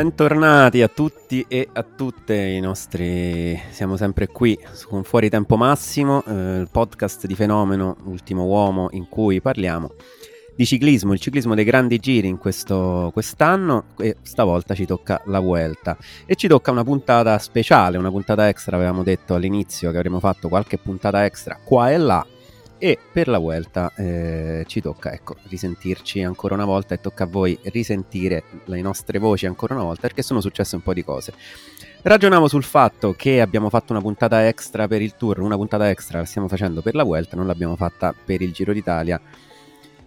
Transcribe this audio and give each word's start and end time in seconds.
Bentornati 0.00 0.80
a 0.80 0.88
tutti 0.88 1.44
e 1.46 1.68
a 1.70 1.82
tutte 1.82 2.34
i 2.34 2.58
nostri... 2.58 3.60
Siamo 3.68 3.98
sempre 3.98 4.28
qui 4.28 4.58
con 4.88 5.04
Fuori 5.04 5.28
Tempo 5.28 5.58
Massimo, 5.58 6.24
eh, 6.24 6.60
il 6.60 6.68
podcast 6.72 7.26
di 7.26 7.34
Fenomeno, 7.34 7.98
Ultimo 8.04 8.44
Uomo, 8.44 8.88
in 8.92 9.10
cui 9.10 9.42
parliamo 9.42 9.92
di 10.56 10.64
ciclismo, 10.64 11.12
il 11.12 11.20
ciclismo 11.20 11.54
dei 11.54 11.64
grandi 11.64 11.98
giri 11.98 12.28
in 12.28 12.38
questo, 12.38 13.10
quest'anno 13.12 13.88
e 13.98 14.16
stavolta 14.22 14.74
ci 14.74 14.86
tocca 14.86 15.20
la 15.26 15.38
Vuelta. 15.38 15.98
E 16.24 16.34
ci 16.34 16.48
tocca 16.48 16.70
una 16.70 16.82
puntata 16.82 17.38
speciale, 17.38 17.98
una 17.98 18.10
puntata 18.10 18.48
extra, 18.48 18.76
avevamo 18.76 19.02
detto 19.02 19.34
all'inizio 19.34 19.90
che 19.90 19.98
avremmo 19.98 20.18
fatto 20.18 20.48
qualche 20.48 20.78
puntata 20.78 21.26
extra 21.26 21.58
qua 21.62 21.90
e 21.90 21.98
là. 21.98 22.26
E 22.82 22.98
per 23.12 23.28
la 23.28 23.36
Vuelta 23.36 23.92
eh, 23.94 24.64
ci 24.66 24.80
tocca 24.80 25.12
ecco, 25.12 25.36
risentirci 25.48 26.22
ancora 26.22 26.54
una 26.54 26.64
volta 26.64 26.94
e 26.94 27.00
tocca 27.00 27.24
a 27.24 27.26
voi 27.26 27.58
risentire 27.64 28.42
le 28.64 28.80
nostre 28.80 29.18
voci 29.18 29.44
ancora 29.44 29.74
una 29.74 29.82
volta 29.82 30.00
perché 30.00 30.22
sono 30.22 30.40
successe 30.40 30.76
un 30.76 30.82
po' 30.82 30.94
di 30.94 31.04
cose. 31.04 31.34
Ragionavo 32.00 32.48
sul 32.48 32.64
fatto 32.64 33.12
che 33.12 33.42
abbiamo 33.42 33.68
fatto 33.68 33.92
una 33.92 34.00
puntata 34.00 34.48
extra 34.48 34.88
per 34.88 35.02
il 35.02 35.14
tour, 35.14 35.40
una 35.40 35.56
puntata 35.56 35.90
extra 35.90 36.20
la 36.20 36.24
stiamo 36.24 36.48
facendo 36.48 36.80
per 36.80 36.94
la 36.94 37.02
Vuelta, 37.02 37.36
non 37.36 37.46
l'abbiamo 37.46 37.76
fatta 37.76 38.14
per 38.24 38.40
il 38.40 38.52
Giro 38.52 38.72
d'Italia. 38.72 39.20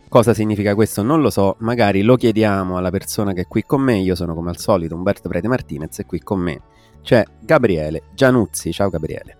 Cosa 0.10 0.34
significa 0.34 0.74
questo? 0.74 1.04
Non 1.04 1.22
lo 1.22 1.30
so, 1.30 1.58
magari 1.60 2.02
lo 2.02 2.16
chiediamo 2.16 2.76
alla 2.76 2.90
persona 2.90 3.34
che 3.34 3.42
è 3.42 3.48
qui 3.48 3.62
con 3.62 3.82
me. 3.82 3.98
Io 4.00 4.16
sono 4.16 4.34
come 4.34 4.50
al 4.50 4.58
solito 4.58 4.96
Umberto 4.96 5.30
Prete 5.30 5.48
Martinez 5.48 6.00
e 6.00 6.08
qui 6.08 6.22
con 6.22 6.40
me 6.40 6.60
c'è 7.04 7.24
Gabriele 7.40 8.06
Gianuzzi. 8.16 8.72
Ciao 8.72 8.90
Gabriele. 8.90 9.38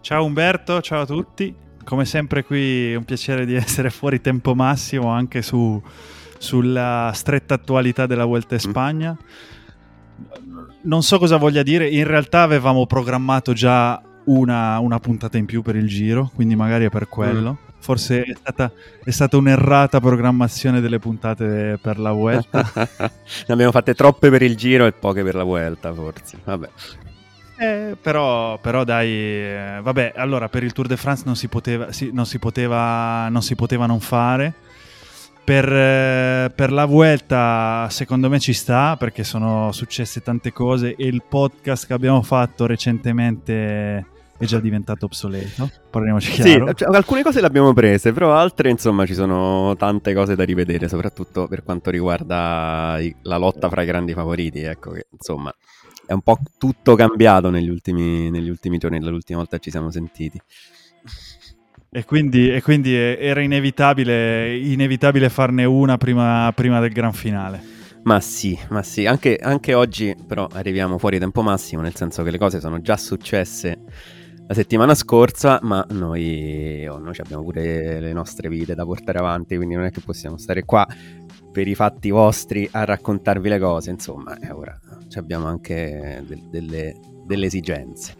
Ciao 0.00 0.24
Umberto, 0.24 0.80
ciao 0.82 1.02
a 1.02 1.06
tutti. 1.06 1.63
Come 1.84 2.04
sempre 2.04 2.44
qui 2.44 2.92
è 2.92 2.96
un 2.96 3.04
piacere 3.04 3.46
di 3.46 3.54
essere 3.54 3.90
fuori 3.90 4.20
tempo 4.20 4.54
massimo 4.54 5.08
anche 5.08 5.42
su- 5.42 5.80
sulla 6.38 7.10
stretta 7.14 7.54
attualità 7.54 8.06
della 8.06 8.24
Vuelta 8.24 8.54
in 8.54 8.60
Mm. 8.64 8.70
Spagna. 8.70 9.16
Non 10.82 11.02
so 11.02 11.18
cosa 11.18 11.36
voglia 11.36 11.62
dire, 11.62 11.88
in 11.88 12.06
realtà 12.06 12.42
avevamo 12.42 12.86
programmato 12.86 13.52
già 13.52 14.00
una, 14.24 14.78
una 14.78 14.98
puntata 14.98 15.38
in 15.38 15.46
più 15.46 15.62
per 15.62 15.76
il 15.76 15.86
giro, 15.88 16.30
quindi 16.34 16.56
magari 16.56 16.84
è 16.86 16.90
per 16.90 17.08
quello. 17.08 17.58
Forse 17.78 18.22
è 18.22 18.34
stata, 18.34 18.72
è 19.04 19.10
stata 19.10 19.36
un'errata 19.36 20.00
programmazione 20.00 20.80
delle 20.80 20.98
puntate 20.98 21.78
per 21.80 21.98
la 21.98 22.12
Vuelta. 22.12 22.70
ne 22.96 23.52
abbiamo 23.52 23.72
fatte 23.72 23.94
troppe 23.94 24.30
per 24.30 24.40
il 24.40 24.56
Giro 24.56 24.86
e 24.86 24.92
poche 24.92 25.22
per 25.22 25.34
la 25.34 25.42
Vuelta, 25.44 25.92
forse. 25.92 26.38
Vabbè. 26.42 26.68
Eh, 27.56 27.96
però, 28.00 28.58
però 28.58 28.84
dai, 28.84 29.08
eh, 29.10 29.78
vabbè, 29.82 30.12
allora 30.16 30.48
per 30.48 30.62
il 30.64 30.72
Tour 30.72 30.86
de 30.88 30.96
France 30.96 31.22
non 31.24 31.36
si 31.36 31.48
poteva, 31.48 31.92
sì, 31.92 32.10
non, 32.12 32.26
si 32.26 32.38
poteva, 32.38 33.28
non 33.28 33.42
si 33.42 33.54
poteva 33.54 33.86
non 33.86 34.00
fare. 34.00 34.54
Per, 35.44 35.70
eh, 35.70 36.50
per 36.54 36.72
la 36.72 36.86
Vuelta 36.86 37.86
secondo 37.90 38.30
me 38.30 38.40
ci 38.40 38.54
sta 38.54 38.96
perché 38.96 39.24
sono 39.24 39.72
successe 39.72 40.22
tante 40.22 40.52
cose 40.52 40.94
e 40.96 41.06
il 41.06 41.22
podcast 41.28 41.86
che 41.86 41.92
abbiamo 41.92 42.22
fatto 42.22 42.64
recentemente 42.64 44.06
è 44.38 44.44
già 44.46 44.58
diventato 44.58 45.04
obsoleto. 45.04 45.70
Parliamoci 45.90 46.32
Sì, 46.32 46.42
chiaro. 46.42 46.72
cioè, 46.72 46.94
alcune 46.96 47.22
cose 47.22 47.40
le 47.40 47.46
abbiamo 47.46 47.74
prese, 47.74 48.12
però 48.12 48.34
altre, 48.34 48.70
insomma, 48.70 49.04
ci 49.04 49.14
sono 49.14 49.76
tante 49.76 50.14
cose 50.14 50.34
da 50.34 50.44
rivedere, 50.44 50.88
soprattutto 50.88 51.46
per 51.46 51.62
quanto 51.62 51.90
riguarda 51.90 52.98
la 53.22 53.36
lotta 53.36 53.68
fra 53.68 53.82
i 53.82 53.86
grandi 53.86 54.14
favoriti. 54.14 54.62
Ecco 54.62 54.92
che, 54.92 55.06
insomma, 55.12 55.54
è 56.06 56.12
un 56.12 56.20
po' 56.20 56.38
tutto 56.58 56.94
cambiato 56.94 57.50
negli 57.50 57.68
ultimi, 57.68 58.30
negli 58.30 58.48
ultimi 58.48 58.78
giorni, 58.78 58.98
dall'ultima 58.98 59.38
volta 59.38 59.56
che 59.56 59.64
ci 59.64 59.70
siamo 59.70 59.90
sentiti. 59.90 60.40
E 61.90 62.04
quindi, 62.04 62.52
e 62.52 62.60
quindi 62.60 62.94
eh, 62.94 63.18
era 63.20 63.40
inevitabile, 63.40 64.56
inevitabile 64.56 65.28
farne 65.28 65.64
una 65.64 65.96
prima, 65.96 66.50
prima 66.54 66.80
del 66.80 66.92
gran 66.92 67.12
finale. 67.12 67.72
Ma 68.02 68.20
sì, 68.20 68.58
ma 68.68 68.82
sì, 68.82 69.06
anche, 69.06 69.36
anche 69.36 69.74
oggi 69.74 70.14
però 70.26 70.46
arriviamo 70.52 70.98
fuori 70.98 71.18
tempo 71.18 71.40
massimo, 71.42 71.80
nel 71.82 71.94
senso 71.94 72.22
che 72.22 72.30
le 72.30 72.38
cose 72.38 72.60
sono 72.60 72.80
già 72.80 72.96
successe 72.96 73.78
la 74.46 74.52
settimana 74.52 74.94
scorsa, 74.94 75.58
ma 75.62 75.86
noi, 75.90 76.86
oh, 76.86 76.98
noi 76.98 77.14
abbiamo 77.16 77.42
pure 77.42 77.98
le 78.00 78.12
nostre 78.12 78.50
vite 78.50 78.74
da 78.74 78.84
portare 78.84 79.18
avanti, 79.18 79.56
quindi 79.56 79.74
non 79.74 79.84
è 79.84 79.90
che 79.90 80.00
possiamo 80.00 80.36
stare 80.36 80.64
qua 80.64 80.86
per 81.54 81.68
i 81.68 81.76
fatti 81.76 82.10
vostri 82.10 82.68
a 82.72 82.84
raccontarvi 82.84 83.48
le 83.48 83.60
cose, 83.60 83.90
insomma, 83.90 84.36
e 84.40 84.50
ora 84.50 84.76
ci 85.08 85.18
abbiamo 85.18 85.46
anche 85.46 86.24
del- 86.26 86.42
delle, 86.50 86.96
delle 87.24 87.46
esigenze. 87.46 88.14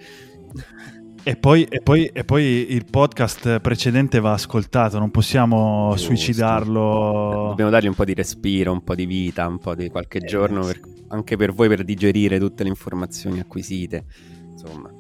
E 1.27 1.37
poi, 1.37 1.65
e, 1.65 1.81
poi, 1.81 2.05
e 2.06 2.22
poi 2.22 2.45
il 2.72 2.84
podcast 2.89 3.59
precedente 3.59 4.21
va 4.21 4.34
ascoltato, 4.34 4.99
non 5.00 5.11
possiamo 5.11 5.89
Giusto. 5.93 6.06
suicidarlo. 6.09 7.47
Dobbiamo 7.49 7.71
dargli 7.71 7.89
un 7.89 7.95
po' 7.95 8.05
di 8.05 8.15
respiro, 8.15 8.71
un 8.72 8.84
po' 8.84 8.95
di 8.95 9.06
vita, 9.06 9.49
un 9.49 9.59
po' 9.59 9.75
di 9.75 9.89
qualche 9.89 10.19
Eh, 10.19 10.27
giorno, 10.27 10.65
per- 10.65 10.81
anche 11.09 11.37
per 11.37 11.53
voi 11.53 11.66
per 11.69 11.83
digerire 11.83 12.39
tutte 12.39 12.62
le 12.62 12.69
informazioni 12.69 13.41
acquisite, 13.41 14.05
insomma. 14.53 14.93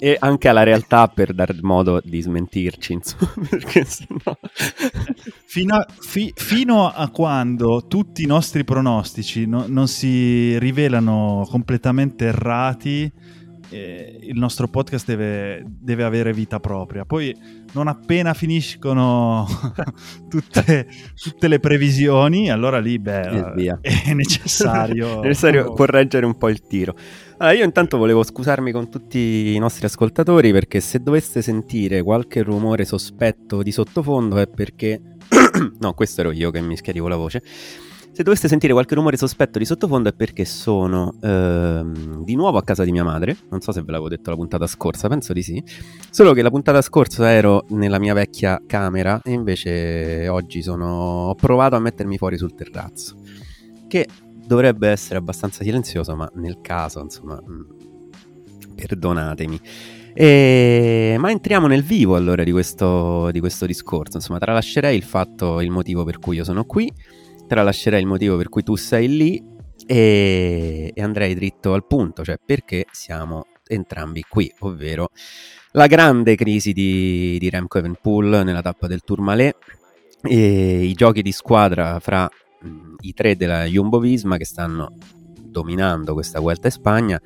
E 0.00 0.16
anche 0.18 0.48
alla 0.48 0.62
realtà 0.62 1.08
per 1.08 1.34
dar 1.34 1.56
modo 1.62 2.00
di 2.04 2.20
smentirci, 2.20 2.92
insomma, 2.92 3.32
perché 3.50 3.84
sennò... 3.84 4.38
Fino 5.46 5.74
a, 5.74 5.86
fi- 5.98 6.32
fino 6.34 6.88
a 6.88 7.08
quando 7.10 7.86
tutti 7.88 8.22
i 8.22 8.26
nostri 8.26 8.62
pronostici 8.62 9.46
no- 9.46 9.64
non 9.66 9.88
si 9.88 10.56
rivelano 10.58 11.46
completamente 11.50 12.26
errati, 12.26 13.10
eh, 13.70 14.18
il 14.22 14.38
nostro 14.38 14.68
podcast 14.68 15.06
deve, 15.06 15.62
deve 15.66 16.04
avere 16.04 16.32
vita 16.32 16.60
propria. 16.60 17.04
Poi, 17.04 17.36
non 17.72 17.88
appena 17.88 18.34
finiscono 18.34 19.46
tutte, 20.28 20.88
tutte 21.14 21.48
le 21.48 21.60
previsioni, 21.60 22.50
allora 22.50 22.78
lì 22.78 22.98
beh, 22.98 23.80
è 23.80 24.14
necessario. 24.14 25.20
È 25.22 25.26
necessario 25.26 25.72
correggere 25.72 26.26
un 26.26 26.36
po' 26.36 26.48
il 26.48 26.62
tiro. 26.62 26.94
Allora, 27.38 27.56
io 27.56 27.64
intanto 27.64 27.98
volevo 27.98 28.22
scusarmi 28.22 28.72
con 28.72 28.88
tutti 28.88 29.54
i 29.54 29.58
nostri 29.58 29.86
ascoltatori 29.86 30.50
perché 30.52 30.80
se 30.80 31.00
doveste 31.00 31.42
sentire 31.42 32.02
qualche 32.02 32.42
rumore 32.42 32.84
sospetto 32.84 33.62
di 33.62 33.70
sottofondo 33.70 34.38
è 34.38 34.48
perché... 34.48 35.00
no, 35.78 35.92
questo 35.92 36.22
ero 36.22 36.32
io 36.32 36.50
che 36.50 36.60
mi 36.60 36.76
schiarivo 36.76 37.08
la 37.08 37.16
voce. 37.16 37.42
Se 38.18 38.24
doveste 38.24 38.48
sentire 38.48 38.72
qualche 38.72 38.96
rumore 38.96 39.16
sospetto 39.16 39.60
di 39.60 39.64
sottofondo 39.64 40.08
è 40.08 40.12
perché 40.12 40.44
sono 40.44 41.14
ehm, 41.22 42.24
di 42.24 42.34
nuovo 42.34 42.58
a 42.58 42.64
casa 42.64 42.82
di 42.82 42.90
mia 42.90 43.04
madre. 43.04 43.36
Non 43.48 43.60
so 43.60 43.70
se 43.70 43.80
ve 43.80 43.92
l'avevo 43.92 44.08
detto 44.08 44.30
la 44.30 44.34
puntata 44.34 44.66
scorsa, 44.66 45.06
penso 45.06 45.32
di 45.32 45.40
sì. 45.40 45.62
Solo 46.10 46.32
che 46.32 46.42
la 46.42 46.50
puntata 46.50 46.82
scorsa 46.82 47.30
ero 47.30 47.64
nella 47.68 48.00
mia 48.00 48.14
vecchia 48.14 48.60
camera 48.66 49.20
e 49.22 49.30
invece 49.30 50.26
oggi 50.26 50.62
sono... 50.62 51.28
ho 51.28 51.34
provato 51.36 51.76
a 51.76 51.78
mettermi 51.78 52.18
fuori 52.18 52.36
sul 52.36 52.56
terrazzo. 52.56 53.14
Che 53.86 54.08
dovrebbe 54.44 54.88
essere 54.88 55.20
abbastanza 55.20 55.62
silenzioso, 55.62 56.16
ma 56.16 56.28
nel 56.34 56.58
caso, 56.60 56.98
insomma, 56.98 57.40
mh, 57.40 58.74
perdonatemi. 58.74 59.60
E- 60.12 61.14
Ma 61.20 61.30
entriamo 61.30 61.68
nel 61.68 61.84
vivo 61.84 62.16
allora 62.16 62.42
di 62.42 62.50
questo, 62.50 63.30
di 63.30 63.38
questo 63.38 63.64
discorso. 63.64 64.16
Insomma, 64.16 64.40
tralascerei 64.40 64.96
il 64.96 65.04
fatto, 65.04 65.60
il 65.60 65.70
motivo 65.70 66.02
per 66.02 66.18
cui 66.18 66.34
io 66.34 66.42
sono 66.42 66.64
qui, 66.64 66.92
tralascerei 67.48 68.00
il 68.00 68.06
motivo 68.06 68.36
per 68.36 68.48
cui 68.48 68.62
tu 68.62 68.76
sei 68.76 69.08
lì 69.08 69.42
e, 69.86 70.92
e 70.94 71.02
andrei 71.02 71.34
dritto 71.34 71.72
al 71.72 71.86
punto, 71.86 72.22
cioè 72.22 72.38
perché 72.44 72.84
siamo 72.92 73.46
entrambi 73.66 74.24
qui, 74.28 74.52
ovvero 74.60 75.10
la 75.72 75.86
grande 75.86 76.36
crisi 76.36 76.72
di, 76.72 77.36
di 77.38 77.50
Remco 77.50 77.78
Evenpool 77.78 78.42
nella 78.44 78.62
tappa 78.62 78.86
del 78.86 79.02
Tourmalet 79.02 79.56
i 80.22 80.92
giochi 80.94 81.22
di 81.22 81.32
squadra 81.32 82.00
fra 82.00 82.28
mh, 82.60 82.94
i 83.00 83.12
tre 83.12 83.36
della 83.36 83.64
Jumbo 83.64 83.98
Visma 84.00 84.36
che 84.36 84.44
stanno 84.44 84.92
dominando 85.40 86.12
questa 86.14 86.40
Vuelta 86.40 86.66
in 86.66 86.72
Spagna. 86.72 87.20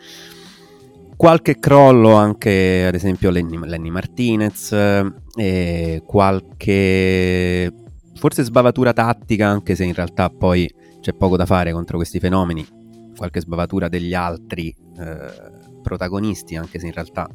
Qualche 1.17 1.59
crollo 1.59 2.15
anche, 2.15 2.85
ad 2.87 2.95
esempio, 2.95 3.31
Lenny, 3.31 3.59
Lenny 3.63 3.91
Martinez, 3.91 4.73
e 5.37 6.03
qualche 6.05 7.73
forse 8.15 8.43
sbavatura 8.43 8.93
tattica, 8.93 9.49
anche 9.49 9.75
se 9.75 9.85
in 9.85 9.95
realtà 9.95 10.31
poi 10.31 10.73
c'è 11.01 11.13
poco 11.13 11.37
da 11.37 11.47
fare 11.47 11.73
contro 11.73 11.97
questi 11.97 12.21
fenomeni, 12.21 12.67
qualche 13.17 13.41
sbavatura 13.41 13.89
degli 13.89 14.15
altri 14.15 14.75
eh, 14.99 15.51
protagonisti, 15.83 16.57
anche 16.57 16.79
se 16.79 16.87
in 16.87 16.93
realtà 16.93 17.29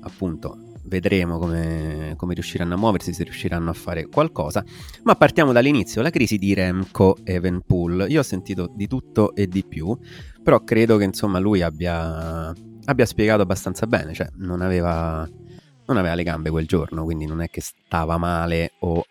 appunto 0.00 0.70
vedremo 0.84 1.38
come, 1.38 2.14
come, 2.16 2.34
riusciranno 2.34 2.74
a 2.74 2.76
muoversi, 2.76 3.12
se 3.12 3.24
riusciranno 3.24 3.70
a 3.70 3.74
fare 3.74 4.06
qualcosa. 4.06 4.64
Ma 5.04 5.14
partiamo 5.14 5.52
dall'inizio, 5.52 6.02
la 6.02 6.10
crisi 6.10 6.38
di 6.38 6.54
Remco 6.54 7.18
Evenpool. 7.22 8.06
Io 8.08 8.20
ho 8.20 8.24
sentito 8.24 8.70
di 8.74 8.86
tutto 8.88 9.34
e 9.34 9.46
di 9.46 9.64
più, 9.64 9.96
però 10.42 10.62
credo 10.64 10.96
che 10.96 11.04
insomma 11.04 11.38
lui 11.38 11.62
abbia, 11.62 12.52
abbia 12.84 13.06
spiegato 13.06 13.42
abbastanza 13.42 13.86
bene, 13.86 14.12
cioè 14.12 14.28
non 14.36 14.60
aveva, 14.60 15.28
non 15.86 15.96
aveva 15.96 16.14
le 16.14 16.22
gambe 16.24 16.50
quel 16.50 16.66
giorno, 16.66 17.04
quindi 17.04 17.26
non 17.26 17.40
è 17.40 17.48
che 17.48 17.60
stava 17.60 18.18
male 18.18 18.72
o, 18.80 19.04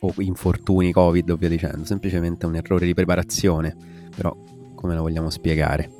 o 0.00 0.14
infortuni 0.18 0.92
Covid 0.92 1.30
o 1.30 1.36
via 1.36 1.48
dicendo, 1.48 1.84
semplicemente 1.84 2.46
un 2.46 2.56
errore 2.56 2.86
di 2.86 2.94
preparazione, 2.94 3.76
però 4.14 4.36
come 4.74 4.94
lo 4.94 5.02
vogliamo 5.02 5.30
spiegare? 5.30 5.98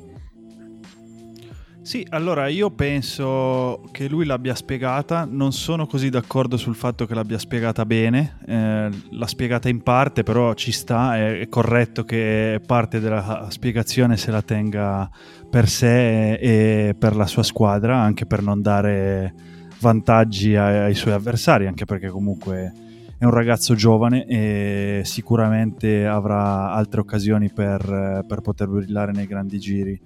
Sì, 1.83 2.05
allora 2.09 2.47
io 2.47 2.69
penso 2.69 3.81
che 3.91 4.07
lui 4.07 4.25
l'abbia 4.25 4.53
spiegata, 4.53 5.27
non 5.27 5.51
sono 5.51 5.87
così 5.87 6.09
d'accordo 6.09 6.55
sul 6.55 6.75
fatto 6.75 7.07
che 7.07 7.15
l'abbia 7.15 7.39
spiegata 7.39 7.85
bene, 7.87 8.37
eh, 8.45 8.89
l'ha 9.09 9.27
spiegata 9.27 9.67
in 9.67 9.81
parte, 9.81 10.21
però 10.21 10.53
ci 10.53 10.71
sta, 10.71 11.17
è, 11.17 11.39
è, 11.39 11.49
corretto 11.49 12.03
che 12.03 12.61
parte 12.63 12.99
della 12.99 13.47
spiegazione 13.49 14.15
se 14.15 14.29
la 14.29 14.43
tenga 14.43 15.09
per 15.49 15.67
sé 15.67 16.33
e, 16.35 16.87
e 16.89 16.95
per 16.97 17.15
la 17.15 17.25
sua 17.25 17.43
squadra, 17.43 17.97
anche 17.97 18.27
per 18.27 18.43
non 18.43 18.61
dare 18.61 19.33
vantaggi 19.79 20.55
ai, 20.55 20.77
ai 20.77 20.93
suoi 20.93 21.13
avversari, 21.13 21.65
anche 21.65 21.85
perché 21.85 22.09
comunque 22.09 22.90
è 23.21 23.25
un 23.25 23.29
ragazzo 23.29 23.75
giovane 23.75 24.25
e 24.25 25.01
sicuramente 25.05 26.07
avrà 26.07 26.71
altre 26.71 27.01
occasioni 27.01 27.51
per, 27.51 28.25
per 28.27 28.41
poter 28.41 28.67
brillare 28.67 29.11
nei 29.11 29.27
grandi 29.27 29.59
giri. 29.59 30.01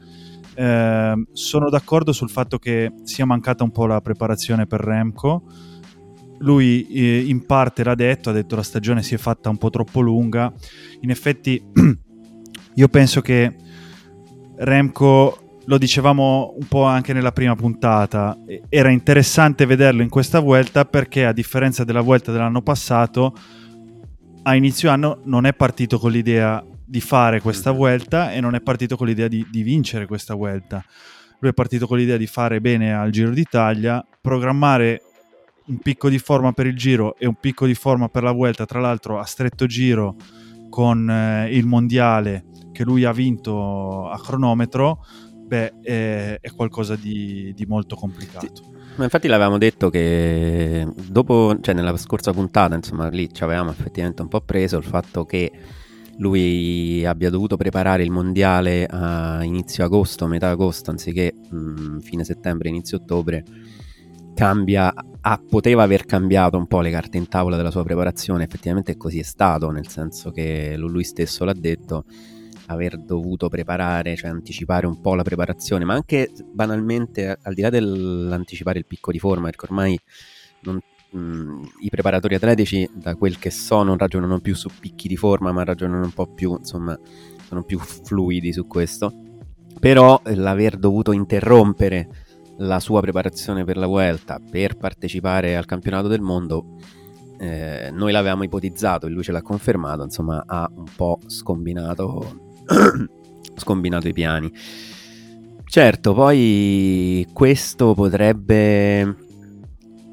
Eh, 0.54 1.26
sono 1.32 1.70
d'accordo 1.70 2.12
sul 2.12 2.30
fatto 2.30 2.58
che 2.58 2.92
sia 3.04 3.26
mancata 3.26 3.64
un 3.64 3.72
po' 3.72 3.86
la 3.86 4.02
preparazione 4.02 4.68
per 4.68 4.82
Remco. 4.82 5.44
Lui 6.40 6.88
eh, 6.90 7.20
in 7.22 7.46
parte 7.46 7.86
l'ha 7.86 7.96
detto, 7.96 8.32
ha 8.32 8.34
detto 8.34 8.58
la 8.58 8.64
stagione 8.64 9.02
si 9.02 9.16
è 9.16 9.18
fatta 9.18 9.50
un 9.50 9.58
po' 9.58 9.70
troppo 9.70 10.02
lunga. 10.02 10.52
In 11.00 11.10
effetti 11.10 11.64
io 12.76 12.88
penso 12.90 13.22
che 13.22 13.56
Remco, 14.58 15.45
lo 15.68 15.78
dicevamo 15.78 16.54
un 16.58 16.68
po' 16.68 16.84
anche 16.84 17.14
nella 17.14 17.32
prima 17.32 17.56
puntata, 17.56 18.38
era 18.70 18.90
interessante 18.90 19.66
vederlo 19.66 20.02
in 20.02 20.10
questa 20.10 20.40
vuelta 20.40 20.86
perché 20.86 21.26
a 21.26 21.34
differenza 21.34 21.84
della 21.84 22.02
vuelta 22.02 22.32
dell'anno 22.32 22.62
passato, 22.62 23.36
a 24.44 24.56
inizio 24.56 24.92
anno 24.92 25.22
non 25.24 25.46
è 25.46 25.54
partito 25.54 25.98
con 25.98 26.12
l'idea 26.12 26.64
di 26.86 27.02
fare 27.02 27.42
questa 27.42 27.72
vuelta 27.72 28.32
e 28.32 28.40
non 28.40 28.54
è 28.54 28.62
partito 28.62 28.96
con 28.96 29.08
l'idea 29.08 29.28
di, 29.28 29.46
di, 29.50 29.64
vincere 29.64 30.06
questa 30.06 30.36
vuelta. 30.36 30.84
Lui 31.40 31.50
è 31.50 31.54
partito 31.54 31.88
con 31.88 31.98
l'idea 31.98 32.18
di 32.18 32.28
fare 32.28 32.62
bene 32.62 32.94
al 32.94 33.10
Giro 33.10 33.32
d'Italia, 33.32 34.06
programmare 34.22 35.02
un 35.66 35.80
picco 35.80 36.10
di 36.10 36.20
forma 36.20 36.52
per 36.52 36.68
il 36.68 36.76
Giro 36.76 37.18
e 37.18 37.26
un 37.26 37.36
picco 37.40 37.66
di 37.66 37.74
forma 37.74 38.08
per 38.08 38.22
la 38.22 38.32
vuelta, 38.32 38.66
tra 38.66 38.80
l'altro 38.80 39.20
a 39.20 39.26
stretto 39.26 39.66
giro 39.66 40.16
con 40.70 41.10
eh, 41.10 41.50
il 41.56 41.66
mondiale 41.66 42.46
che 42.72 42.84
lui 42.84 43.06
ha 43.06 43.14
vinto 43.14 44.10
a 44.10 44.20
cronometro, 44.20 45.04
beh, 45.46 45.80
è, 45.82 46.38
è 46.42 46.52
qualcosa 46.52 46.96
di, 46.96 47.54
di, 47.56 47.66
molto 47.66 47.96
complicato. 47.96 48.74
Ma 48.96 49.04
infatti 49.04 49.28
l'avevamo 49.28 49.58
detto 49.58 49.90
che 49.90 50.88
dopo, 51.10 51.58
cioè 51.62 51.74
nella 51.74 51.96
scorsa 51.98 52.32
puntata, 52.32 52.76
insomma, 52.76 53.10
lì 53.10 53.32
ci 53.34 53.44
avevamo 53.44 53.72
effettivamente 53.72 54.22
un 54.22 54.30
po' 54.30 54.42
preso 54.42 54.78
il 54.78 54.84
fatto 54.84 55.26
che 55.26 55.52
lui 56.18 57.06
abbia 57.06 57.30
dovuto 57.30 57.58
preparare 57.58 58.04
il 58.04 58.12
mondiale 58.12 58.86
a 58.86 59.44
inizio 59.44 59.84
agosto, 59.84 60.28
metà 60.28 60.50
agosto, 60.50 60.92
anziché 60.92 61.34
mh, 61.50 62.00
fine 62.00 62.24
settembre, 62.24 62.70
inizio 62.70 62.98
ottobre, 62.98 63.44
cambia, 64.34 64.94
ah, 65.22 65.42
poteva 65.50 65.84
aver 65.84 66.06
cambiato 66.06 66.58
un 66.58 66.68
po' 66.68 66.80
le 66.80 66.92
carte 66.92 67.18
in 67.18 67.28
tavola 67.28 67.58
della 67.58 67.72
sua 67.72 67.84
preparazione, 67.84 68.46
effettivamente 68.46 68.96
così 68.96 69.20
è 69.20 69.24
stato, 69.24 69.72
nel 69.72 69.90
senso 69.90 70.32
che 70.32 70.76
lui 70.78 71.04
stesso 71.04 71.44
l'ha 71.44 71.54
detto, 71.54 72.06
aver 72.68 72.98
dovuto 72.98 73.50
preparare, 73.50 74.16
cioè 74.16 74.30
anticipare 74.30 74.88
un 74.88 75.00
po' 75.02 75.16
la 75.16 75.24
preparazione, 75.24 75.86
ma 75.86 75.94
anche 75.94 76.32
banalmente, 76.52 77.38
al 77.42 77.54
di 77.54 77.62
là 77.62 77.70
dell'anticipare 77.70 78.80
il 78.80 78.86
picco 78.86 79.12
di 79.12 79.20
forma, 79.20 79.46
perché 79.46 79.66
ormai 79.66 80.00
non, 80.62 80.82
mh, 81.12 81.68
i 81.82 81.90
preparatori 81.90 82.36
atletici, 82.36 82.90
da 82.94 83.16
quel 83.16 83.38
che 83.38 83.52
so, 83.52 83.84
non 83.84 83.98
ragionano 83.98 84.40
più 84.40 84.56
su 84.56 84.70
picchi 84.80 85.08
di 85.08 85.18
forma, 85.18 85.52
ma 85.52 85.64
ragionano 85.64 86.04
un 86.04 86.14
po' 86.14 86.28
più, 86.28 86.56
insomma, 86.58 86.98
sono 87.48 87.64
più 87.64 87.80
fluidi 87.80 88.52
su 88.52 88.66
questo. 88.68 89.14
Però 89.80 90.22
eh, 90.26 90.36
l'aver 90.36 90.78
dovuto 90.78 91.12
interrompere 91.12 92.08
la 92.58 92.80
sua 92.80 93.02
preparazione 93.02 93.66
per 93.66 93.78
la 93.78 93.88
Vuelta 93.88 94.40
per 94.40 94.78
partecipare 94.78 95.58
al 95.58 95.66
campionato 95.66 96.08
del 96.08 96.22
mondo, 96.22 96.78
eh, 97.38 97.90
noi 97.92 98.14
l'avevamo 98.14 98.44
ipotizzato 98.44 99.08
e 99.08 99.10
lui 99.10 99.24
ce 99.24 99.34
l'ha 99.34 99.42
confermato, 99.42 100.04
insomma, 100.04 100.44
ha 100.46 100.70
un 100.74 100.86
po' 100.96 101.20
scombinato, 101.26 102.44
scombinato 103.56 104.08
i 104.08 104.14
piani. 104.14 104.52
Certo, 105.64 106.14
poi 106.14 107.28
questo 107.34 107.94
potrebbe 107.94 109.24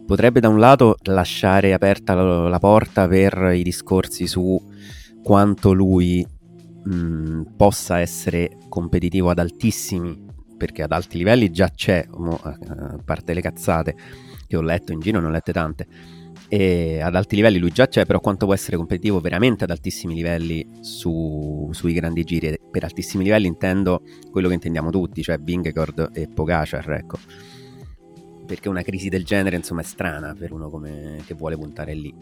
potrebbe 0.06 0.40
da 0.40 0.48
un 0.48 0.58
lato 0.58 0.96
lasciare 1.04 1.72
aperta 1.72 2.14
la, 2.14 2.48
la 2.48 2.58
porta 2.58 3.08
per 3.08 3.52
i 3.54 3.62
discorsi 3.62 4.26
su 4.26 4.60
quanto 5.22 5.72
lui 5.72 6.26
mh, 6.84 7.42
possa 7.56 8.00
essere 8.00 8.58
competitivo 8.68 9.30
ad 9.30 9.38
altissimi, 9.38 10.26
perché 10.56 10.82
ad 10.82 10.92
alti 10.92 11.18
livelli 11.18 11.50
già 11.50 11.70
c'è, 11.70 12.06
a 12.10 12.98
parte 13.04 13.34
le 13.34 13.40
cazzate 13.40 13.96
che 14.46 14.56
ho 14.56 14.62
letto 14.62 14.92
in 14.92 15.00
giro, 15.00 15.20
ne 15.20 15.26
ho 15.26 15.30
lette 15.30 15.52
tante, 15.52 15.86
e 16.52 17.00
ad 17.00 17.14
alti 17.14 17.34
livelli 17.34 17.56
lui 17.56 17.70
già 17.70 17.88
c'è, 17.88 18.04
però 18.04 18.20
quanto 18.20 18.44
può 18.44 18.52
essere 18.52 18.76
competitivo 18.76 19.20
veramente 19.20 19.64
ad 19.64 19.70
altissimi 19.70 20.12
livelli 20.12 20.68
su, 20.82 21.70
sui 21.72 21.94
grandi 21.94 22.24
giri. 22.24 22.58
Per 22.70 22.84
altissimi 22.84 23.24
livelli 23.24 23.46
intendo 23.46 24.02
quello 24.30 24.48
che 24.48 24.54
intendiamo 24.54 24.90
tutti, 24.90 25.22
cioè 25.22 25.38
Vingegaard 25.38 26.10
e 26.12 26.28
Pogacar, 26.28 26.90
ecco 26.90 27.18
perché 28.44 28.68
una 28.68 28.82
crisi 28.82 29.08
del 29.08 29.24
genere 29.24 29.56
insomma 29.56 29.80
è 29.80 29.84
strana 29.84 30.34
per 30.38 30.52
uno 30.52 30.68
come, 30.68 31.22
che 31.24 31.32
vuole 31.32 31.56
puntare 31.56 31.94
lì. 31.94 32.14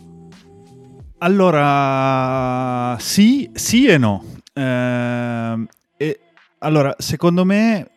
Allora, 1.18 2.96
sì, 3.00 3.50
sì 3.52 3.86
e 3.86 3.98
no. 3.98 4.22
Eh, 4.52 5.66
e, 5.96 6.20
allora, 6.58 6.94
secondo 6.98 7.44
me 7.44 7.90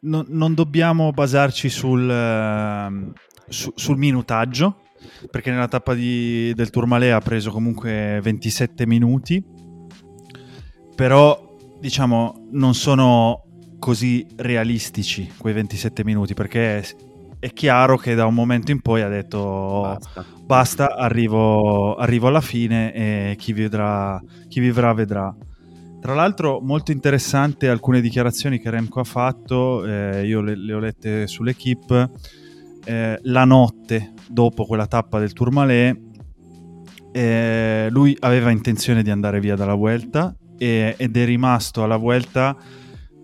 no, 0.00 0.24
non 0.26 0.54
dobbiamo 0.54 1.12
basarci 1.12 1.68
sul, 1.68 2.08
uh, 2.08 3.12
su, 3.48 3.70
sul 3.76 3.98
minutaggio, 3.98 4.88
perché 5.30 5.50
nella 5.50 5.68
tappa 5.68 5.94
di, 5.94 6.52
del 6.54 6.70
Tourmalet 6.70 7.12
ha 7.12 7.20
preso 7.20 7.50
comunque 7.50 8.20
27 8.22 8.86
minuti, 8.86 9.42
però 10.94 11.56
diciamo 11.78 12.48
non 12.52 12.74
sono 12.74 13.44
così 13.78 14.26
realistici 14.36 15.32
quei 15.36 15.54
27 15.54 16.04
minuti, 16.04 16.34
perché 16.34 16.84
è 17.40 17.52
chiaro 17.52 17.96
che 17.96 18.14
da 18.14 18.26
un 18.26 18.34
momento 18.34 18.70
in 18.70 18.80
poi 18.80 19.00
ha 19.00 19.08
detto 19.08 19.80
basta, 19.80 20.26
basta 20.44 20.94
arrivo, 20.94 21.94
arrivo, 21.94 22.28
alla 22.28 22.42
fine 22.42 22.92
e 22.92 23.34
chi, 23.38 23.52
vedrà, 23.52 24.22
chi 24.46 24.60
vivrà 24.60 24.92
vedrà. 24.92 25.34
Tra 26.00 26.14
l'altro 26.14 26.60
molto 26.60 26.92
interessante 26.92 27.68
alcune 27.68 28.00
dichiarazioni 28.00 28.58
che 28.58 28.70
Remco 28.70 29.00
ha 29.00 29.04
fatto, 29.04 29.84
eh, 29.84 30.26
io 30.26 30.40
le, 30.40 30.56
le, 30.56 30.72
ho 30.74 30.78
lette 30.78 31.26
sull'equipe, 31.26 32.10
eh, 32.84 33.18
la 33.22 33.44
notte 33.44 34.12
dopo 34.28 34.64
quella 34.64 34.86
tappa 34.86 35.18
del 35.18 35.32
Tourmalet 35.32 36.08
eh, 37.12 37.88
lui 37.90 38.16
aveva 38.20 38.50
intenzione 38.50 39.02
di 39.02 39.10
andare 39.10 39.40
via 39.40 39.56
dalla 39.56 39.74
Vuelta 39.74 40.34
e, 40.56 40.94
ed 40.96 41.16
è 41.16 41.24
rimasto 41.24 41.82
alla 41.82 41.96
Vuelta 41.96 42.56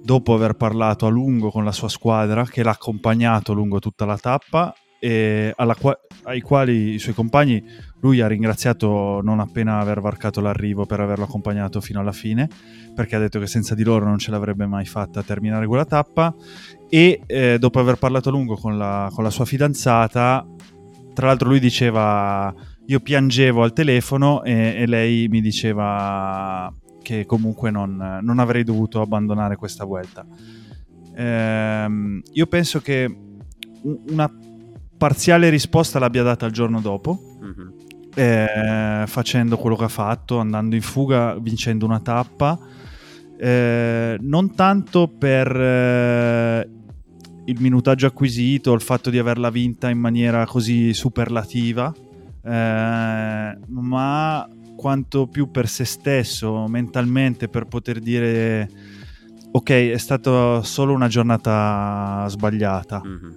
dopo 0.02 0.34
aver 0.34 0.54
parlato 0.54 1.06
a 1.06 1.10
lungo 1.10 1.50
con 1.50 1.64
la 1.64 1.72
sua 1.72 1.88
squadra 1.88 2.44
che 2.44 2.62
l'ha 2.62 2.70
accompagnato 2.70 3.52
lungo 3.52 3.78
tutta 3.78 4.04
la 4.04 4.16
tappa 4.16 4.74
e 4.98 5.54
qua- 5.78 5.98
ai 6.24 6.40
quali 6.40 6.94
i 6.94 6.98
suoi 6.98 7.14
compagni 7.14 7.62
lui 8.00 8.20
ha 8.20 8.26
ringraziato 8.26 9.20
non 9.22 9.40
appena 9.40 9.78
aver 9.78 10.00
varcato 10.00 10.40
l'arrivo 10.40 10.86
per 10.86 11.00
averlo 11.00 11.24
accompagnato 11.24 11.80
fino 11.80 12.00
alla 12.00 12.12
fine 12.12 12.48
perché 12.94 13.16
ha 13.16 13.18
detto 13.18 13.38
che 13.38 13.46
senza 13.46 13.74
di 13.74 13.84
loro 13.84 14.06
non 14.06 14.18
ce 14.18 14.30
l'avrebbe 14.30 14.66
mai 14.66 14.86
fatta 14.86 15.20
a 15.20 15.22
terminare 15.22 15.66
quella 15.66 15.84
tappa 15.84 16.34
e 16.88 17.20
eh, 17.26 17.58
dopo 17.58 17.80
aver 17.80 17.96
parlato 17.96 18.28
a 18.28 18.32
lungo 18.32 18.56
con 18.56 18.76
la, 18.78 19.10
con 19.12 19.24
la 19.24 19.30
sua 19.30 19.44
fidanzata 19.44 20.46
tra 21.14 21.26
l'altro 21.28 21.48
lui 21.48 21.58
diceva 21.60 22.54
io 22.86 23.00
piangevo 23.00 23.62
al 23.62 23.72
telefono 23.72 24.44
e, 24.44 24.74
e 24.76 24.86
lei 24.86 25.26
mi 25.28 25.40
diceva 25.40 26.72
che 27.02 27.24
comunque 27.26 27.70
non, 27.70 28.18
non 28.22 28.38
avrei 28.38 28.62
dovuto 28.64 29.00
abbandonare 29.00 29.56
questa 29.56 29.84
vuelta. 29.84 30.24
Ehm, 31.14 32.20
io 32.32 32.46
penso 32.46 32.80
che 32.80 33.04
un- 33.82 33.98
una 34.10 34.30
parziale 34.96 35.48
risposta 35.48 35.98
l'abbia 35.98 36.22
data 36.22 36.46
il 36.46 36.52
giorno 36.52 36.80
dopo, 36.80 37.18
Mhm. 37.40 37.72
eh, 38.14 39.04
facendo 39.06 39.56
quello 39.56 39.76
che 39.76 39.84
ha 39.84 39.88
fatto, 39.88 40.38
andando 40.38 40.74
in 40.74 40.82
fuga, 40.82 41.36
vincendo 41.38 41.84
una 41.86 42.00
tappa. 42.00 42.58
Eh, 43.38 44.16
non 44.20 44.54
tanto 44.54 45.08
per 45.08 45.54
eh, 45.54 46.68
il 47.46 47.60
minutaggio 47.60 48.06
acquisito, 48.06 48.72
il 48.72 48.80
fatto 48.80 49.10
di 49.10 49.18
averla 49.18 49.50
vinta 49.50 49.88
in 49.88 49.98
maniera 49.98 50.46
così 50.46 50.92
superlativa, 50.92 51.92
eh, 52.44 53.58
ma 53.68 54.48
quanto 54.76 55.26
più 55.26 55.50
per 55.50 55.68
se 55.68 55.84
stesso, 55.84 56.66
mentalmente, 56.68 57.48
per 57.48 57.64
poter 57.66 57.98
dire 58.00 58.68
ok, 59.52 59.70
è 59.70 59.96
stata 59.98 60.62
solo 60.62 60.92
una 60.92 61.08
giornata 61.08 62.26
sbagliata 62.28 63.00
Mhm. 63.02 63.34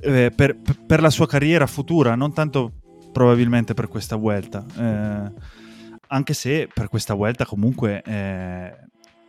eh, 0.00 0.32
per, 0.34 0.56
per 0.86 1.00
la 1.02 1.10
sua 1.10 1.26
carriera 1.26 1.66
futura, 1.66 2.14
non 2.14 2.32
tanto 2.32 2.72
probabilmente 3.12 3.74
per 3.74 3.88
questa 3.88 4.16
vuelta. 4.16 4.64
Eh, 4.78 5.32
anche 6.08 6.34
se 6.34 6.68
per 6.72 6.88
questa 6.88 7.14
vuelta 7.14 7.44
comunque 7.44 8.02
eh, 8.02 8.72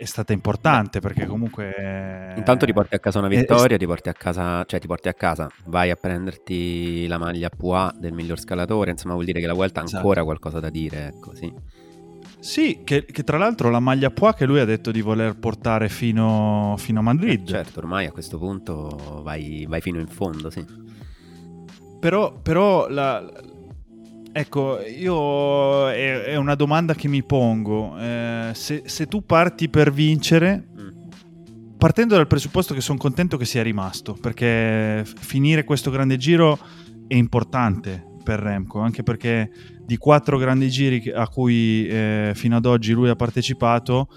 è 0.03 0.05
stata 0.05 0.33
importante 0.33 0.99
perché 0.99 1.25
comunque... 1.25 1.73
eh, 1.75 2.33
Intanto 2.37 2.65
ti 2.65 2.73
porti 2.73 2.95
a 2.95 2.99
casa 2.99 3.19
una 3.19 3.27
è- 3.29 3.31
è- 3.33 3.37
vittoria, 3.39 3.77
ti 3.77 3.85
porti 3.85 4.09
a 4.09 4.13
casa, 4.13 4.63
cioè 4.65 4.79
ti 4.79 4.87
porti 4.87 5.07
a 5.07 5.13
casa, 5.13 5.49
vai 5.65 5.89
a 5.89 5.95
prenderti 5.95 7.07
la 7.07 7.17
maglia 7.17 7.49
PUA 7.49 7.93
del 7.97 8.13
miglior 8.13 8.39
scalatore, 8.39 8.91
insomma 8.91 9.13
vuol 9.13 9.25
dire 9.25 9.39
che 9.39 9.47
la 9.47 9.53
Vuelta 9.53 9.79
ha 9.79 9.83
Esatto. 9.83 9.97
ancora 10.01 10.23
qualcosa 10.23 10.59
da 10.59 10.69
dire, 10.69 11.07
ecco, 11.07 11.33
sì. 11.33 11.51
Sì, 12.39 12.81
che, 12.83 13.05
che 13.05 13.23
tra 13.23 13.37
l'altro 13.37 13.69
la 13.69 13.79
maglia 13.79 14.09
Poix 14.09 14.35
che 14.35 14.45
lui 14.45 14.59
ha 14.59 14.65
detto 14.65 14.91
di 14.91 14.99
voler 15.01 15.37
portare 15.37 15.87
fino, 15.87 16.75
fino 16.77 16.99
a 16.99 17.01
Madrid. 17.03 17.47
Certo, 17.47 17.79
ormai 17.79 18.05
a 18.05 18.11
questo 18.11 18.37
punto 18.37 19.21
vai, 19.23 19.65
vai 19.67 19.79
fino 19.79 19.97
in 19.99 20.07
fondo, 20.07 20.49
sì. 20.49 20.65
Però, 21.99 22.33
però 22.41 22.89
la- 22.89 23.23
ecco, 24.33 24.79
io 24.81 25.89
è, 25.89 26.23
è 26.23 26.35
una 26.35 26.55
domanda 26.55 26.93
che 26.95 27.07
mi 27.07 27.23
pongo. 27.23 27.97
Eh, 27.97 28.51
se, 28.53 28.83
se 28.85 29.05
tu 29.07 29.25
parti 29.25 29.69
per 29.69 29.93
vincere, 29.93 30.67
Mm. 30.73 30.89
partendo 31.77 32.15
dal 32.15 32.27
presupposto 32.27 32.73
che 32.73 32.81
sono 32.81 32.97
contento 32.97 33.37
che 33.37 33.45
sia 33.45 33.61
rimasto, 33.63 34.17
perché 34.19 35.05
finire 35.05 35.63
questo 35.63 35.91
grande 35.91 36.17
giro 36.17 36.57
è 37.07 37.15
importante 37.15 38.03
per 38.23 38.39
Remco, 38.39 38.79
anche 38.79 39.03
perché 39.03 39.51
di 39.85 39.97
quattro 39.97 40.37
grandi 40.37 40.69
giri 40.69 41.11
a 41.11 41.27
cui 41.27 41.85
eh, 41.87 42.31
fino 42.35 42.55
ad 42.55 42.65
oggi 42.65 42.93
lui 42.93 43.09
ha 43.09 43.15
partecipato, 43.15 44.07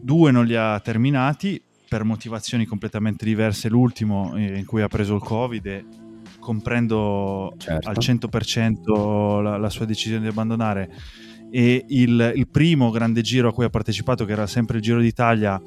due 0.00 0.30
non 0.32 0.44
li 0.44 0.56
ha 0.56 0.78
terminati 0.80 1.62
per 1.88 2.02
motivazioni 2.04 2.66
completamente 2.66 3.24
diverse. 3.24 3.68
L'ultimo 3.68 4.34
eh, 4.34 4.58
in 4.58 4.64
cui 4.66 4.82
ha 4.82 4.88
preso 4.88 5.14
il 5.14 5.22
Covid 5.22 5.66
e 5.66 5.84
comprendo 6.44 7.54
Certo. 7.56 7.88
al 7.88 7.96
100% 7.98 9.42
la, 9.42 9.56
la 9.56 9.70
sua 9.70 9.86
decisione 9.86 10.22
di 10.22 10.28
abbandonare. 10.28 10.90
E 11.50 11.84
il, 11.88 12.32
il 12.34 12.48
primo 12.48 12.90
grande 12.90 13.22
giro 13.22 13.48
a 13.48 13.52
cui 13.52 13.64
ha 13.64 13.70
partecipato 13.70 14.24
che 14.24 14.32
era 14.32 14.46
sempre 14.46 14.76
il 14.76 14.82
Giro 14.82 15.00
d'Italia 15.00 15.60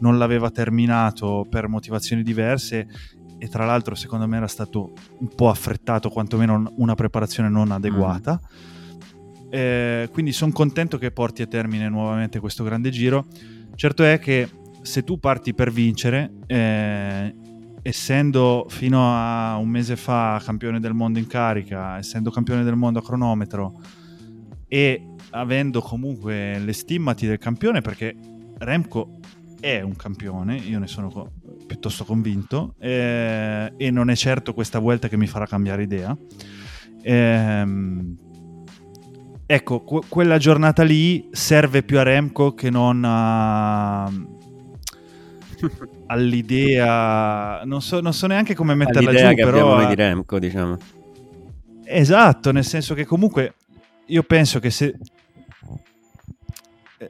non 0.00 0.18
l'aveva 0.18 0.50
terminato 0.50 1.46
per 1.48 1.68
motivazioni 1.68 2.22
diverse 2.22 2.86
e 3.38 3.48
tra 3.48 3.64
l'altro 3.64 3.94
secondo 3.94 4.26
me 4.28 4.36
era 4.36 4.46
stato 4.46 4.92
un 5.18 5.28
po' 5.34 5.48
affrettato 5.48 6.10
quantomeno 6.10 6.72
una 6.76 6.94
preparazione 6.94 7.48
non 7.48 7.72
adeguata. 7.72 8.40
Eh, 9.50 10.08
quindi 10.12 10.32
sono 10.32 10.52
contento 10.52 10.96
che 10.96 11.10
porti 11.10 11.42
a 11.42 11.46
termine 11.46 11.88
nuovamente 11.88 12.38
questo 12.40 12.62
grande 12.62 12.90
giro. 12.90 13.26
Certo 13.74 14.04
è 14.04 14.18
che 14.18 14.48
se 14.82 15.02
tu 15.02 15.18
parti 15.18 15.54
per 15.54 15.72
vincere 15.72 16.32
eh, 16.46 17.34
essendo 17.82 18.66
fino 18.68 19.12
a 19.12 19.56
un 19.56 19.68
mese 19.68 19.96
fa 19.96 20.40
campione 20.42 20.78
del 20.80 20.94
mondo 20.94 21.18
in 21.18 21.26
carica, 21.26 21.98
essendo 21.98 22.30
campione 22.30 22.62
del 22.62 22.76
mondo 22.76 23.00
a 23.00 23.02
cronometro 23.02 23.80
e 24.68 25.06
avendo 25.30 25.80
comunque 25.80 26.58
le 26.58 26.72
stimmati 26.72 27.26
del 27.26 27.38
campione, 27.38 27.80
perché 27.80 28.14
Remco 28.58 29.18
è 29.60 29.80
un 29.80 29.96
campione, 29.96 30.56
io 30.56 30.78
ne 30.78 30.86
sono 30.86 31.30
piuttosto 31.66 32.04
convinto, 32.04 32.74
eh, 32.78 33.72
e 33.76 33.90
non 33.90 34.10
è 34.10 34.16
certo 34.16 34.54
questa 34.54 34.78
vuelta 34.78 35.08
che 35.08 35.16
mi 35.16 35.26
farà 35.26 35.46
cambiare 35.46 35.82
idea. 35.82 36.16
Ehm, 37.02 38.16
ecco, 39.44 39.80
que- 39.80 40.02
quella 40.08 40.38
giornata 40.38 40.82
lì 40.84 41.28
serve 41.32 41.82
più 41.82 41.98
a 41.98 42.02
Remco 42.02 42.54
che 42.54 42.70
non 42.70 43.02
a 43.04 44.10
all'idea 46.12 47.62
non 47.64 47.80
so, 47.82 48.00
non 48.00 48.12
so 48.12 48.26
neanche 48.26 48.54
come 48.54 48.74
metterla 48.74 49.10
L'idea 49.10 49.28
giù 49.30 49.34
che 49.36 49.42
abbiamo 49.42 49.60
però 49.60 49.74
noi 49.76 49.84
a- 49.84 49.88
di 49.88 49.94
Remco, 49.94 50.38
diciamo. 50.38 50.76
esatto 51.84 52.52
nel 52.52 52.64
senso 52.64 52.94
che 52.94 53.04
comunque 53.04 53.54
io 54.06 54.22
penso 54.22 54.58
che 54.60 54.70
se 54.70 54.94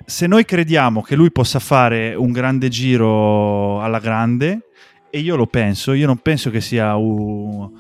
se 0.07 0.27
noi 0.27 0.45
crediamo 0.47 1.03
che 1.03 1.15
lui 1.15 1.31
possa 1.31 1.59
fare 1.59 2.15
un 2.15 2.33
grande 2.33 2.69
giro 2.69 3.83
alla 3.83 3.99
grande 3.99 4.69
e 5.11 5.19
io 5.19 5.37
lo 5.37 5.47
penso 5.47 5.93
io 5.93 6.07
non 6.07 6.17
penso 6.19 6.49
che 6.51 6.61
sia 6.63 6.97
u- 6.97 7.71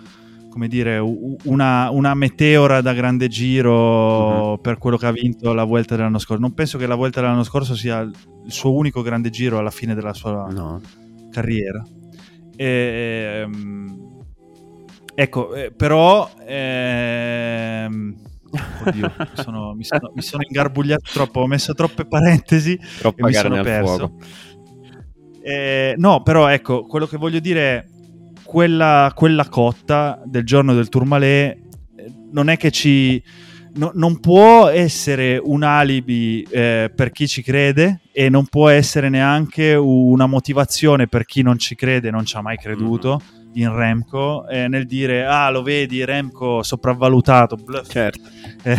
come 0.50 0.68
dire 0.68 0.98
una, 0.98 1.88
una 1.88 2.12
meteora 2.12 2.82
da 2.82 2.92
grande 2.92 3.28
giro 3.28 4.50
Mhm. 4.52 4.60
per 4.60 4.76
quello 4.76 4.98
che 4.98 5.06
ha 5.06 5.10
vinto 5.12 5.54
la 5.54 5.64
Vuelta 5.64 5.96
dell'anno 5.96 6.18
scorso 6.18 6.42
non 6.42 6.52
penso 6.52 6.76
che 6.76 6.86
la 6.86 6.94
Vuelta 6.94 7.20
dell'anno 7.22 7.44
scorso 7.44 7.74
sia 7.74 8.00
il 8.00 8.12
suo 8.48 8.74
unico 8.74 9.00
grande 9.00 9.30
giro 9.30 9.56
alla 9.58 9.70
fine 9.70 9.94
della 9.94 10.12
sua 10.12 10.48
No. 10.50 10.80
Carriera. 11.32 11.82
Ehm, 12.56 14.24
ecco, 15.14 15.54
eh, 15.54 15.72
però... 15.72 16.30
ehm, 16.46 18.14
oddio, 18.86 19.12
mi 19.18 19.42
sono, 19.42 19.74
mi, 19.74 19.84
sono, 19.84 20.12
mi 20.14 20.22
sono 20.22 20.42
ingarbugliato 20.46 21.10
troppo, 21.12 21.40
ho 21.40 21.46
messo 21.46 21.74
troppe 21.74 22.04
parentesi 22.04 22.74
e 22.74 22.98
Troppa 22.98 23.26
mi 23.26 23.32
carne 23.32 23.50
sono 23.50 23.62
perso. 23.62 24.16
Eh, 25.42 25.94
no, 25.96 26.22
però 26.22 26.46
ecco, 26.48 26.86
quello 26.86 27.06
che 27.06 27.16
voglio 27.16 27.40
dire 27.40 27.60
è 27.60 27.84
quella, 28.44 29.10
quella 29.14 29.48
cotta 29.48 30.22
del 30.24 30.44
giorno 30.44 30.74
del 30.74 30.88
Tourmalet 30.88 31.58
eh, 31.96 32.12
non 32.30 32.48
è 32.48 32.56
che 32.56 32.70
ci... 32.70 33.22
no- 33.74 33.92
non 33.94 34.20
può 34.20 34.68
essere 34.68 35.40
un 35.42 35.62
alibi 35.62 36.46
eh, 36.50 36.90
per 36.94 37.10
chi 37.10 37.26
ci 37.26 37.42
crede 37.42 38.00
e 38.12 38.28
non 38.28 38.46
può 38.46 38.68
essere 38.68 39.08
neanche 39.08 39.74
una 39.74 40.26
motivazione 40.26 41.06
per 41.06 41.24
chi 41.24 41.42
non 41.42 41.58
ci 41.58 41.74
crede, 41.74 42.10
non 42.10 42.24
ci 42.24 42.36
ha 42.36 42.42
mai 42.42 42.56
creduto 42.56 43.20
in 43.54 43.74
Remco, 43.74 44.46
eh, 44.48 44.66
nel 44.68 44.86
dire 44.86 45.24
ah 45.26 45.50
lo 45.50 45.62
vedi 45.62 46.04
Remco 46.04 46.62
sopravvalutato, 46.62 47.56
bluff 47.56 47.90
Certo. 47.90 48.20
eh, 48.62 48.76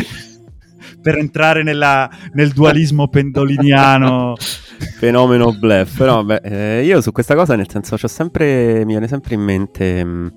per 1.01 1.17
entrare 1.17 1.63
nella- 1.63 2.09
nel 2.33 2.51
dualismo 2.51 3.07
pendoliniano. 3.07 4.35
Fenomeno 4.97 5.53
bluff. 5.53 5.97
Però 5.97 6.23
vabbè, 6.23 6.41
eh, 6.79 6.83
io 6.85 7.01
su 7.01 7.11
questa 7.11 7.35
cosa, 7.35 7.55
nel 7.55 7.69
senso, 7.69 7.97
sempre, 8.07 8.79
mi 8.79 8.91
viene 8.91 9.07
sempre 9.07 9.35
in 9.35 9.41
mente 9.41 10.03
mh, 10.03 10.33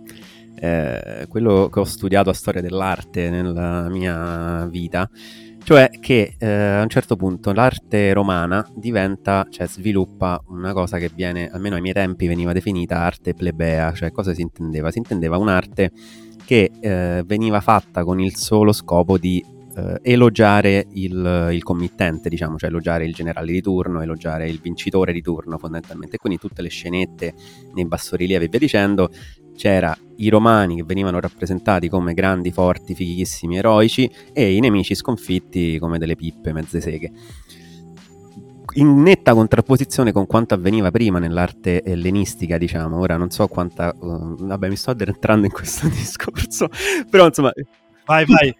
eh, 0.58 1.26
quello 1.28 1.68
che 1.70 1.80
ho 1.80 1.84
studiato 1.84 2.30
a 2.30 2.34
storia 2.34 2.60
dell'arte 2.60 3.30
nella 3.30 3.88
mia 3.88 4.66
vita. 4.66 5.08
Cioè 5.62 5.90
che 5.98 6.36
eh, 6.38 6.46
a 6.46 6.82
un 6.82 6.88
certo 6.88 7.16
punto 7.16 7.52
l'arte 7.52 8.12
romana 8.12 8.64
diventa, 8.72 9.46
cioè 9.50 9.66
sviluppa 9.66 10.40
una 10.46 10.72
cosa 10.72 10.96
che 10.98 11.10
viene, 11.12 11.50
almeno 11.50 11.74
ai 11.74 11.80
miei 11.80 11.92
tempi, 11.92 12.28
veniva 12.28 12.52
definita 12.52 12.98
arte 12.98 13.34
plebea. 13.34 13.92
Cioè 13.92 14.12
cosa 14.12 14.32
si 14.32 14.42
intendeva? 14.42 14.92
Si 14.92 14.98
intendeva 14.98 15.38
un'arte 15.38 15.90
che 16.44 16.70
eh, 16.78 17.24
veniva 17.26 17.60
fatta 17.60 18.04
con 18.04 18.20
il 18.20 18.36
solo 18.36 18.72
scopo 18.72 19.18
di 19.18 19.44
eh, 19.76 19.98
elogiare 20.02 20.86
il, 20.92 21.48
il 21.50 21.62
committente, 21.64 22.28
diciamo, 22.28 22.56
cioè 22.56 22.70
elogiare 22.70 23.04
il 23.04 23.12
generale 23.12 23.50
di 23.50 23.60
turno, 23.60 24.00
elogiare 24.00 24.48
il 24.48 24.60
vincitore 24.62 25.12
di 25.12 25.20
turno 25.20 25.58
fondamentalmente. 25.58 26.16
Quindi 26.16 26.38
tutte 26.38 26.62
le 26.62 26.68
scenette 26.68 27.34
nei 27.74 27.86
bassorilievi 27.86 28.44
e 28.44 28.48
via 28.48 28.60
dicendo, 28.60 29.10
c'era 29.56 29.96
i 30.16 30.28
romani 30.28 30.76
che 30.76 30.84
venivano 30.84 31.20
rappresentati 31.20 31.88
come 31.88 32.14
grandi, 32.14 32.52
forti, 32.52 32.94
fighissimi, 32.94 33.58
eroici 33.58 34.10
e 34.32 34.54
i 34.54 34.60
nemici 34.60 34.94
sconfitti 34.94 35.78
come 35.78 35.98
delle 35.98 36.14
pippe 36.14 36.52
mezze 36.52 36.80
seghe. 36.80 37.10
In 38.74 39.02
netta 39.02 39.32
contrapposizione 39.32 40.12
con 40.12 40.26
quanto 40.26 40.54
avveniva 40.54 40.90
prima 40.90 41.18
nell'arte 41.18 41.82
ellenistica, 41.82 42.58
diciamo, 42.58 42.98
ora 42.98 43.16
non 43.16 43.30
so 43.30 43.46
quanta... 43.48 43.94
uh, 43.98 44.36
vabbè, 44.38 44.68
mi 44.68 44.76
sto 44.76 44.90
addentrando 44.90 45.46
in 45.46 45.52
questo 45.52 45.88
discorso, 45.88 46.68
però 47.10 47.26
insomma... 47.26 47.52
Vai, 48.04 48.24
vai, 48.24 48.54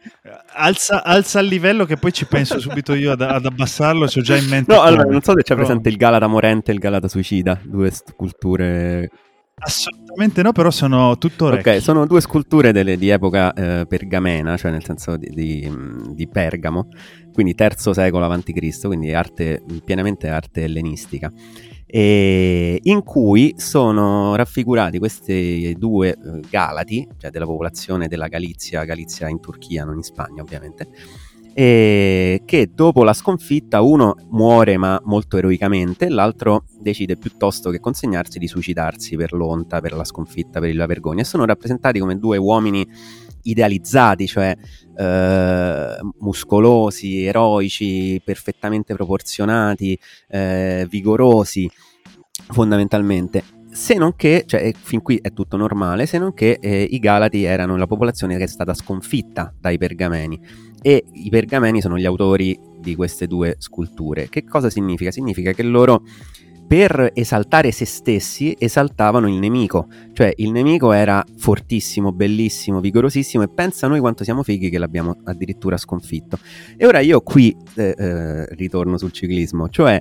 alza, 0.55 1.05
alza 1.05 1.38
il 1.38 1.47
livello 1.47 1.85
che 1.85 1.97
poi 1.97 2.12
ci 2.12 2.26
penso 2.26 2.59
subito 2.59 2.95
io 2.95 3.12
ad, 3.12 3.21
ad 3.21 3.47
abbassarlo, 3.47 4.07
ho 4.07 4.21
già 4.21 4.37
in 4.37 4.49
mente. 4.49 4.75
No, 4.75 4.81
allora, 4.81 5.05
non 5.05 5.21
so 5.21 5.35
se 5.37 5.45
c'è 5.45 5.55
presente 5.55 5.88
il 5.88 5.97
Galata 5.97 6.26
morente 6.26 6.73
e 6.73 6.75
il 6.75 6.81
Galata 6.81 7.07
suicida, 7.07 7.61
due 7.62 7.93
sculture 7.93 9.09
Assolutamente 9.58 10.42
no, 10.42 10.52
però 10.52 10.70
sono 10.70 11.16
tutto 11.16 11.46
orecchi. 11.46 11.70
Ok, 11.70 11.80
sono 11.80 12.06
due 12.06 12.20
sculture 12.20 12.72
delle- 12.72 12.98
di 12.98 13.08
epoca 13.08 13.54
eh, 13.54 13.86
pergamena, 13.86 14.54
cioè 14.58 14.70
nel 14.70 14.84
senso 14.84 15.16
di, 15.16 15.30
di, 15.30 15.72
di 16.12 16.28
Pergamo, 16.28 16.88
quindi 17.32 17.54
terzo 17.54 17.94
secolo 17.94 18.26
a.C., 18.26 18.80
quindi 18.86 19.14
arte, 19.14 19.62
pienamente 19.82 20.28
arte 20.28 20.64
ellenistica, 20.64 21.32
in 21.88 23.02
cui 23.02 23.54
sono 23.56 24.34
raffigurati 24.34 24.98
questi 24.98 25.75
due 25.78 26.10
eh, 26.10 26.40
Galati, 26.50 27.08
cioè 27.16 27.30
della 27.30 27.46
popolazione 27.46 28.08
della 28.08 28.28
Galizia, 28.28 28.84
Galizia 28.84 29.28
in 29.28 29.40
Turchia, 29.40 29.84
non 29.84 29.96
in 29.96 30.02
Spagna 30.02 30.42
ovviamente, 30.42 30.88
e 31.58 32.42
che 32.44 32.68
dopo 32.75 33.02
la 33.02 33.14
sconfitta 33.14 33.80
uno 33.80 34.14
muore 34.28 34.76
ma 34.76 35.00
molto 35.04 35.38
eroicamente, 35.38 36.10
l'altro 36.10 36.64
decide 36.78 37.16
piuttosto 37.16 37.70
che 37.70 37.80
consegnarsi 37.80 38.38
di 38.38 38.46
suicidarsi 38.46 39.16
per 39.16 39.32
l'onta, 39.32 39.80
per 39.80 39.94
la 39.94 40.04
sconfitta, 40.04 40.60
per 40.60 40.76
la 40.76 40.84
vergogna. 40.84 41.22
E 41.22 41.25
sono 41.25 41.46
rappresentati 41.46 41.98
come 41.98 42.18
due 42.18 42.36
uomini 42.36 42.86
idealizzati, 43.44 44.26
cioè 44.26 44.54
eh, 44.98 45.96
muscolosi, 46.18 47.25
eroici, 47.25 48.20
perfettamente 48.22 48.92
proporzionati, 48.92 49.98
eh, 50.28 50.86
vigorosi, 50.90 51.70
fondamentalmente. 52.50 53.55
Se 53.76 53.95
non 53.95 54.16
che, 54.16 54.45
cioè 54.47 54.73
fin 54.75 55.02
qui 55.02 55.18
è 55.21 55.35
tutto 55.35 55.59
normale, 55.59 56.06
se 56.06 56.16
non 56.16 56.33
che 56.33 56.59
eh, 56.62 56.88
i 56.90 56.99
Galati 56.99 57.45
erano 57.45 57.76
la 57.76 57.87
popolazione 57.87 58.38
che 58.38 58.45
è 58.45 58.47
stata 58.47 58.73
sconfitta 58.73 59.52
dai 59.61 59.76
Pergameni 59.76 60.40
e 60.80 61.04
i 61.12 61.28
pergameni 61.28 61.83
sono 61.83 61.99
gli 61.99 62.06
autori 62.06 62.59
di 62.80 62.95
queste 62.95 63.26
due 63.26 63.56
sculture. 63.59 64.30
Che 64.30 64.45
cosa 64.45 64.71
significa? 64.71 65.11
Significa 65.11 65.52
che 65.52 65.62
loro 65.62 66.02
per 66.66 67.11
esaltare 67.12 67.71
se 67.71 67.85
stessi 67.85 68.56
esaltavano 68.59 69.28
il 69.28 69.35
nemico, 69.35 69.88
cioè 70.14 70.33
il 70.37 70.52
nemico 70.52 70.92
era 70.92 71.23
fortissimo, 71.37 72.12
bellissimo, 72.12 72.80
vigorosissimo 72.80 73.42
e 73.42 73.49
pensa 73.49 73.88
noi 73.88 74.00
quanto 74.00 74.25
siamo 74.25 74.42
fighi 74.42 74.71
che 74.71 74.78
l'abbiamo 74.78 75.18
addirittura 75.25 75.76
sconfitto. 75.76 76.38
E 76.78 76.87
ora 76.87 77.00
io 77.00 77.21
qui 77.21 77.54
eh, 77.75 77.95
eh, 77.95 78.47
ritorno 78.54 78.97
sul 78.97 79.12
ciclismo, 79.12 79.68
cioè 79.68 80.00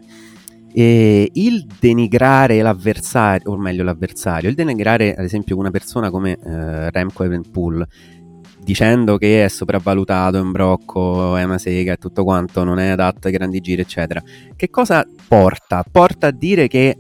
eh, 0.77 1.29
il 1.36 1.65
denigrare 1.79 2.62
l'avversario, 2.62 3.51
o 3.51 3.58
meglio 3.58 3.84
l'avversario, 3.84 4.50
il 4.50 4.55
denigrare 4.55 5.15
ad 5.15 5.24
esempio 5.24 5.55
una 5.55 5.72
persona 5.72 6.10
come 6.10 6.32
eh, 6.32 6.91
Remco 6.91 7.24
Evenpool 7.24 7.88
dicendo 8.60 9.17
che 9.17 9.46
è 9.46 9.48
sopravvalutato, 9.48 10.38
è 10.38 10.41
un 10.41 10.51
brocco, 10.51 11.38
è 11.38 11.44
una 11.44 11.60
sega 11.60 11.94
e 11.94 11.98
tutto 11.98 12.25
quanto, 12.25 12.65
non 12.65 12.79
è 12.79 12.89
adatto 12.89 13.27
ai 13.27 13.34
grandi 13.34 13.62
giri, 13.62 13.84
eccetera. 13.84 14.22
Che 14.55 14.70
cosa 14.70 15.08
porta? 15.27 15.86
Porta 15.89 16.27
a 16.27 16.32
dire 16.32 16.67
che 16.67 16.98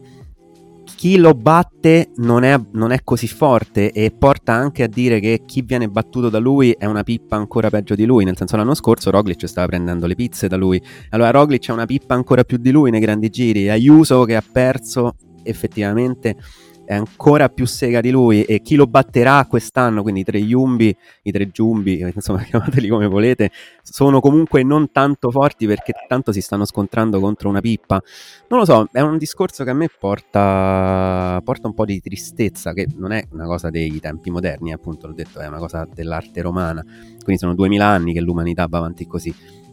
chi 0.95 1.17
lo 1.17 1.33
batte 1.33 2.11
non 2.17 2.43
è, 2.43 2.59
non 2.71 2.91
è 2.91 3.03
così 3.03 3.27
forte 3.27 3.91
e 3.91 4.11
porta 4.11 4.53
anche 4.53 4.83
a 4.83 4.87
dire 4.87 5.19
che 5.19 5.43
chi 5.45 5.61
viene 5.61 5.89
battuto 5.89 6.29
da 6.29 6.39
lui 6.39 6.71
è 6.71 6.85
una 6.85 7.03
pippa 7.03 7.35
ancora 7.35 7.69
peggio 7.69 7.95
di 7.95 8.05
lui, 8.05 8.23
nel 8.23 8.37
senso 8.37 8.55
l'anno 8.55 8.73
scorso 8.73 9.11
Roglic 9.11 9.47
stava 9.47 9.67
prendendo 9.67 10.07
le 10.07 10.15
pizze 10.15 10.47
da 10.47 10.55
lui, 10.55 10.81
allora 11.09 11.31
Roglic 11.31 11.67
è 11.67 11.71
una 11.71 11.85
pippa 11.85 12.15
ancora 12.15 12.43
più 12.43 12.57
di 12.57 12.71
lui 12.71 12.91
nei 12.91 13.01
grandi 13.01 13.29
giri, 13.29 13.69
Ayuso 13.69 14.23
che 14.23 14.35
ha 14.35 14.43
perso 14.49 15.15
effettivamente 15.43 16.37
è 16.85 16.93
ancora 16.93 17.49
più 17.49 17.65
sega 17.65 17.99
di 17.99 18.11
lui 18.11 18.43
e 18.43 18.61
chi 18.61 18.75
lo 18.75 18.85
batterà 18.87 19.45
quest'anno, 19.45 20.01
quindi 20.01 20.21
i 20.21 20.23
tre 20.23 20.37
Yumbi, 20.37 20.95
i 21.23 21.31
tre 21.31 21.49
Giumbi, 21.49 21.99
insomma 22.13 22.43
chiamateli 22.43 22.87
come 22.87 23.07
volete, 23.07 23.51
sono 23.81 24.19
comunque 24.19 24.63
non 24.63 24.91
tanto 24.91 25.31
forti 25.31 25.65
perché 25.65 25.93
tanto 26.07 26.31
si 26.31 26.41
stanno 26.41 26.65
scontrando 26.65 27.19
contro 27.19 27.49
una 27.49 27.59
pippa. 27.59 28.01
Non 28.47 28.59
lo 28.59 28.65
so, 28.65 28.87
è 28.91 29.01
un 29.01 29.17
discorso 29.17 29.63
che 29.63 29.71
a 29.71 29.73
me 29.73 29.89
porta, 29.99 31.41
porta 31.43 31.67
un 31.67 31.73
po' 31.73 31.85
di 31.85 31.99
tristezza, 31.99 32.73
che 32.73 32.87
non 32.95 33.11
è 33.11 33.25
una 33.31 33.45
cosa 33.45 33.69
dei 33.69 33.99
tempi 33.99 34.29
moderni, 34.29 34.71
appunto 34.71 35.07
l'ho 35.07 35.13
detto, 35.13 35.39
è 35.39 35.47
una 35.47 35.59
cosa 35.59 35.87
dell'arte 35.91 36.41
romana, 36.41 36.81
quindi 36.81 37.37
sono 37.37 37.55
duemila 37.55 37.87
anni 37.87 38.13
che 38.13 38.21
l'umanità 38.21 38.67
va 38.67 38.77
avanti 38.77 39.07
così. 39.07 39.63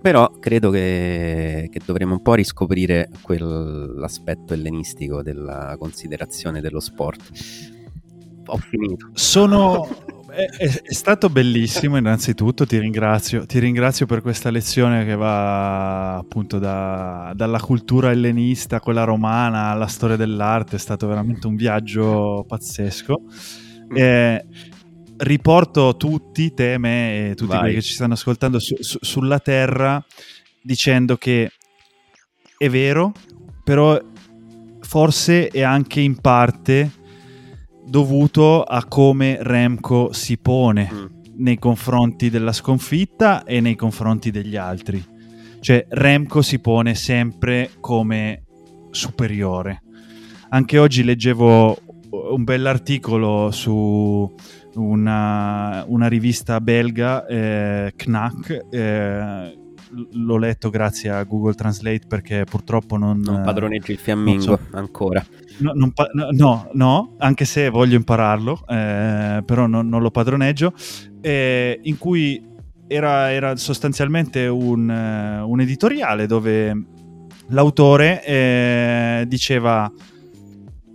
Però 0.00 0.30
credo 0.38 0.70
che, 0.70 1.68
che 1.70 1.80
dovremmo 1.84 2.12
un 2.14 2.22
po' 2.22 2.34
riscoprire 2.34 3.10
quell'aspetto 3.22 4.54
ellenistico 4.54 5.22
della 5.22 5.74
considerazione 5.78 6.60
dello 6.60 6.80
sport. 6.80 7.22
Ho 8.46 8.56
finito. 8.58 9.10
Sono... 9.14 9.88
È, 10.36 10.44
è- 10.58 10.92
stato 10.92 11.30
bellissimo 11.30 11.96
innanzitutto, 11.96 12.66
ti 12.66 12.78
ringrazio, 12.78 13.46
ti 13.46 13.58
ringrazio 13.58 14.04
per 14.04 14.20
questa 14.20 14.50
lezione 14.50 15.06
che 15.06 15.14
va 15.16 16.16
appunto 16.16 16.58
da- 16.58 17.32
dalla 17.34 17.58
cultura 17.58 18.10
ellenista, 18.10 18.78
quella 18.80 19.04
romana, 19.04 19.68
alla 19.68 19.86
storia 19.86 20.16
dell'arte, 20.16 20.76
è 20.76 20.78
stato 20.78 21.06
veramente 21.06 21.46
un 21.46 21.56
viaggio 21.56 22.44
pazzesco. 22.46 23.22
Eh, 23.94 24.44
riporto 25.18 25.96
tutti, 25.96 26.52
te, 26.54 26.78
me 26.78 27.30
e 27.30 27.34
tutti 27.34 27.50
Vai. 27.50 27.58
quelli 27.60 27.74
che 27.74 27.82
ci 27.82 27.94
stanno 27.94 28.14
ascoltando 28.14 28.58
su- 28.58 28.76
su- 28.80 28.98
sulla 29.00 29.38
terra 29.38 30.04
dicendo 30.62 31.16
che 31.16 31.50
è 32.58 32.68
vero, 32.68 33.12
però 33.64 33.98
forse 34.80 35.48
è 35.48 35.62
anche 35.62 36.00
in 36.00 36.16
parte 36.20 36.90
dovuto 37.84 38.62
a 38.62 38.84
come 38.84 39.38
Remco 39.40 40.12
si 40.12 40.38
pone 40.38 40.88
Mm. 40.92 41.04
nei 41.36 41.58
confronti 41.58 42.30
della 42.30 42.52
sconfitta 42.52 43.44
e 43.44 43.60
nei 43.60 43.76
confronti 43.76 44.30
degli 44.30 44.56
altri. 44.56 45.02
Cioè 45.60 45.86
Remco 45.88 46.42
si 46.42 46.58
pone 46.60 46.94
sempre 46.94 47.70
come 47.80 48.44
superiore. 48.90 49.82
Anche 50.50 50.78
oggi 50.78 51.02
leggevo 51.04 51.78
un 52.10 52.44
bell'articolo 52.44 53.50
su 53.50 54.32
una, 54.76 55.84
una 55.88 56.06
rivista 56.06 56.60
belga, 56.60 57.26
eh, 57.26 57.92
Knack. 57.96 58.66
eh, 58.70 59.58
l'ho 60.12 60.36
letto 60.36 60.68
grazie 60.68 61.10
a 61.10 61.22
Google 61.22 61.54
Translate 61.54 62.06
perché 62.08 62.44
purtroppo 62.44 62.96
non, 62.96 63.20
Non 63.20 63.42
padroneggi 63.42 63.92
il 63.92 63.98
fiammingo 63.98 64.40
so. 64.42 64.58
ancora. 64.72 65.24
No, 65.58 65.90
pa- 65.94 66.10
no, 66.12 66.28
no, 66.32 66.68
no, 66.72 67.14
anche 67.18 67.44
se 67.44 67.70
voglio 67.70 67.96
impararlo, 67.96 68.62
eh, 68.68 69.42
però 69.44 69.66
non, 69.66 69.88
non 69.88 70.02
lo 70.02 70.10
padroneggio, 70.10 70.72
eh, 71.20 71.80
in 71.82 71.96
cui 71.98 72.44
era, 72.88 73.32
era 73.32 73.56
sostanzialmente 73.56 74.46
un, 74.46 74.90
eh, 74.90 75.40
un 75.40 75.60
editoriale 75.60 76.26
dove 76.26 76.84
l'autore 77.48 78.24
eh, 78.24 79.24
diceva 79.26 79.90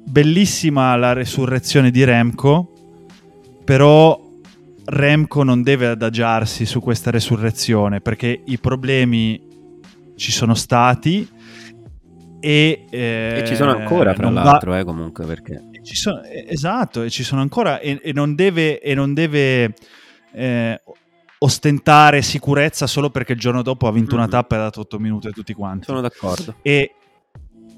bellissima 0.06 0.96
la 0.96 1.14
resurrezione 1.14 1.90
di 1.90 2.04
Remco, 2.04 2.74
però 3.64 4.20
Remco 4.86 5.44
non 5.44 5.62
deve 5.64 5.88
adagiarsi 5.88 6.66
su 6.66 6.80
questa 6.82 7.12
resurrezione 7.12 8.02
perché 8.02 8.42
i 8.46 8.58
problemi 8.60 9.42
ci 10.16 10.32
sono 10.32 10.54
stati 10.56 11.28
e, 12.40 12.86
eh, 12.90 13.42
e 13.42 13.44
ci 13.48 13.56
sono 13.56 13.72
ancora, 13.72 14.14
fra 14.14 14.24
non 14.26 14.34
va- 14.34 14.44
l'altro, 14.44 14.76
eh, 14.76 14.84
comunque, 14.84 15.26
perché... 15.26 15.62
ci 15.84 15.96
sono- 15.96 16.22
esatto, 16.24 17.04
e 17.04 17.10
ci 17.10 17.24
sono 17.24 17.42
ancora 17.42 17.80
e, 17.80 18.00
e 18.04 18.12
non 18.14 18.34
deve, 18.36 18.80
e 18.80 18.94
non 18.96 19.14
deve 19.14 19.74
eh, 20.34 20.82
ostentare 21.40 22.22
sicurezza 22.22 22.88
solo 22.88 23.10
perché 23.10 23.34
il 23.34 23.40
giorno 23.40 23.62
dopo 23.62 23.88
ha 23.88 23.92
vinto 23.92 24.16
una 24.16 24.26
Mhm. 24.26 24.30
tappa 24.32 24.56
e 24.56 24.60
ha 24.60 24.62
dato 24.64 24.80
8 24.82 25.00
minuti 25.00 25.28
a 25.28 25.32
tutti 25.32 25.54
quanti. 25.54 25.86
Sono 25.86 26.02
d'accordo. 26.02 26.56
E- 26.62 26.96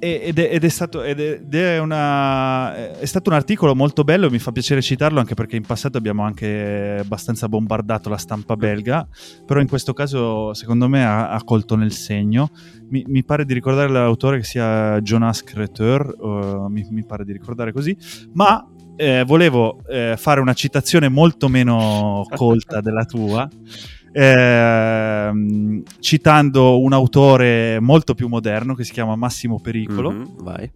ed, 0.03 0.37
è, 0.39 0.49
ed 0.51 0.63
è 0.63 0.69
stato, 0.69 1.01
ed 1.03 1.19
è, 1.53 1.79
una- 1.79 2.97
è 2.99 3.05
stato 3.05 3.29
un 3.29 3.35
articolo 3.35 3.73
molto 3.75 4.03
bello, 4.03 4.29
mi 4.29 4.39
fa 4.39 4.51
piacere 4.51 4.81
citarlo 4.81 5.19
anche 5.19 5.33
perché 5.33 5.55
in 5.55 5.65
passato 5.65 5.97
abbiamo 5.97 6.23
anche 6.23 6.97
abbastanza 6.99 7.47
bombardato 7.47 8.09
la 8.09 8.17
stampa 8.17 8.55
belga, 8.55 9.07
però 9.45 9.59
in 9.59 9.67
questo 9.67 9.93
caso 9.93 10.53
secondo 10.53 10.89
me 10.89 11.05
ha, 11.05 11.29
ha 11.29 11.43
colto 11.43 11.75
nel 11.75 11.91
segno. 11.91 12.49
Mi, 12.89 13.03
mi 13.07 13.23
pare 13.23 13.45
di 13.45 13.53
ricordare 13.53 13.89
l'autore 13.89 14.37
che 14.37 14.43
sia 14.43 14.99
Jonas 15.01 15.43
Creteur, 15.43 16.15
eh, 16.21 16.69
mi, 16.69 16.85
mi 16.91 17.03
pare 17.05 17.23
di 17.25 17.31
ricordare 17.31 17.71
così, 17.71 17.97
ma 18.33 18.67
eh, 18.95 19.23
volevo 19.25 19.79
eh, 19.87 20.15
fare 20.17 20.39
una 20.39 20.53
citazione 20.53 21.09
molto 21.09 21.47
meno 21.47 22.25
colta 22.35 22.81
della 22.81 23.05
tua, 23.05 23.49
ehm, 24.13 25.83
citando 25.99 26.79
un 26.81 26.93
autore 26.93 27.79
molto 27.79 28.13
più 28.13 28.27
moderno 28.27 28.75
che 28.75 28.83
si 28.83 28.91
chiama 28.91 29.15
Massimo 29.15 29.59
Pericolo, 29.59 30.11
Mhm, 30.11 30.43
vai. 30.43 30.71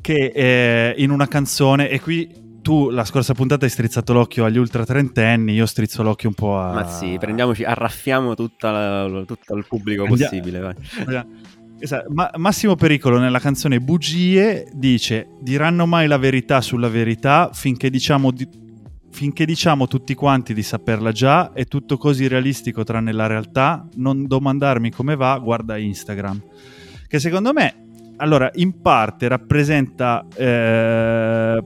che 0.00 0.32
eh, 0.34 0.94
in 0.98 1.10
una 1.10 1.26
canzone, 1.28 1.88
e 1.90 2.00
qui 2.00 2.46
tu 2.62 2.90
la 2.90 3.04
scorsa 3.04 3.34
puntata 3.34 3.64
hai 3.64 3.70
strizzato 3.70 4.12
l'occhio 4.12 4.44
agli 4.44 4.58
ultra 4.58 4.84
trentenni, 4.84 5.52
io 5.54 5.66
strizzo 5.66 6.02
l'occhio 6.02 6.28
un 6.28 6.34
po' 6.34 6.58
a... 6.58 6.72
Ma 6.72 6.86
sì, 6.88 7.16
prendiamoci, 7.18 7.64
arraffiamo 7.64 8.34
tutta 8.34 8.70
la- 8.70 9.24
tutto 9.24 9.54
il 9.54 9.64
pubblico 9.66 10.04
Andia- 10.04 10.28
possibile. 10.28 10.58
Vai. 10.60 10.74
Esatto. 11.80 12.12
Ma- 12.12 12.30
Massimo 12.36 12.74
Pericolo 12.74 13.18
nella 13.20 13.38
canzone 13.38 13.78
Bugie 13.80 14.66
dice 14.74 15.28
diranno 15.40 15.86
mai 15.86 16.08
la 16.08 16.18
verità 16.18 16.60
sulla 16.60 16.88
verità 16.88 17.50
finché 17.52 17.88
diciamo, 17.88 18.32
di- 18.32 18.48
finché 19.10 19.44
diciamo 19.44 19.86
tutti 19.86 20.14
quanti 20.14 20.54
di 20.54 20.62
saperla 20.62 21.12
già 21.12 21.52
è 21.52 21.64
tutto 21.64 21.96
così 21.96 22.28
realistico 22.28 22.84
tranne 22.84 23.12
la 23.12 23.26
realtà 23.26 23.86
non 23.94 24.26
domandarmi 24.26 24.90
come 24.90 25.16
va 25.16 25.38
guarda 25.38 25.76
Instagram. 25.76 26.42
Che 27.06 27.18
secondo 27.18 27.52
me 27.52 27.86
allora, 28.20 28.50
in 28.54 28.80
parte 28.80 29.28
rappresenta 29.28 30.26
eh, 30.34 31.62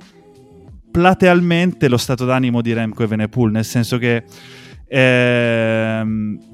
platealmente 0.90 1.88
lo 1.88 1.96
stato 1.96 2.26
d'animo 2.26 2.60
di 2.60 2.74
Remco 2.74 3.02
Evenepoel, 3.02 3.50
nel 3.52 3.64
senso 3.64 3.96
che 3.96 4.24
ehm, 4.86 6.51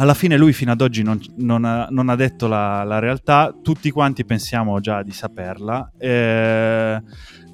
alla 0.00 0.14
fine 0.14 0.36
lui 0.36 0.52
fino 0.52 0.70
ad 0.70 0.80
oggi 0.80 1.02
non, 1.02 1.20
non 1.38 1.64
ha, 1.64 1.88
non 1.90 2.08
ha 2.08 2.14
detto 2.16 2.46
la, 2.46 2.84
la 2.84 2.98
realtà, 3.00 3.52
tutti 3.62 3.90
quanti 3.90 4.24
pensiamo 4.24 4.78
già 4.80 5.02
di 5.02 5.10
saperla, 5.10 5.92
eh, 5.98 7.02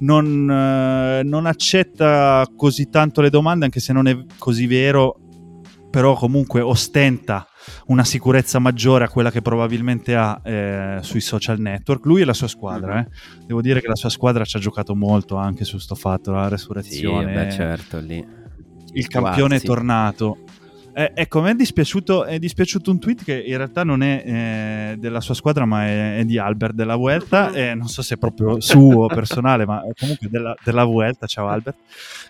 non, 0.01 0.51
eh, 0.51 1.23
non 1.25 1.47
accetta 1.47 2.47
così 2.55 2.91
tanto 2.91 3.23
le 3.23 3.31
domande 3.31 3.65
anche 3.65 3.81
se 3.81 3.93
non 3.95 4.07
è 4.09 4.17
così 4.39 4.67
vero, 4.67 5.19
però 5.91 6.15
comunque 6.15 6.61
ostenta 6.61 7.47
una 7.87 8.05
sicurezza 8.05 8.59
maggiore 8.59 9.05
a 9.05 9.09
quella 9.09 9.31
che 9.31 9.41
probabilmente 9.41 10.15
ha 10.15 10.39
eh, 10.45 10.99
sui 11.01 11.21
social 11.21 11.59
network. 11.59 12.05
Lui 12.05 12.21
e 12.21 12.25
la 12.27 12.35
sua 12.35 12.49
squadra, 12.49 13.01
eh. 13.01 13.09
devo 13.47 13.63
dire 13.63 13.81
che 13.81 13.89
la 13.89 13.95
sua 13.95 14.11
squadra 14.11 14.45
ci 14.45 14.57
ha 14.59 14.61
giocato 14.61 14.95
molto 14.95 15.37
anche 15.37 15.65
su 15.65 15.79
sto 15.79 15.95
fatto, 15.95 16.31
la 16.33 16.45
Sì, 16.45 16.51
resurrezione, 16.51 17.33
beh, 17.33 17.51
certo, 17.53 18.01
lì. 18.01 18.23
il 18.93 19.07
campione 19.07 19.57
è 19.57 19.61
Quasi. 19.61 19.67
tornato. 19.67 20.39
Eh, 20.97 21.11
ecco, 21.15 21.43
mi 21.43 21.51
è 21.51 21.55
dispiaciuto, 21.55 22.25
è 22.25 22.39
dispiaciuto 22.39 22.91
un 22.91 23.01
tweet 23.01 23.25
che 23.25 23.37
in 23.45 23.57
realtà 23.57 23.83
non 23.83 24.03
è 24.03 24.23
eh, 24.93 24.97
della 24.97 25.21
sua 25.21 25.35
squadra, 25.35 25.65
ma 25.65 25.85
è, 25.87 26.19
è 26.19 26.25
di 26.25 26.39
Albert 26.39 26.73
della 26.75 26.95
Vuelta. 26.95 27.51
eh, 27.53 27.75
non 27.75 27.89
so 27.89 28.01
se 28.01 28.15
è 28.15 28.19
proprio 28.19 28.61
suo 28.61 29.07
personale, 29.09 29.67
ma 29.67 29.83
comunque 29.99 30.29
della, 30.31 30.55
della 30.63 30.85
Vuelta. 30.85 31.27
Ciao 31.27 31.49
Albert. 31.49 31.77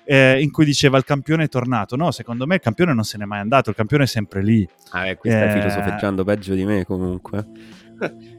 eh, 0.05 0.41
in 0.41 0.51
cui 0.51 0.65
diceva 0.65 0.97
il 0.97 1.05
campione 1.05 1.45
è 1.45 1.49
tornato. 1.49 1.95
No, 1.97 2.11
secondo 2.11 2.47
me 2.47 2.55
il 2.55 2.61
campione 2.63 2.95
non 2.95 3.05
se 3.05 3.19
n'è 3.19 3.27
mai 3.27 3.41
andato, 3.41 3.69
il 3.69 3.77
campione 3.77 4.05
è 4.05 4.07
sempre 4.07 4.43
lì. 4.43 4.67
Ah, 4.91 5.15
qui 5.15 5.31
stai 5.31 5.49
Eh, 5.49 5.53
filosofeggiando 5.61 6.25
peggio 6.25 6.55
di 6.55 6.65
me 6.65 6.85
comunque. 6.85 7.47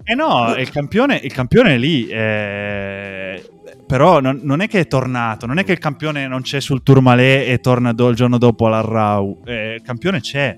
Eh 0.04 0.14
no, 0.16 0.54
il 0.58 0.70
campione, 0.70 1.20
il 1.24 1.34
campione 1.34 1.76
è 1.76 1.78
lì, 1.78 2.08
eh, 2.08 3.42
però 3.88 4.20
non, 4.20 4.40
non 4.44 4.62
è 4.62 4.68
che 4.68 4.82
è 4.82 4.88
tornato, 4.88 5.46
non 5.46 5.58
è 5.58 5.64
che 5.64 5.72
il 5.72 5.80
campione 5.80 6.28
non 6.28 6.42
c'è 6.42 6.60
sul 6.60 6.84
Tourmalet 6.84 7.48
e 7.50 7.60
torna 7.60 7.94
do- 7.94 8.10
il 8.10 8.16
giorno 8.16 8.38
dopo 8.38 8.68
all'Arrau, 8.68 9.42
eh, 9.46 9.76
il 9.76 9.82
campione 9.82 10.20
c'è. 10.22 10.58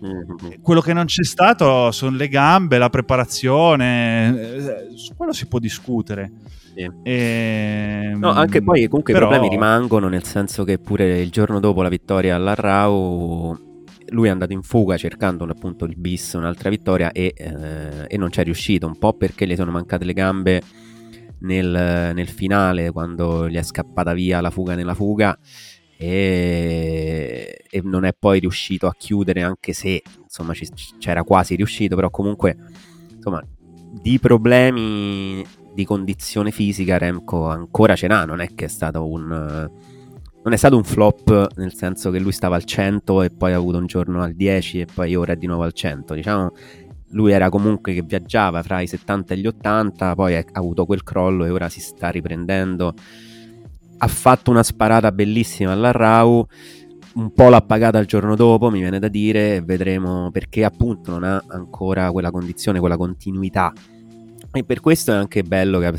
Mhm. 0.00 0.60
Quello 0.62 0.80
che 0.80 0.92
non 0.92 1.06
c'è 1.06 1.24
stato 1.24 1.90
sono 1.90 2.16
le 2.16 2.28
gambe, 2.28 2.78
la 2.78 2.88
preparazione, 2.88 4.28
eh, 4.92 4.96
su 4.96 5.14
quello 5.16 5.32
si 5.32 5.46
può 5.46 5.58
discutere. 5.58 6.30
Sì. 6.74 6.88
Ehm, 7.02 8.18
No, 8.20 8.30
anche 8.30 8.62
poi 8.62 8.86
comunque 8.86 9.12
però- 9.12 9.26
i 9.26 9.28
problemi 9.30 9.52
rimangono, 9.52 10.08
nel 10.08 10.24
senso 10.24 10.62
che 10.64 10.78
pure 10.78 11.20
il 11.20 11.30
giorno 11.30 11.58
dopo 11.58 11.82
la 11.82 11.88
vittoria 11.88 12.36
all'Arrau 12.36 13.58
lui 14.10 14.28
è 14.28 14.30
andato 14.30 14.52
in 14.52 14.62
fuga 14.62 14.96
cercando 14.96 15.44
appunto 15.44 15.84
il 15.84 15.96
bis, 15.96 16.32
un'altra 16.34 16.70
vittoria 16.70 17.12
e, 17.12 17.32
eh, 17.36 18.04
e 18.06 18.16
non 18.16 18.30
ci 18.30 18.40
è 18.40 18.44
riuscito, 18.44 18.86
un 18.86 18.98
po' 18.98 19.14
perché 19.14 19.46
gli 19.46 19.56
sono 19.56 19.70
mancate 19.70 20.04
le 20.04 20.12
gambe 20.12 20.62
nel, 21.40 22.12
nel 22.14 22.28
finale 22.28 22.90
quando 22.90 23.48
gli 23.48 23.56
è 23.56 23.62
scappata 23.62 24.12
via 24.12 24.40
la 24.40 24.50
fuga 24.50 24.74
nella 24.74 24.94
fuga 24.94 25.38
e, 25.96 27.64
e 27.68 27.80
non 27.82 28.04
è 28.04 28.14
poi 28.16 28.40
riuscito 28.40 28.86
a 28.86 28.94
chiudere 28.96 29.42
anche 29.42 29.72
se 29.72 30.02
insomma 30.22 30.54
ci- 30.54 30.68
c'era 30.98 31.22
quasi 31.22 31.54
riuscito, 31.54 31.94
però 31.96 32.10
comunque 32.10 32.56
insomma 33.14 33.42
di 34.00 34.18
problemi 34.18 35.44
di 35.74 35.84
condizione 35.84 36.50
fisica 36.50 36.98
Remco 36.98 37.48
ancora 37.48 37.94
ce 37.96 38.06
n'ha, 38.06 38.24
non 38.24 38.40
è 38.40 38.54
che 38.54 38.66
è 38.66 38.68
stato 38.68 39.08
un 39.08 39.70
non 40.42 40.52
è 40.52 40.56
stato 40.56 40.76
un 40.76 40.84
flop 40.84 41.48
nel 41.56 41.74
senso 41.74 42.10
che 42.10 42.18
lui 42.18 42.32
stava 42.32 42.56
al 42.56 42.64
100 42.64 43.22
e 43.22 43.30
poi 43.30 43.52
ha 43.52 43.56
avuto 43.56 43.78
un 43.78 43.86
giorno 43.86 44.22
al 44.22 44.34
10 44.34 44.80
e 44.80 44.86
poi 44.92 45.14
ora 45.14 45.32
è 45.32 45.36
di 45.36 45.46
nuovo 45.46 45.64
al 45.64 45.72
100, 45.72 46.14
diciamo 46.14 46.52
lui 47.10 47.32
era 47.32 47.48
comunque 47.48 47.94
che 47.94 48.02
viaggiava 48.02 48.62
fra 48.62 48.80
i 48.80 48.86
70 48.86 49.34
e 49.34 49.38
gli 49.38 49.46
80, 49.46 50.14
poi 50.14 50.36
ha 50.36 50.44
avuto 50.52 50.84
quel 50.84 51.02
crollo 51.02 51.44
e 51.44 51.50
ora 51.50 51.68
si 51.68 51.80
sta 51.80 52.10
riprendendo. 52.10 52.94
Ha 53.98 54.06
fatto 54.06 54.50
una 54.50 54.62
sparata 54.62 55.10
bellissima 55.10 55.72
all'Arrau, 55.72 56.46
un 57.14 57.32
po' 57.32 57.48
l'ha 57.48 57.62
pagata 57.62 57.98
il 57.98 58.06
giorno 58.06 58.36
dopo, 58.36 58.70
mi 58.70 58.80
viene 58.80 58.98
da 58.98 59.08
dire, 59.08 59.62
vedremo 59.62 60.30
perché 60.30 60.64
appunto 60.64 61.10
non 61.10 61.24
ha 61.24 61.42
ancora 61.48 62.12
quella 62.12 62.30
condizione, 62.30 62.78
quella 62.78 62.96
continuità. 62.96 63.72
E 64.52 64.64
per 64.64 64.80
questo 64.80 65.12
è 65.12 65.14
anche 65.14 65.42
bello 65.42 65.78
che, 65.78 65.92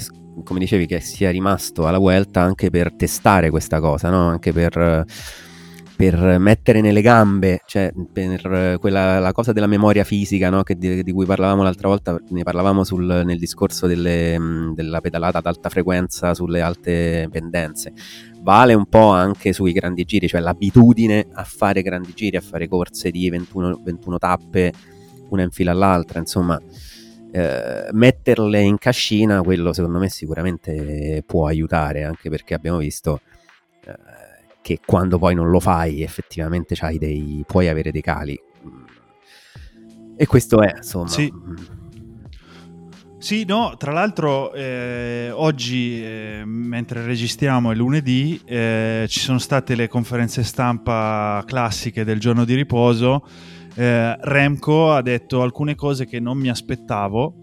come 0.43 0.60
dicevi, 0.60 0.86
che 0.86 0.99
sia 0.99 1.32
rimasto 1.32 1.88
alla 1.88 1.97
Vuelta 1.97 2.41
anche 2.41 2.69
per 2.69 2.93
testare 2.93 3.49
questa 3.49 3.80
cosa, 3.80 4.10
no? 4.10 4.28
Anche 4.28 4.52
per, 4.52 5.06
per 5.95 6.39
mettere 6.39 6.82
nelle 6.82 7.02
gambe, 7.02 7.62
cioè 7.65 7.91
per 8.12 8.78
quella, 8.80 9.19
la 9.19 9.32
cosa 9.32 9.52
della 9.52 9.67
memoria 9.67 10.04
fisica, 10.04 10.49
no? 10.49 10.63
Di, 10.65 11.04
di 11.04 11.12
cui 11.12 11.25
parlavamo 11.25 11.63
l'altra 11.63 11.88
volta, 11.88 12.19
ne 12.30 12.43
parlavamo 12.43 12.84
sul- 12.84 13.23
nel 13.25 13.39
discorso 13.39 13.88
delle, 13.88 14.38
della 14.75 15.02
pedalata 15.02 15.39
ad 15.39 15.45
alta 15.45 15.69
frequenza 15.69 16.34
sulle 16.34 16.62
alte 16.62 17.28
pendenze 17.32 17.93
vale 18.41 18.73
un 18.73 18.86
po' 18.86 19.12
anche 19.12 19.54
sui 19.54 19.71
grandi 19.71 20.04
giri, 20.06 20.28
cioè 20.28 20.41
l'abitudine 20.41 21.28
a 21.34 21.43
fare 21.43 21.82
grandi 21.82 22.13
giri, 22.13 22.38
a 22.38 22.41
fare 22.41 22.67
corse 22.67 23.12
di 23.12 23.30
21, 23.30 23.82
21 23.84 24.17
tappe, 24.17 24.73
una 25.30 25.43
in 25.43 25.52
fila 25.52 25.71
all'altra, 25.71 26.19
insomma, 26.19 26.60
eh, 27.32 27.89
metterle 27.92 28.60
in 28.60 28.78
cascina, 28.78 29.42
quello 29.42 29.74
secondo 29.74 30.00
me 30.00 30.10
sicuramente 30.10 31.24
può 31.26 31.48
aiutare, 31.48 32.04
anche 32.04 32.30
perché 32.30 32.54
abbiamo 32.54 32.78
visto 32.78 33.22
eh, 33.86 33.94
che 34.62 34.80
quando 34.86 35.18
poi 35.18 35.36
non 35.36 35.50
lo 35.50 35.60
fai 35.60 36.02
effettivamente 36.04 36.76
dei, 36.98 37.44
puoi 37.46 37.68
avere 37.68 37.92
dei 37.92 38.02
cali. 38.02 38.39
E 40.15 40.26
questo 40.28 40.62
è, 40.62 40.74
insomma... 40.76 41.08
Sì. 41.08 41.32
Sì, 43.20 43.44
no, 43.44 43.76
tra 43.78 43.92
l'altro 43.92 44.54
eh, 44.54 45.30
oggi, 45.34 46.02
eh, 46.02 46.44
mentre 46.46 47.04
registriamo 47.04 47.70
è 47.70 47.76
lunedì, 47.76 48.39
eh, 48.46 49.06
ci 49.10 49.20
sono 49.20 49.39
state 49.39 49.76
le 49.76 49.89
conferenze 49.89 50.42
stampa 50.44 51.44
classiche 51.46 52.06
del 52.06 52.18
giorno 52.18 52.46
di 52.46 52.56
riposo. 52.56 53.28
Eh, 53.75 54.17
Remco 54.19 54.91
ha 54.91 55.01
detto 55.01 55.41
alcune 55.41 55.75
cose 55.75 56.05
che 56.05 56.19
non 56.19 56.38
mi 56.38 56.49
aspettavo, 56.49 57.36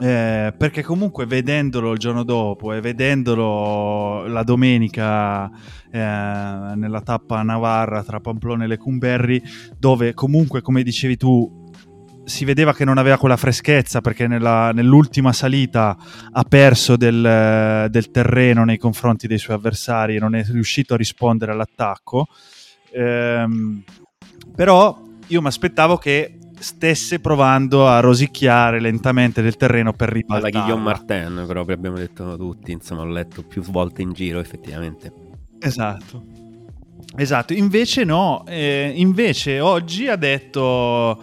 eh, 0.00 0.52
perché 0.56 0.82
comunque 0.82 1.24
vedendolo 1.26 1.92
il 1.92 1.98
giorno 1.98 2.24
dopo 2.24 2.72
e 2.72 2.80
vedendolo 2.80 4.26
la 4.26 4.42
domenica 4.42 5.48
eh, 5.90 5.98
nella 5.98 7.00
tappa 7.02 7.42
Navarra 7.42 8.02
tra 8.02 8.20
Pamplona 8.20 8.64
e 8.64 8.66
Lecumberri, 8.66 9.42
dove 9.78 10.12
comunque, 10.12 10.60
come 10.62 10.82
dicevi 10.82 11.16
tu, 11.16 11.62
si 12.24 12.44
vedeva 12.44 12.74
che 12.74 12.84
non 12.84 12.98
aveva 12.98 13.18
quella 13.18 13.36
freschezza 13.36 14.00
perché 14.00 14.26
nella- 14.26 14.72
nell'ultima 14.72 15.32
salita 15.32 15.96
ha 16.32 16.42
perso 16.42 16.96
del, 16.96 17.86
del 17.90 18.10
terreno 18.10 18.64
nei 18.64 18.78
confronti 18.78 19.26
dei 19.26 19.38
suoi 19.38 19.56
avversari 19.56 20.16
e 20.16 20.18
non 20.18 20.34
è 20.34 20.42
riuscito 20.44 20.94
a 20.94 20.96
rispondere 20.96 21.52
all'attacco. 21.52 22.26
Ehm, 22.92 23.82
però 24.56 25.03
io 25.28 25.40
mi 25.40 25.46
aspettavo 25.46 25.96
che 25.96 26.38
stesse 26.58 27.20
provando 27.20 27.86
a 27.86 28.00
rosicchiare 28.00 28.80
lentamente 28.80 29.42
del 29.42 29.56
terreno 29.56 29.92
per 29.92 30.08
Alla 30.08 30.16
ribaltarla. 30.16 30.60
Guillaume 30.60 30.82
Martin 30.82 31.44
proprio 31.46 31.76
abbiamo 31.76 31.96
detto 31.96 32.36
tutti, 32.36 32.72
insomma 32.72 33.02
l'ho 33.02 33.12
letto 33.12 33.42
più 33.42 33.62
volte 33.62 34.02
in 34.02 34.12
giro 34.12 34.40
effettivamente. 34.40 35.12
Esatto. 35.60 36.42
Esatto, 37.16 37.52
invece 37.52 38.02
no, 38.04 38.44
eh, 38.46 38.92
invece 38.96 39.60
oggi 39.60 40.08
ha 40.08 40.16
detto 40.16 41.22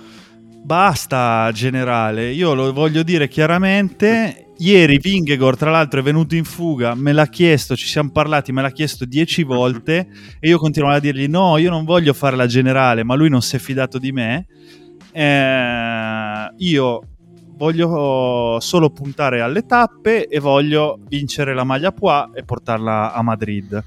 basta 0.64 1.50
generale, 1.54 2.32
io 2.32 2.54
lo 2.54 2.72
voglio 2.72 3.04
dire 3.04 3.28
chiaramente, 3.28 4.54
ieri 4.58 5.00
Vingegor 5.00 5.58
tra 5.58 5.72
l'altro 5.72 6.00
è 6.00 6.04
venuto 6.04 6.36
in 6.36 6.44
fuga, 6.44 6.96
me 6.96 7.14
l'ha 7.14 7.28
chiesto, 7.28 7.76
ci 7.76 7.88
siamo 7.88 8.12
parlati, 8.12 8.52
me 8.52 8.62
l'ha 8.62 8.72
chiesto 8.72 9.06
dieci 9.06 9.44
volte 9.44 10.08
e 10.40 10.48
io 10.48 10.58
continuavo 10.58 10.96
a 10.96 11.00
dirgli 11.00 11.28
no, 11.28 11.58
io 11.58 11.70
non 11.70 11.84
voglio 11.84 12.14
fare 12.14 12.36
la 12.36 12.48
generale, 12.48 13.04
ma 13.04 13.16
lui 13.16 13.30
non 13.30 13.42
si 13.42 13.56
è 13.56 13.60
fidato 13.60 13.98
di 13.98 14.12
me, 14.12 14.46
Eh, 15.14 16.50
io 16.58 17.02
voglio 17.58 18.60
solo 18.62 18.90
puntare 18.92 19.42
alle 19.42 19.66
tappe 19.66 20.28
e 20.28 20.40
voglio 20.40 21.00
vincere 21.08 21.54
la 21.54 21.66
maglia 21.66 21.92
Poix 21.92 22.30
e 22.34 22.44
portarla 22.44 23.14
a 23.14 23.22
Madrid. 23.22 23.84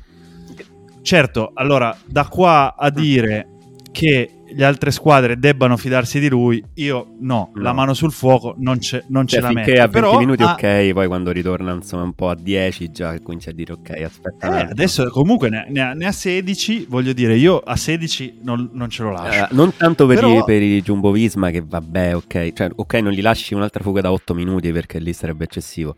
Certo, 1.01 1.51
allora 1.55 1.97
da 2.05 2.29
qua 2.29 2.77
a 2.77 2.91
dire 2.91 3.49
che 3.91 4.44
le 4.57 4.65
altre 4.65 4.91
squadre 4.91 5.39
debbano 5.39 5.77
fidarsi 5.77 6.19
di 6.21 6.29
lui, 6.29 6.63
io 6.75 7.15
no, 7.21 7.51
No. 7.55 7.63
la 7.63 7.73
mano 7.73 7.95
sul 7.95 8.13
fuoco 8.13 8.55
non, 8.59 8.81
ce, 8.81 9.05
non 9.09 9.27
ce 9.27 9.41
Cioè, 9.41 9.43
la 9.43 9.49
finché 9.49 9.71
metto. 9.73 9.83
a 9.83 9.87
20 9.89 9.93
Però, 9.93 10.19
minuti 10.19 10.43
ah, 10.43 10.53
ok, 10.53 10.93
poi 10.93 11.07
quando 11.07 11.31
ritorna 11.33 11.73
insomma 11.73 12.03
un 12.05 12.13
po' 12.15 12.29
a 12.29 12.37
10 12.37 12.91
già 12.91 13.19
comincia 13.21 13.51
a 13.51 13.53
dire 13.53 13.73
ok, 13.73 13.91
aspetta. 14.05 14.61
eh, 14.67 14.71
adesso 14.71 15.09
comunque 15.11 15.49
ne, 15.49 15.67
ne 15.69 15.81
ha, 15.81 15.93
ne 15.93 16.07
ha 16.07 16.13
16, 16.13 16.87
voglio 16.89 17.13
dire, 17.13 17.37
io 17.37 17.59
a 17.59 17.77
16 17.77 18.39
non, 18.43 18.71
non 18.73 18.89
ce 18.91 19.03
lo 19.03 19.11
lascio. 19.13 19.45
Eh, 19.45 19.49
non 19.51 19.75
tanto 19.77 20.07
per, 20.07 20.17
Però- 20.21 20.39
i, 20.39 20.45
per 20.45 20.63
i 20.63 20.81
Jumbo 20.83 21.11
Visma 21.11 21.51
che 21.51 21.63
vabbè 21.67 22.15
ok, 22.17 22.53
cioè 22.53 22.71
ok 22.75 22.95
non 22.95 23.13
gli 23.13 23.23
lasci 23.23 23.55
un'altra 23.55 23.83
fuga 23.83 24.01
da 24.01 24.13
8 24.13 24.35
minuti 24.35 24.71
perché 24.73 24.99
lì 24.99 25.13
sarebbe 25.13 25.45
eccessivo. 25.45 25.97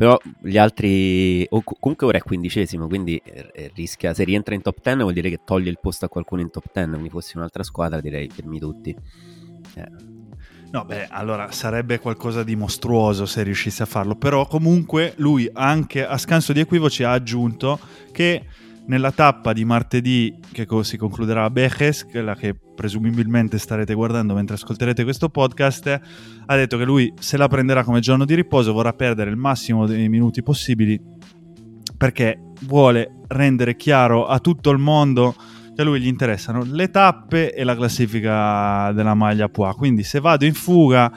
Però 0.00 0.18
gli 0.40 0.56
altri, 0.56 1.44
o 1.50 1.60
co- 1.62 1.76
comunque 1.78 2.06
ora 2.06 2.16
è 2.16 2.22
quindicesimo, 2.22 2.86
quindi 2.86 3.18
eh, 3.22 3.50
eh, 3.52 3.70
rischia, 3.74 4.14
se 4.14 4.24
rientra 4.24 4.54
in 4.54 4.62
top 4.62 4.80
10 4.80 5.02
vuol 5.02 5.12
dire 5.12 5.28
che 5.28 5.40
toglie 5.44 5.68
il 5.68 5.78
posto 5.78 6.06
a 6.06 6.08
qualcuno 6.08 6.40
in 6.40 6.48
top 6.48 6.64
10, 6.72 6.88
quindi 6.92 7.10
fossi 7.10 7.36
un'altra 7.36 7.62
squadra 7.62 8.00
direi 8.00 8.26
fermi 8.30 8.58
tutti. 8.58 8.96
Eh, 9.74 9.88
No, 10.70 10.84
beh, 10.84 11.08
allora 11.10 11.50
sarebbe 11.50 11.98
qualcosa 11.98 12.44
di 12.44 12.56
mostruoso 12.56 13.26
se 13.26 13.42
riuscisse 13.42 13.82
a 13.82 13.86
farlo, 13.86 14.14
però 14.14 14.46
comunque 14.46 15.12
lui 15.16 15.50
anche 15.52 16.06
a 16.06 16.16
scanso 16.16 16.54
di 16.54 16.60
equivoci 16.60 17.02
ha 17.02 17.10
aggiunto 17.10 17.78
che 18.12 18.44
nella 18.86 19.12
tappa 19.12 19.52
di 19.52 19.64
martedì 19.64 20.34
che 20.52 20.66
si 20.82 20.96
concluderà 20.96 21.44
a 21.44 21.50
Bejes, 21.50 22.06
quella 22.06 22.34
che 22.34 22.54
presumibilmente 22.74 23.58
starete 23.58 23.94
guardando 23.94 24.34
mentre 24.34 24.56
ascolterete 24.56 25.04
questo 25.04 25.28
podcast, 25.28 26.00
ha 26.46 26.56
detto 26.56 26.76
che 26.76 26.84
lui 26.84 27.12
se 27.18 27.36
la 27.36 27.48
prenderà 27.48 27.84
come 27.84 28.00
giorno 28.00 28.24
di 28.24 28.34
riposo, 28.34 28.72
vorrà 28.72 28.92
perdere 28.92 29.30
il 29.30 29.36
massimo 29.36 29.86
dei 29.86 30.08
minuti 30.08 30.42
possibili 30.42 31.00
perché 31.96 32.40
vuole 32.62 33.20
rendere 33.28 33.76
chiaro 33.76 34.26
a 34.26 34.38
tutto 34.38 34.70
il 34.70 34.78
mondo 34.78 35.34
che 35.74 35.82
a 35.82 35.84
lui 35.84 36.00
gli 36.00 36.06
interessano 36.06 36.64
le 36.64 36.90
tappe 36.90 37.54
e 37.54 37.62
la 37.62 37.76
classifica 37.76 38.90
della 38.92 39.14
maglia 39.14 39.48
Pua. 39.48 39.74
Quindi 39.74 40.02
se 40.02 40.18
vado 40.18 40.44
in 40.44 40.54
fuga 40.54 41.12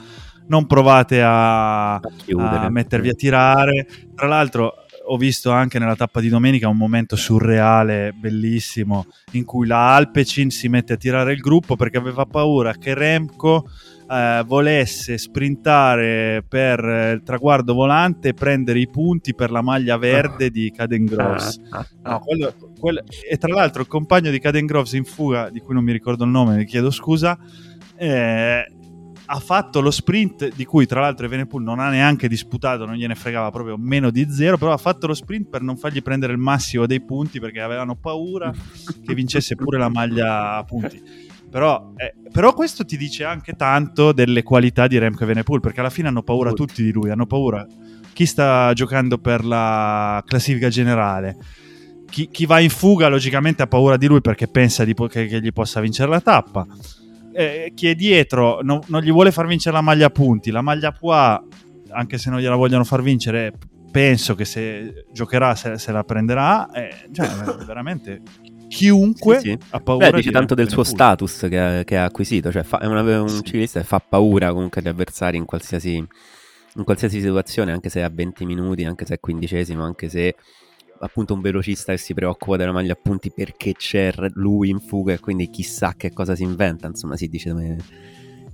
non 0.46 0.66
provate 0.66 1.22
a, 1.22 1.98
chiudere. 2.24 2.66
a 2.66 2.70
mettervi 2.70 3.08
a 3.08 3.14
tirare. 3.14 3.86
Tra 4.14 4.26
l'altro 4.26 4.83
ho 5.06 5.16
visto 5.16 5.50
anche 5.50 5.78
nella 5.78 5.96
tappa 5.96 6.20
di 6.20 6.28
domenica 6.28 6.68
un 6.68 6.76
momento 6.76 7.16
surreale, 7.16 8.12
bellissimo, 8.14 9.06
in 9.32 9.44
cui 9.44 9.66
la 9.66 9.94
Alpecin 9.94 10.50
si 10.50 10.68
mette 10.68 10.94
a 10.94 10.96
tirare 10.96 11.32
il 11.32 11.40
gruppo 11.40 11.76
perché 11.76 11.98
aveva 11.98 12.24
paura 12.24 12.72
che 12.72 12.94
Remco 12.94 13.68
eh, 14.10 14.42
volesse 14.46 15.16
sprintare 15.18 16.44
per 16.46 16.84
eh, 16.84 17.12
il 17.12 17.22
traguardo 17.22 17.74
volante 17.74 18.28
e 18.28 18.34
prendere 18.34 18.78
i 18.78 18.88
punti 18.88 19.34
per 19.34 19.50
la 19.50 19.62
maglia 19.62 19.96
verde 19.96 20.50
di 20.50 20.70
Caden 20.70 21.04
Gross. 21.04 21.58
Ah, 21.70 21.78
ah, 21.78 21.86
ah. 22.02 22.10
No, 22.12 22.18
quello- 22.20 22.54
quello- 22.78 23.02
e 23.28 23.36
tra 23.36 23.52
l'altro 23.52 23.82
il 23.82 23.88
compagno 23.88 24.30
di 24.30 24.38
Caden 24.38 24.66
Groves 24.66 24.92
in 24.92 25.04
fuga, 25.04 25.48
di 25.50 25.60
cui 25.60 25.74
non 25.74 25.84
mi 25.84 25.92
ricordo 25.92 26.24
il 26.24 26.30
nome, 26.30 26.56
vi 26.56 26.64
chiedo 26.66 26.90
scusa, 26.90 27.38
eh, 27.96 28.66
ha 29.26 29.38
fatto 29.38 29.80
lo 29.80 29.90
sprint 29.90 30.54
di 30.54 30.64
cui 30.64 30.86
tra 30.86 31.00
l'altro 31.00 31.26
Evenepoel 31.26 31.62
non 31.62 31.80
ha 31.80 31.88
neanche 31.88 32.28
disputato, 32.28 32.84
non 32.84 32.96
gliene 32.96 33.14
fregava 33.14 33.50
proprio 33.50 33.76
meno 33.78 34.10
di 34.10 34.26
zero, 34.30 34.58
però 34.58 34.72
ha 34.72 34.78
fatto 34.78 35.06
lo 35.06 35.14
sprint 35.14 35.48
per 35.48 35.62
non 35.62 35.76
fargli 35.76 36.02
prendere 36.02 36.32
il 36.32 36.38
massimo 36.38 36.86
dei 36.86 37.00
punti 37.00 37.40
perché 37.40 37.60
avevano 37.60 37.96
paura 37.96 38.52
che 39.04 39.14
vincesse 39.14 39.54
pure 39.54 39.78
la 39.78 39.88
maglia 39.88 40.56
a 40.56 40.64
punti. 40.64 41.02
Però, 41.50 41.92
eh, 41.96 42.14
però 42.32 42.52
questo 42.52 42.84
ti 42.84 42.96
dice 42.96 43.24
anche 43.24 43.52
tanto 43.52 44.12
delle 44.12 44.42
qualità 44.42 44.88
di 44.88 44.98
Remco 44.98 45.22
Evenepoel 45.22 45.60
perché 45.60 45.80
alla 45.80 45.90
fine 45.90 46.08
hanno 46.08 46.22
paura 46.22 46.52
Tutti. 46.52 46.82
di 46.82 46.90
lui, 46.90 47.10
hanno 47.10 47.26
paura 47.26 47.64
chi 48.12 48.26
sta 48.26 48.72
giocando 48.74 49.18
per 49.18 49.44
la 49.44 50.22
classifica 50.26 50.68
generale. 50.68 51.36
Chi, 52.10 52.28
chi 52.28 52.46
va 52.46 52.60
in 52.60 52.70
fuga 52.70 53.08
logicamente 53.08 53.62
ha 53.62 53.66
paura 53.66 53.96
di 53.96 54.06
lui 54.06 54.20
perché 54.20 54.48
pensa 54.48 54.84
po- 54.94 55.06
che, 55.06 55.26
che 55.26 55.40
gli 55.40 55.52
possa 55.52 55.80
vincere 55.80 56.10
la 56.10 56.20
tappa. 56.20 56.66
Eh, 57.34 57.72
chi 57.74 57.88
è 57.88 57.94
dietro 57.94 58.60
non, 58.62 58.80
non 58.86 59.02
gli 59.02 59.10
vuole 59.10 59.32
far 59.32 59.46
vincere 59.46 59.74
la 59.74 59.82
maglia 59.82 60.06
a 60.06 60.10
punti. 60.10 60.50
La 60.50 60.62
maglia 60.62 60.92
Pua, 60.92 61.42
anche 61.90 62.16
se 62.18 62.30
non 62.30 62.38
gliela 62.40 62.54
vogliono 62.56 62.84
far 62.84 63.02
vincere, 63.02 63.52
penso 63.90 64.34
che 64.34 64.44
se 64.44 65.06
giocherà 65.12 65.54
se, 65.54 65.78
se 65.78 65.92
la 65.92 66.04
prenderà. 66.04 66.70
Eh, 66.70 67.08
cioè, 67.12 67.28
veramente 67.66 68.22
chiunque 68.68 69.38
Sì, 69.40 69.50
sì. 69.50 69.58
ha 69.70 69.80
paura 69.80 70.06
Beh, 70.10 70.16
dice 70.16 70.28
di 70.28 70.34
tanto 70.34 70.54
del 70.54 70.68
suo 70.68 70.82
Evenepoel. 70.82 71.16
status 71.18 71.46
che 71.48 71.60
ha, 71.60 71.84
che 71.84 71.96
ha 71.96 72.04
acquisito, 72.04 72.50
cioè 72.50 72.62
fa- 72.62 72.78
è 72.80 72.86
una- 72.86 73.20
un 73.20 73.28
Sì. 73.28 73.42
ciclista 73.44 73.80
che 73.80 73.86
fa 73.86 74.00
paura 74.00 74.52
comunque 74.52 74.80
agli 74.80 74.88
avversari 74.88 75.36
in 75.36 75.44
qualsiasi, 75.44 75.94
in 75.96 76.84
qualsiasi 76.84 77.20
situazione, 77.20 77.70
anche 77.72 77.88
se 77.88 78.00
è 78.00 78.02
a 78.02 78.10
20 78.12 78.44
minuti, 78.44 78.84
anche 78.84 79.04
se 79.06 79.14
è 79.14 79.20
quindicesimo, 79.20 79.84
anche 79.84 80.08
se 80.08 80.34
appunto 81.00 81.34
un 81.34 81.40
velocista 81.40 81.92
che 81.92 81.98
si 81.98 82.14
preoccupa 82.14 82.56
della 82.56 82.72
maglia 82.72 82.92
a 82.92 82.98
punti 83.00 83.30
perché 83.30 83.72
c'è 83.72 84.12
lui 84.34 84.70
in 84.70 84.80
fuga 84.80 85.12
e 85.12 85.20
quindi 85.20 85.50
chissà 85.50 85.94
che 85.96 86.12
cosa 86.12 86.34
si 86.34 86.42
inventa, 86.42 86.86
insomma 86.86 87.16
si 87.16 87.28
dice, 87.28 87.76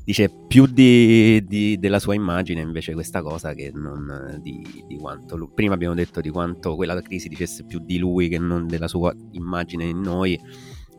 dice 0.05 0.31
più 0.48 0.66
di, 0.66 1.44
di- 1.46 1.79
della 1.79 1.98
sua 1.98 2.14
immagine 2.14 2.61
invece 2.61 2.92
questa 2.94 3.22
cosa 3.22 3.55
che 3.55 3.70
non 3.74 4.38
di, 4.42 4.85
di 4.87 4.96
quanto 4.96 5.37
lui, 5.37 5.50
prima 5.55 5.74
abbiamo 5.74 5.94
detto 5.94 6.20
di 6.20 6.31
quanto 6.31 6.76
quella 6.76 7.00
crisi 7.00 7.29
dicesse 7.29 7.64
più 7.64 7.79
di 7.81 7.98
lui 7.98 8.29
che 8.29 8.38
non 8.38 8.66
della 8.66 8.88
sua 8.88 9.14
immagine 9.33 9.85
in 9.85 10.00
noi 10.00 10.38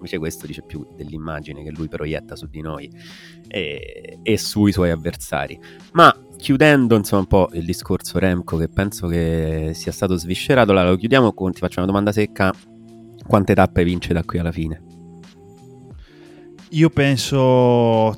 invece 0.01 0.17
questo 0.17 0.47
dice 0.47 0.63
più 0.63 0.85
dell'immagine 0.95 1.63
che 1.63 1.71
lui 1.71 1.87
proietta 1.87 2.35
su 2.35 2.47
di 2.47 2.61
noi 2.61 2.91
e, 3.47 4.19
e 4.23 4.37
sui 4.37 4.71
suoi 4.71 4.89
avversari. 4.89 5.59
Ma 5.91 6.11
chiudendo 6.41 6.95
insomma 6.95 7.21
un 7.21 7.27
po' 7.27 7.49
il 7.53 7.63
discorso 7.63 8.17
Remco 8.17 8.57
che 8.57 8.67
penso 8.67 9.05
che 9.05 9.73
sia 9.75 9.91
stato 9.91 10.15
sviscerato 10.15 10.71
allora 10.71 10.89
lo 10.89 10.95
chiudiamo 10.95 11.33
con 11.33 11.51
ti 11.51 11.59
faccio 11.59 11.77
una 11.77 11.87
domanda 11.87 12.11
secca 12.11 12.51
quante 13.27 13.53
tappe 13.53 13.83
vince 13.83 14.11
da 14.11 14.23
qui 14.23 14.39
alla 14.39 14.51
fine? 14.51 14.81
Io 16.69 16.89
penso 16.89 18.17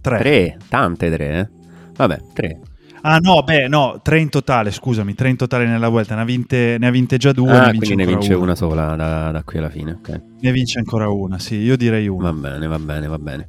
tre. 0.00 0.18
Tre, 0.18 0.58
tante 0.68 1.10
tre 1.10 1.40
eh? 1.40 1.50
vabbè 1.96 2.20
tre 2.32 2.60
Ah 3.06 3.18
no, 3.18 3.42
beh, 3.42 3.68
no, 3.68 4.00
tre 4.02 4.18
in 4.18 4.30
totale, 4.30 4.70
scusami, 4.70 5.12
tre 5.12 5.28
in 5.28 5.36
totale 5.36 5.66
nella 5.66 5.88
Vuelta, 5.90 6.14
ne 6.14 6.22
ha 6.22 6.24
vinte, 6.24 6.78
ne 6.78 6.86
ha 6.86 6.90
vinte 6.90 7.18
già 7.18 7.32
due, 7.32 7.50
ah 7.50 7.66
ne 7.66 7.72
vince 7.72 7.86
quindi 7.92 7.96
ne 7.96 8.06
vince 8.06 8.32
una. 8.32 8.42
una 8.44 8.54
sola 8.54 8.96
da, 8.96 9.30
da 9.30 9.42
qui 9.42 9.58
alla 9.58 9.68
fine 9.68 9.92
ok 9.92 10.20
Ne 10.40 10.52
vince 10.52 10.78
ancora 10.78 11.06
una, 11.10 11.38
sì, 11.38 11.56
io 11.56 11.76
direi 11.76 12.08
una. 12.08 12.30
Va 12.30 12.48
bene, 12.48 12.66
va 12.66 12.78
bene, 12.78 13.06
va 13.06 13.18
bene. 13.18 13.46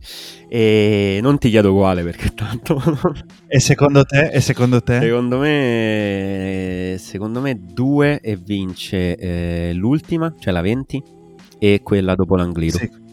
E 0.50 1.20
non 1.22 1.38
ti 1.38 1.50
chiedo 1.50 1.74
quale 1.74 2.04
perché 2.04 2.34
tanto. 2.34 2.82
E 3.48 3.60
secondo 3.62 4.04
te? 4.04 4.28
E 4.32 4.42
secondo 4.42 4.82
te? 4.82 5.00
secondo 5.00 5.38
me, 5.38 6.96
secondo 7.00 7.40
me 7.40 7.58
due 7.58 8.20
e 8.20 8.36
vince 8.36 9.16
eh, 9.16 9.72
l'ultima, 9.74 10.34
cioè 10.38 10.52
la 10.52 10.60
20, 10.60 11.02
e 11.60 11.80
quella 11.82 12.14
dopo 12.16 12.36
l'Angliru. 12.36 12.78
Sì. 12.78 13.05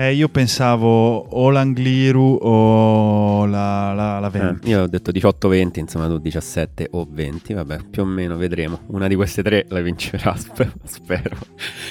Eh, 0.00 0.14
io 0.14 0.30
pensavo 0.30 1.18
o 1.18 1.50
l'Angliru 1.50 2.38
o 2.40 3.44
la, 3.44 3.92
la, 3.92 4.18
la 4.18 4.28
Eh, 4.28 4.30
20. 4.30 4.68
io 4.70 4.84
ho 4.84 4.86
detto 4.86 5.10
18-20, 5.10 5.78
insomma 5.80 6.06
tu 6.06 6.16
17 6.16 6.88
o 6.92 7.06
20, 7.06 7.52
vabbè, 7.52 7.80
più 7.90 8.00
o 8.00 8.06
meno 8.06 8.38
vedremo. 8.38 8.80
Una 8.86 9.08
di 9.08 9.14
queste 9.14 9.42
tre 9.42 9.66
la 9.68 9.82
vincerà, 9.82 10.34
spero. 10.40 10.72
spero. 10.84 11.36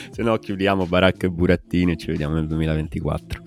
Se 0.09 0.23
no 0.23 0.35
chiudiamo 0.37 0.87
Baracca 0.87 1.27
e 1.27 1.29
Burattini 1.29 1.91
e 1.91 1.97
ci 1.97 2.07
vediamo 2.07 2.33
nel 2.33 2.47
2024. 2.47 3.43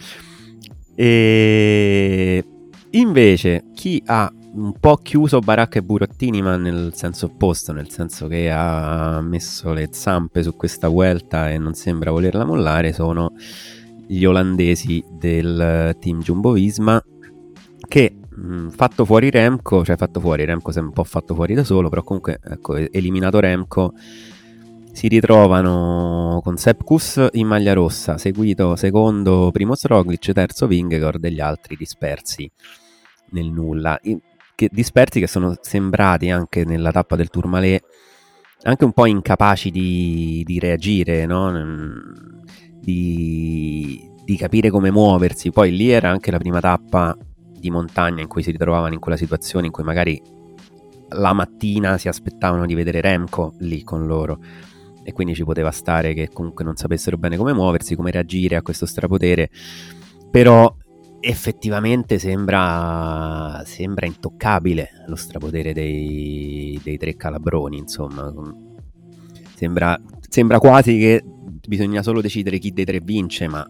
E 0.94 2.44
invece 2.90 3.64
chi 3.74 4.00
ha 4.06 4.32
un 4.54 4.74
po' 4.78 4.96
chiuso 4.98 5.40
Baracca 5.40 5.80
e 5.80 5.82
Burattini, 5.82 6.40
ma 6.40 6.54
nel 6.56 6.92
senso 6.94 7.26
opposto, 7.26 7.72
nel 7.72 7.90
senso 7.90 8.28
che 8.28 8.48
ha 8.48 9.20
messo 9.22 9.72
le 9.72 9.88
zampe 9.90 10.44
su 10.44 10.54
questa 10.54 10.86
vuelta 10.86 11.50
e 11.50 11.58
non 11.58 11.74
sembra 11.74 12.12
volerla 12.12 12.44
mollare, 12.44 12.92
sono 12.92 13.32
gli 14.12 14.26
olandesi 14.26 15.02
del 15.10 15.96
team 15.98 16.20
Jumbo 16.20 16.52
Visma 16.52 17.02
che 17.88 18.14
mh, 18.28 18.68
fatto 18.68 19.06
fuori 19.06 19.30
Remco, 19.30 19.84
cioè 19.84 19.96
fatto 19.96 20.20
fuori 20.20 20.44
Remco 20.44 20.70
si 20.70 20.78
è 20.78 20.82
un 20.82 20.92
po' 20.92 21.04
fatto 21.04 21.34
fuori 21.34 21.54
da 21.54 21.64
solo, 21.64 21.88
però 21.88 22.02
comunque 22.02 22.38
ecco, 22.42 22.76
eliminato 22.76 23.40
Remco 23.40 23.94
si 24.92 25.08
ritrovano 25.08 26.40
con 26.44 26.58
Sepkus 26.58 27.28
in 27.32 27.46
maglia 27.46 27.72
rossa, 27.72 28.18
seguito 28.18 28.76
secondo 28.76 29.50
Primo 29.50 29.72
Roglic, 29.80 30.32
terzo 30.32 30.66
Vingegaard 30.66 31.24
e 31.24 31.32
gli 31.32 31.40
altri 31.40 31.76
dispersi 31.76 32.50
nel 33.30 33.46
nulla. 33.46 33.98
I- 34.02 34.20
che- 34.54 34.68
dispersi 34.70 35.20
che 35.20 35.26
sono 35.26 35.56
sembrati 35.62 36.28
anche 36.28 36.64
nella 36.66 36.90
tappa 36.92 37.16
del 37.16 37.30
Tourmalet 37.30 37.82
anche 38.64 38.84
un 38.84 38.92
po' 38.92 39.06
incapaci 39.06 39.70
di, 39.70 40.42
di 40.44 40.58
reagire, 40.58 41.26
no? 41.26 41.50
Di, 42.82 44.10
di 44.24 44.36
capire 44.36 44.70
come 44.70 44.90
muoversi. 44.90 45.50
Poi 45.50 45.74
lì 45.74 45.90
era 45.90 46.10
anche 46.10 46.30
la 46.30 46.38
prima 46.38 46.60
tappa 46.60 47.16
di 47.56 47.70
montagna 47.70 48.22
in 48.22 48.28
cui 48.28 48.42
si 48.42 48.50
ritrovavano 48.50 48.94
in 48.94 49.00
quella 49.00 49.16
situazione 49.16 49.66
in 49.66 49.72
cui 49.72 49.84
magari 49.84 50.20
la 51.10 51.32
mattina 51.32 51.96
si 51.96 52.08
aspettavano 52.08 52.66
di 52.66 52.74
vedere 52.74 53.00
Remco 53.00 53.54
lì 53.58 53.84
con 53.84 54.06
loro. 54.06 54.40
E 55.04 55.12
quindi 55.12 55.34
ci 55.34 55.44
poteva 55.44 55.70
stare 55.70 56.14
che 56.14 56.28
comunque 56.32 56.64
non 56.64 56.76
sapessero 56.76 57.16
bene 57.16 57.36
come 57.36 57.52
muoversi, 57.52 57.94
come 57.94 58.10
reagire 58.10 58.56
a 58.56 58.62
questo 58.62 58.86
strapotere, 58.86 59.50
però 60.30 60.74
effettivamente 61.20 62.18
sembra, 62.18 63.62
sembra 63.64 64.06
intoccabile 64.06 65.04
lo 65.06 65.14
strapotere 65.14 65.72
dei, 65.72 66.80
dei 66.82 66.98
tre 66.98 67.16
calabroni, 67.16 67.78
insomma, 67.78 68.32
sembra, 69.62 69.96
sembra 70.28 70.58
quasi 70.58 70.98
che 70.98 71.22
bisogna 71.68 72.02
solo 72.02 72.20
decidere 72.20 72.58
chi 72.58 72.72
dei 72.72 72.84
tre 72.84 72.98
vince, 72.98 73.46
ma 73.46 73.64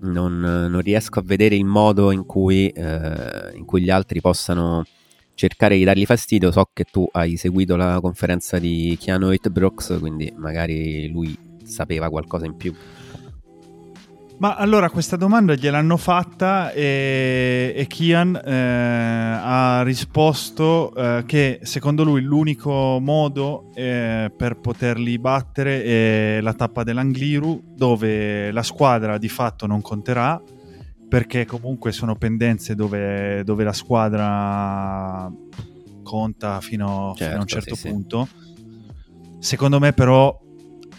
non, 0.00 0.38
non 0.38 0.80
riesco 0.82 1.18
a 1.20 1.22
vedere 1.24 1.56
il 1.56 1.64
modo 1.64 2.10
in 2.10 2.26
cui, 2.26 2.68
eh, 2.68 3.52
in 3.54 3.64
cui 3.64 3.80
gli 3.80 3.88
altri 3.88 4.20
possano 4.20 4.84
cercare 5.32 5.76
di 5.78 5.84
dargli 5.84 6.04
fastidio. 6.04 6.52
So 6.52 6.68
che 6.74 6.84
tu 6.84 7.08
hai 7.12 7.38
seguito 7.38 7.74
la 7.76 8.00
conferenza 8.02 8.58
di 8.58 8.98
Keanu 9.00 9.34
Brooks, 9.50 9.96
quindi 9.98 10.30
magari 10.36 11.08
lui 11.08 11.34
sapeva 11.64 12.10
qualcosa 12.10 12.44
in 12.44 12.56
più. 12.56 12.74
Ma 14.36 14.56
allora 14.56 14.90
questa 14.90 15.16
domanda 15.16 15.54
gliel'hanno 15.54 15.96
fatta 15.96 16.72
e, 16.72 17.72
e 17.74 17.86
Kian 17.86 18.34
eh, 18.44 19.38
ha 19.40 19.82
risposto 19.82 20.92
eh, 20.94 21.22
che 21.24 21.60
secondo 21.62 22.02
lui 22.02 22.20
l'unico 22.20 22.98
modo 23.00 23.70
eh, 23.74 24.30
per 24.36 24.58
poterli 24.58 25.18
battere 25.18 25.84
è 25.84 26.40
la 26.42 26.52
tappa 26.52 26.82
dell'Angliru 26.82 27.62
dove 27.76 28.50
la 28.50 28.64
squadra 28.64 29.18
di 29.18 29.28
fatto 29.28 29.66
non 29.66 29.80
conterà 29.80 30.42
perché 31.08 31.46
comunque 31.46 31.92
sono 31.92 32.16
pendenze 32.16 32.74
dove, 32.74 33.44
dove 33.44 33.62
la 33.62 33.72
squadra 33.72 35.32
conta 36.02 36.60
fino, 36.60 37.14
fino 37.16 37.30
a 37.30 37.38
un 37.38 37.46
Certo, 37.46 37.46
certo 37.46 37.74
sì, 37.76 37.80
sì. 37.82 37.88
punto. 37.88 38.28
Secondo 39.38 39.78
me 39.78 39.92
però 39.92 40.36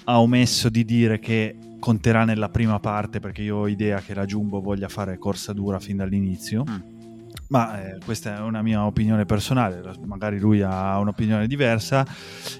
ha 0.05 0.21
omesso 0.21 0.69
di 0.69 0.85
dire 0.85 1.19
che 1.19 1.57
conterà 1.85 2.25
nella 2.25 2.49
prima 2.49 2.79
parte 2.79 3.19
perché 3.19 3.43
io 3.43 3.57
ho 3.57 3.67
idea 3.67 3.99
che 3.99 4.15
la 4.15 4.25
Jumbo 4.25 4.59
voglia 4.59 4.89
fare 4.89 5.19
corsa 5.19 5.53
dura 5.53 5.79
fin 5.79 5.97
dall'inizio. 5.97 6.63
Mm. 6.67 6.93
Ma 7.49 7.79
eh, 7.79 7.97
questa 8.03 8.37
è 8.37 8.39
una 8.39 8.63
mia 8.63 8.87
opinione 8.87 9.25
personale, 9.25 9.83
magari 10.03 10.39
lui 10.39 10.63
ha 10.63 10.97
un'opinione 10.97 11.45
diversa. 11.45 12.03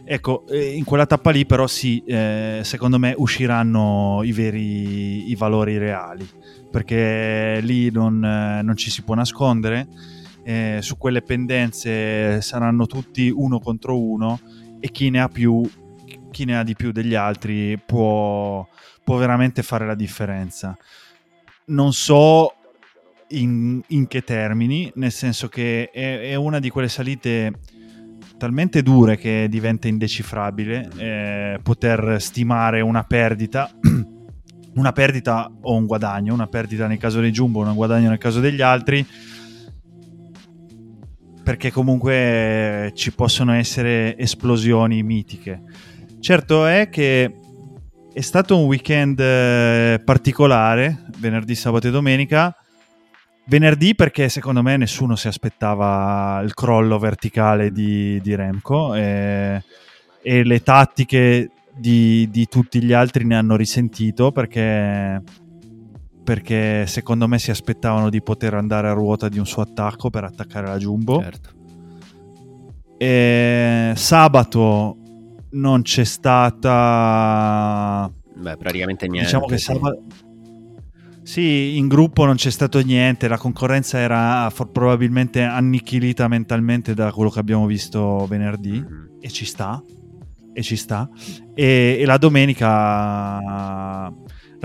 Ecco, 0.04 0.46
eh, 0.48 0.76
in 0.76 0.84
quella 0.84 1.08
tappa 1.08 1.32
lì 1.32 1.44
però 1.48 1.66
sì, 1.66 2.04
eh, 2.06 2.60
secondo 2.62 3.00
me 3.00 3.16
usciranno 3.18 4.22
i 4.24 4.32
veri 4.32 5.32
i 5.32 5.36
valori 5.36 5.80
reali, 5.80 6.30
perché 6.70 7.62
lì 7.64 7.90
non, 7.90 8.24
eh, 8.24 8.62
non 8.62 8.76
ci 8.76 8.92
si 8.92 9.02
può 9.02 9.16
nascondere, 9.16 9.88
eh, 10.44 10.78
su 10.82 11.00
quelle 11.00 11.24
pendenze 11.24 12.42
saranno 12.42 12.86
tutti 12.86 13.32
uno 13.36 13.60
contro 13.60 14.00
uno 14.00 14.40
e 14.80 14.92
chi 14.92 15.10
ne 15.10 15.20
ha 15.20 15.30
più, 15.30 15.68
chi 16.30 16.46
ne 16.46 16.60
ha 16.60 16.64
di 16.64 16.76
più 16.76 16.92
degli 16.92 17.16
altri 17.16 17.80
può, 17.84 18.68
può 19.06 19.16
veramente 19.18 19.64
fare 19.64 19.86
la 19.86 19.96
differenza. 19.96 20.76
Non 21.68 21.94
so 21.94 22.54
in, 23.30 23.82
in 23.88 24.08
che 24.08 24.24
termini, 24.24 24.92
nel 24.96 25.12
senso 25.12 25.48
che 25.48 25.90
è, 25.94 26.32
è 26.32 26.36
una 26.36 26.60
di 26.60 26.70
quelle 26.70 26.90
salite 26.90 27.54
talmente 28.38 28.82
dure 28.82 29.16
che 29.16 29.48
diventa 29.50 29.88
indecifrabile 29.88 30.90
eh, 30.98 31.60
poter 31.64 32.18
stimare 32.20 32.82
una 32.82 33.04
perdita 33.04 33.72
una 34.76 34.92
perdita 34.92 35.50
o 35.62 35.74
un 35.74 35.86
guadagno 35.86 36.34
una 36.34 36.48
perdita 36.48 36.86
nel 36.86 36.98
caso 36.98 37.22
dei 37.22 37.32
Jumbo 37.32 37.62
un 37.62 37.74
guadagno 37.74 38.10
nel 38.10 38.18
caso 38.18 38.42
degli 38.42 38.62
altri 38.62 39.08
perché 41.44 41.72
comunque 41.72 42.92
ci 42.94 43.14
possono 43.14 43.54
essere 43.54 44.18
esplosioni 44.18 45.02
mitiche 45.02 45.62
certo 46.20 46.66
è 46.66 46.90
che 46.90 47.40
è 48.16 48.22
stato 48.22 48.58
un 48.58 48.64
weekend 48.64 49.20
eh, 49.20 50.02
particolare 50.02 51.08
venerdì, 51.18 51.54
sabato 51.54 51.90
e 51.90 51.92
domenica 51.92 52.56
Venerdì 53.48 53.94
perché 53.94 54.30
secondo 54.30 54.64
me 54.64 54.78
nessuno 54.78 55.18
si 55.18 55.28
aspettava 55.28 56.40
il 56.42 56.54
crollo 56.54 56.98
verticale 56.98 57.74
di, 57.74 58.22
di 58.22 58.36
Remco 58.36 58.96
e, 58.96 59.62
e 60.22 60.44
le 60.46 60.64
tattiche 60.64 61.52
di, 61.76 62.30
di 62.32 62.48
tutti 62.48 62.82
gli 62.82 62.94
altri 62.94 63.26
ne 63.26 63.36
hanno 63.36 63.58
risentito 63.58 64.32
perché, 64.32 65.22
perché 66.24 66.88
secondo 66.88 67.28
me 67.28 67.38
si 67.38 67.52
aspettavano 67.52 68.10
di 68.10 68.22
poter 68.24 68.54
andare 68.54 68.88
a 68.88 68.94
ruota 68.94 69.28
di 69.28 69.40
un 69.40 69.46
suo 69.46 69.62
attacco 69.62 70.10
per 70.10 70.24
attaccare 70.24 70.68
la 70.68 70.78
Jumbo. 70.78 71.22
Certo. 71.22 71.50
E 72.98 73.92
sabato 73.94 74.98
non 75.56 75.82
c'è 75.84 76.04
stata 76.04 78.12
Beh, 78.36 78.58
praticamente 78.58 79.08
niente. 79.08 79.26
diciamo 79.26 79.46
che 79.46 79.58
sì. 79.58 79.64
sabato 79.66 80.02
sì, 81.24 81.78
in 81.78 81.88
gruppo 81.88 82.26
non 82.26 82.36
c'è 82.36 82.52
stato 82.52 82.80
niente, 82.82 83.28
la 83.28 83.38
concorrenza 83.40 83.98
era 83.98 84.48
for- 84.52 84.70
probabilmente 84.70 85.42
annichilita 85.42 86.28
mentalmente 86.28 86.94
da 86.94 87.12
quello 87.12 87.32
che 87.32 87.40
abbiamo 87.40 87.66
visto 87.66 88.28
venerdì 88.28 88.80
Mhm. 88.80 89.10
e 89.22 89.30
ci 89.32 89.44
sta, 89.46 89.82
e 90.54 90.62
ci 90.62 90.76
sta. 90.76 91.10
E, 91.56 91.98
e 92.00 92.06
la 92.06 92.18
domenica 92.18 94.14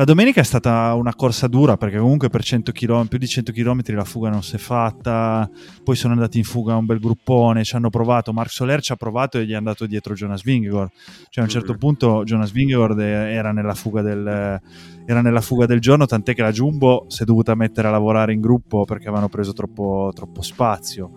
la 0.00 0.06
domenica 0.06 0.40
è 0.40 0.44
stata 0.44 0.94
una 0.94 1.14
corsa 1.14 1.46
dura 1.46 1.76
perché 1.76 1.98
comunque 1.98 2.30
per 2.30 2.42
100 2.42 2.72
km, 2.72 3.06
più 3.06 3.18
di 3.18 3.28
100 3.28 3.52
km 3.52 3.82
la 3.88 4.04
fuga 4.04 4.30
non 4.30 4.42
si 4.42 4.54
è 4.54 4.58
fatta, 4.58 5.46
poi 5.84 5.94
sono 5.94 6.14
andati 6.14 6.38
in 6.38 6.44
fuga 6.44 6.74
un 6.74 6.86
bel 6.86 6.98
gruppone, 6.98 7.64
ci 7.64 7.76
hanno 7.76 7.90
provato, 7.90 8.32
Mark 8.32 8.50
Soler 8.50 8.80
ci 8.80 8.92
ha 8.92 8.96
provato 8.96 9.36
e 9.36 9.44
gli 9.44 9.50
è 9.50 9.56
andato 9.56 9.84
dietro 9.84 10.14
Jonas 10.14 10.42
Vingegaard, 10.42 10.90
cioè 11.28 11.44
a 11.44 11.46
un 11.46 11.52
certo 11.52 11.72
Mhm. 11.72 11.78
punto 11.78 12.24
Jonas 12.24 12.50
Vingegaard 12.50 12.98
era 12.98 13.52
nella 13.52 13.74
fuga 13.74 14.00
del 14.00 14.58
era 15.04 15.20
nella 15.20 15.42
fuga 15.42 15.66
del 15.66 15.80
giorno, 15.80 16.06
tant'è 16.06 16.34
che 16.34 16.40
la 16.40 16.50
Jumbo 16.52 17.04
si 17.08 17.22
è 17.22 17.26
dovuta 17.26 17.54
mettere 17.54 17.88
a 17.88 17.90
lavorare 17.90 18.32
in 18.32 18.40
gruppo 18.40 18.86
perché 18.86 19.04
avevano 19.08 19.28
preso 19.28 19.52
troppo, 19.52 20.12
troppo 20.14 20.40
spazio. 20.40 21.10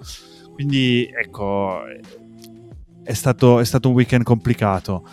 Quindi 0.52 1.08
ecco, 1.10 1.84
è 3.02 3.14
stato, 3.14 3.62
è 3.62 3.64
stato 3.66 3.88
un 3.88 3.94
weekend 3.94 4.24
complicato. 4.24 5.08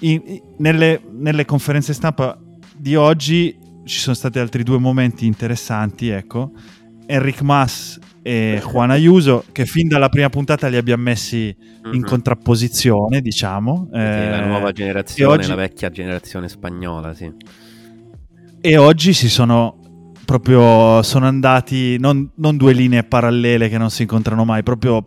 In- 0.00 0.22
in- 0.26 0.42
nelle, 0.58 1.00
nelle 1.12 1.46
conferenze 1.46 1.94
stampa 1.94 2.38
di 2.78 2.94
oggi 2.96 3.56
ci 3.84 3.98
sono 3.98 4.14
stati 4.14 4.38
altri 4.38 4.62
due 4.62 4.78
momenti 4.78 5.26
interessanti, 5.26 6.08
ecco. 6.08 6.52
Enric 7.06 7.40
Mas 7.42 7.98
e 8.22 8.60
Juan 8.62 8.90
Ayuso, 8.90 9.44
che 9.52 9.64
fin 9.64 9.88
dalla 9.88 10.08
prima 10.10 10.28
puntata 10.28 10.68
li 10.68 10.76
abbiamo 10.76 11.02
messi 11.04 11.54
in 11.92 12.00
Mhm. 12.00 12.04
contrapposizione, 12.04 13.20
diciamo. 13.22 13.88
Sì, 13.90 13.96
la 13.98 14.38
Eh, 14.38 14.40
nuova 14.46 14.72
generazione, 14.72 15.34
oggi- 15.36 15.48
la 15.48 15.54
vecchia 15.54 15.90
generazione 15.90 16.48
spagnola, 16.48 17.14
sì. 17.14 17.32
E 18.60 18.76
oggi 18.76 19.12
si 19.12 19.28
sono 19.28 19.76
proprio 20.26 21.00
sono 21.02 21.26
andati 21.26 21.96
non, 21.98 22.30
non 22.34 22.58
due 22.58 22.74
linee 22.74 23.02
parallele 23.02 23.70
che 23.70 23.78
non 23.78 23.88
si 23.90 24.02
incontrano 24.02 24.44
mai, 24.44 24.62
proprio 24.62 25.06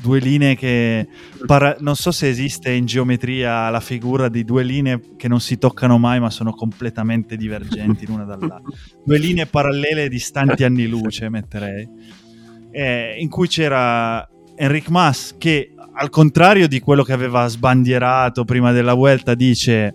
due 0.00 0.18
linee 0.18 0.54
che 0.56 1.06
para- 1.46 1.76
non 1.80 1.96
so 1.96 2.10
se 2.10 2.28
esiste 2.28 2.70
in 2.70 2.86
geometria 2.86 3.68
la 3.70 3.80
figura 3.80 4.28
di 4.28 4.44
due 4.44 4.62
linee 4.62 5.00
che 5.16 5.28
non 5.28 5.40
si 5.40 5.58
toccano 5.58 5.98
mai 5.98 6.20
ma 6.20 6.30
sono 6.30 6.52
completamente 6.52 7.36
divergenti 7.36 8.06
l'una 8.06 8.24
dall'altra. 8.24 8.62
Due 9.04 9.18
linee 9.18 9.46
parallele 9.46 10.08
distanti 10.08 10.64
anni 10.64 10.86
luce, 10.86 11.28
metterei. 11.28 11.88
Eh, 12.70 13.16
in 13.18 13.28
cui 13.28 13.48
c'era 13.48 14.26
Enric 14.54 14.88
Mas 14.88 15.34
che 15.38 15.74
al 15.92 16.08
contrario 16.08 16.68
di 16.68 16.80
quello 16.80 17.02
che 17.02 17.12
aveva 17.12 17.46
sbandierato 17.48 18.44
prima 18.44 18.72
della 18.72 18.94
Vuelta 18.94 19.34
dice 19.34 19.94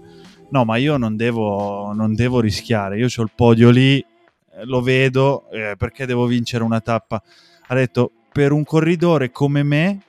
no 0.50 0.66
ma 0.66 0.78
io 0.78 0.98
non 0.98 1.16
devo, 1.16 1.92
non 1.94 2.14
devo 2.14 2.40
rischiare, 2.40 2.98
io 2.98 3.08
ho 3.14 3.22
il 3.22 3.32
podio 3.36 3.70
lì, 3.70 3.98
eh, 4.00 4.66
lo 4.66 4.82
vedo, 4.82 5.50
eh, 5.52 5.76
perché 5.78 6.06
devo 6.06 6.26
vincere 6.26 6.64
una 6.64 6.80
tappa? 6.80 7.22
Ha 7.68 7.76
detto 7.76 8.12
per 8.36 8.52
un 8.52 8.66
corridore 8.66 9.32
come 9.32 9.64
me 9.64 10.02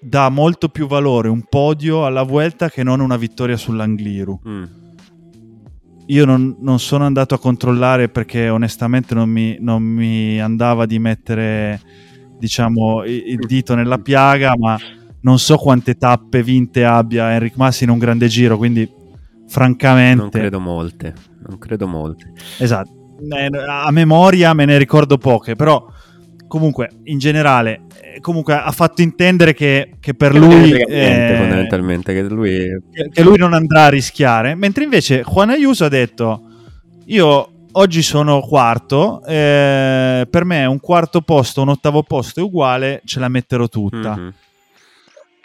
dà 0.00 0.30
molto 0.30 0.70
più 0.70 0.86
valore 0.86 1.28
un 1.28 1.42
podio 1.46 2.06
alla 2.06 2.22
Vuelta 2.22 2.70
che 2.70 2.82
non 2.82 3.00
una 3.00 3.18
vittoria 3.18 3.58
sull'Angliru. 3.58 4.40
Mm. 4.48 4.64
Io 6.06 6.24
non, 6.24 6.56
non 6.60 6.80
sono 6.80 7.04
andato 7.04 7.34
a 7.34 7.38
controllare 7.38 8.08
perché 8.08 8.48
onestamente 8.48 9.14
non 9.14 9.28
mi, 9.28 9.58
non 9.60 9.82
mi 9.82 10.40
andava 10.40 10.86
di 10.86 10.98
mettere 10.98 11.78
diciamo 12.38 13.04
il, 13.04 13.24
il 13.26 13.38
dito 13.40 13.74
nella 13.74 13.98
piaga, 13.98 14.54
ma 14.56 14.78
non 15.20 15.38
so 15.38 15.58
quante 15.58 15.96
tappe 15.96 16.42
vinte 16.42 16.86
abbia 16.86 17.34
Enric 17.34 17.56
Massi 17.56 17.84
in 17.84 17.90
un 17.90 17.98
grande 17.98 18.28
giro, 18.28 18.56
quindi 18.56 18.90
francamente 19.46 20.16
Non 20.16 20.30
credo 20.30 20.60
molte, 20.60 21.14
non 21.46 21.58
credo 21.58 21.86
molte. 21.86 22.32
Esatto. 22.58 23.18
A 23.68 23.90
memoria 23.90 24.54
me 24.54 24.64
ne 24.64 24.78
ricordo 24.78 25.18
poche, 25.18 25.56
però 25.56 25.98
comunque 26.50 26.90
in 27.04 27.18
generale 27.18 27.82
eh, 28.02 28.20
comunque 28.20 28.54
ha 28.54 28.72
fatto 28.72 29.02
intendere 29.02 29.54
che, 29.54 29.92
che 30.00 30.14
per 30.14 30.34
Non 30.34 30.48
lui 30.48 30.72
eh, 30.72 31.36
fondamentalmente, 31.38 32.12
che 32.12 32.22
lui 32.22 32.50
che 32.92 33.08
che 33.08 33.22
lui 33.22 33.38
non 33.38 33.54
andrà 33.54 33.84
a 33.84 33.88
rischiare, 33.88 34.56
mentre 34.56 34.82
invece 34.82 35.22
Juan 35.22 35.50
Ayuso 35.50 35.84
ha 35.84 35.88
detto 35.88 36.42
io 37.06 37.50
oggi 37.72 38.02
sono 38.02 38.40
quarto, 38.40 39.22
eh, 39.24 40.26
per 40.28 40.44
me 40.44 40.64
un 40.64 40.80
quarto 40.80 41.20
posto, 41.20 41.62
un 41.62 41.68
ottavo 41.68 42.02
posto 42.02 42.40
è 42.40 42.42
uguale, 42.42 43.00
ce 43.04 43.20
la 43.20 43.28
metterò 43.28 43.68
tutta. 43.68 44.16
Mhm. 44.16 44.32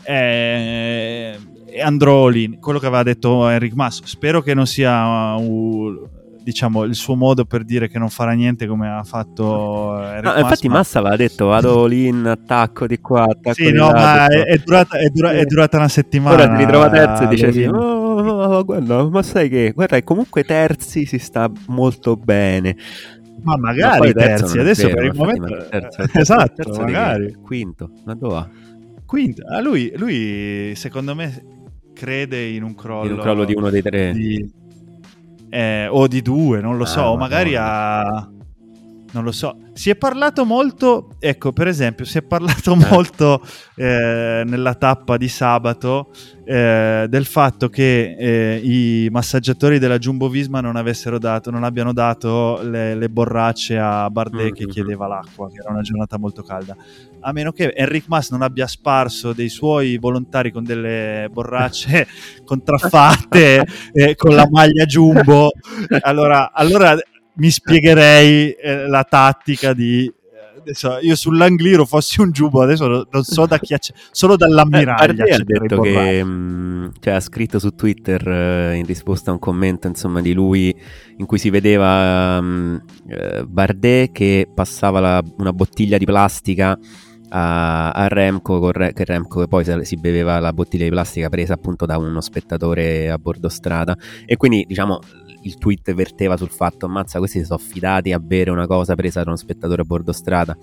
Eh, 0.08 1.38
andrò 1.84 2.28
lì, 2.30 2.58
quello 2.60 2.80
che 2.80 2.88
aveva 2.88 3.04
detto 3.04 3.48
Enric 3.48 3.74
Mas. 3.74 4.02
Spero 4.06 4.42
che 4.42 4.56
non 4.56 4.66
sia 4.66 5.36
uh, 5.36 6.10
diciamo 6.46 6.84
il 6.84 6.94
suo 6.94 7.16
modo 7.16 7.44
per 7.46 7.64
dire 7.64 7.88
che 7.90 7.98
non 7.98 8.10
farà 8.10 8.34
niente 8.34 8.68
come 8.68 8.88
ha 8.88 9.02
fatto 9.04 10.00
Enric 10.00 10.24
No, 10.32 10.40
infatti 10.40 10.68
ma- 10.68 10.76
Massa 10.76 11.00
aveva 11.00 11.16
detto 11.16 11.48
vado 11.48 11.88
lì 11.88 12.06
in 12.06 12.24
attacco 12.28 12.86
di 12.86 13.00
qua, 13.00 13.24
attacco 13.24 13.54
sì, 13.54 13.64
di 13.64 13.72
no, 13.72 13.88
là, 13.92 13.94
ma 13.94 14.28
è, 14.28 14.44
è 14.44 14.58
durata, 14.60 14.98
è 15.00 15.10
dura- 15.10 15.32
è 15.32 15.44
durata 15.46 15.78
una 15.78 15.88
settimana. 15.88 16.44
Ora 16.44 16.56
ti 16.56 16.64
ritrova 16.64 16.90
terzo 16.92 17.24
e 17.24 17.28
dice 17.30 17.52
sì, 17.52 17.64
Lolin. 17.64 17.74
"Oh, 17.82 18.64
guarda, 18.64 19.10
ma 19.10 19.24
sai 19.24 19.50
che, 19.50 19.72
guarda, 19.74 20.02
comunque 20.04 20.44
terzi 20.44 21.06
si 21.06 21.18
sta 21.18 21.50
molto 21.68 22.16
bene. 22.16 22.76
Ma 23.42 23.56
Ma 23.58 23.58
magari 23.72 24.14
terzo 24.14 24.44
terzi, 24.46 24.60
adesso 24.60 24.88
vero, 24.88 24.96
per 24.98 25.06
il 25.06 25.14
momento 25.16 25.42
ma 25.56 25.64
terzo- 25.64 25.98
terzo- 25.98 26.20
esatto, 26.20 26.54
terzo 26.64 26.82
magari. 26.82 27.36
Quinto, 27.44 27.90
ma 28.06 28.14
dove 28.14 28.34
va? 28.34 28.50
Quindi, 29.06 29.42
ah, 29.50 29.62
lui, 29.62 29.92
lui, 29.96 30.74
secondo 30.76 31.16
me, 31.16 31.44
crede 31.94 32.44
in 32.46 32.62
un 32.64 32.76
crollo, 32.76 33.06
In 33.08 33.12
un 33.14 33.20
crollo 33.20 33.46
di 33.46 33.54
uno 33.56 33.70
dei 33.72 33.82
tre. 33.82 34.12
di- 34.14 34.64
eh, 35.50 35.88
o 35.90 36.08
di 36.08 36.22
due, 36.22 36.62
non 36.62 36.78
lo 36.78 36.84
Ah, 36.84 36.88
so, 36.88 37.02
o 37.02 37.18
magari 37.18 37.56
ha 37.56 38.28
non 39.16 39.24
lo 39.24 39.32
so. 39.32 39.56
Si 39.74 39.90
è 39.90 39.96
parlato 39.96 40.46
molto, 40.46 41.16
ecco, 41.20 41.52
per 41.54 41.68
esempio, 41.68 42.04
si 42.06 42.18
è 42.18 42.22
parlato 42.22 42.74
Eh. 42.74 42.76
molto 42.92 43.42
eh, 43.76 44.44
nella 44.46 44.76
tappa 44.76 45.18
di 45.18 45.28
sabato 45.30 46.12
eh, 46.46 47.08
del 47.10 47.26
fatto 47.26 47.70
che 47.70 48.16
eh, 48.18 48.60
i 48.64 49.08
massaggiatori 49.12 49.80
della 49.80 49.98
Jumbo 49.98 50.30
Visma 50.30 50.60
non 50.62 50.76
avessero 50.76 51.18
dato, 51.18 51.50
non 51.50 51.64
abbiano 51.64 51.92
dato 51.94 52.62
le, 52.62 52.94
le 52.96 53.10
borracce 53.10 53.78
a 53.78 54.10
Bardet 54.10 54.54
che 54.54 54.66
Mhm. 54.66 54.70
chiedeva 54.70 55.08
l'acqua, 55.08 55.50
che 55.50 55.60
era 55.60 55.72
una 55.72 55.82
giornata 55.82 56.18
molto 56.20 56.44
calda. 56.44 56.76
A 57.22 57.32
meno 57.32 57.52
che 57.52 57.74
Enric 57.76 58.06
Mas 58.08 58.30
non 58.32 58.42
abbia 58.44 58.68
sparso 58.68 59.34
dei 59.34 59.50
suoi 59.50 59.98
volontari 59.98 60.52
con 60.52 60.64
delle 60.64 61.28
borracce 61.32 62.06
contraffatte 62.46 63.66
eh, 63.94 64.16
con 64.16 64.36
la 64.36 64.48
maglia 64.50 64.86
Jumbo, 64.86 65.50
allora, 66.02 66.52
allora 66.54 66.96
mi 67.36 67.50
spiegherei 67.50 68.52
eh, 68.52 68.88
la 68.88 69.04
tattica 69.04 69.74
di 69.74 70.06
eh, 70.06 70.58
adesso 70.60 70.98
io 71.02 71.16
sull'Angliru 71.16 71.86
fossi 71.86 72.22
un 72.22 72.32
giubo 72.32 72.62
adesso 72.62 72.88
non- 72.88 73.24
so 73.24 73.46
da 73.46 73.58
chi 73.60 73.74
acce- 73.74 73.94
solo 74.12 74.34
Eh, 74.34 74.38
dall'ammiraglia 74.38 74.96
Bardet 74.96 75.32
ha 75.34 75.44
detto 75.44 75.82
che 75.82 76.24
mh, 76.24 76.92
cioè, 77.00 77.14
ha 77.14 77.20
scritto 77.20 77.60
su 77.60 77.70
Twitter 77.76 78.28
eh, 78.28 78.76
in 78.76 78.86
risposta 78.86 79.30
a 79.32 79.34
un 79.34 79.40
commento 79.40 79.88
insomma, 79.88 80.22
di 80.22 80.34
lui 80.34 80.74
in 81.18 81.26
cui 81.26 81.38
si 81.38 81.50
vedeva 81.50 82.40
mh, 82.42 82.84
eh, 83.10 83.46
Bardet 83.46 84.12
che 84.12 84.48
passava 84.54 85.00
la- 85.00 85.24
una 85.38 85.52
bottiglia 85.54 85.98
di 85.98 86.06
plastica 86.06 86.78
a, 87.30 87.90
a 87.92 88.08
Remco, 88.08 88.72
Re- 88.72 88.94
che 88.94 89.04
Remco 89.04 89.46
poi 89.48 89.66
si 89.84 89.96
beveva 89.98 90.40
la 90.40 90.54
bottiglia 90.54 90.84
di 90.86 90.90
plastica 90.92 91.28
presa 91.28 91.54
appunto 91.54 91.86
da 91.86 91.98
uno 91.98 92.22
spettatore 92.22 93.10
a 93.10 93.18
bordo 93.18 93.50
strada. 93.50 93.98
E 94.26 94.38
quindi 94.38 94.64
diciamo 94.68 95.00
il 95.46 95.58
tweet 95.58 95.94
verteva 95.94 96.38
sul 96.38 96.50
fatto 96.50 96.86
ammazza 96.86 97.20
questi 97.20 97.40
si 97.40 97.46
sono 97.46 97.60
affidati 97.60 98.12
a 98.12 98.20
bere 98.20 98.52
una 98.52 98.68
cosa 98.68 98.96
presa 98.96 99.22
da 99.22 99.30
uno 99.30 99.38
spettatore 99.38 99.82
a 99.82 99.86
bordo 99.86 100.12
strada. 100.12 100.58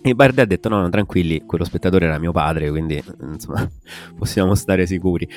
E 0.00 0.14
Bardet 0.14 0.38
ha 0.38 0.44
detto 0.44 0.68
no, 0.68 0.80
no 0.80 0.88
tranquilli 0.88 1.42
quello 1.44 1.64
spettatore 1.64 2.06
era 2.06 2.18
mio 2.18 2.30
padre 2.30 2.70
quindi 2.70 3.02
insomma 3.20 3.68
possiamo 4.16 4.54
stare 4.54 4.86
sicuri. 4.86 5.28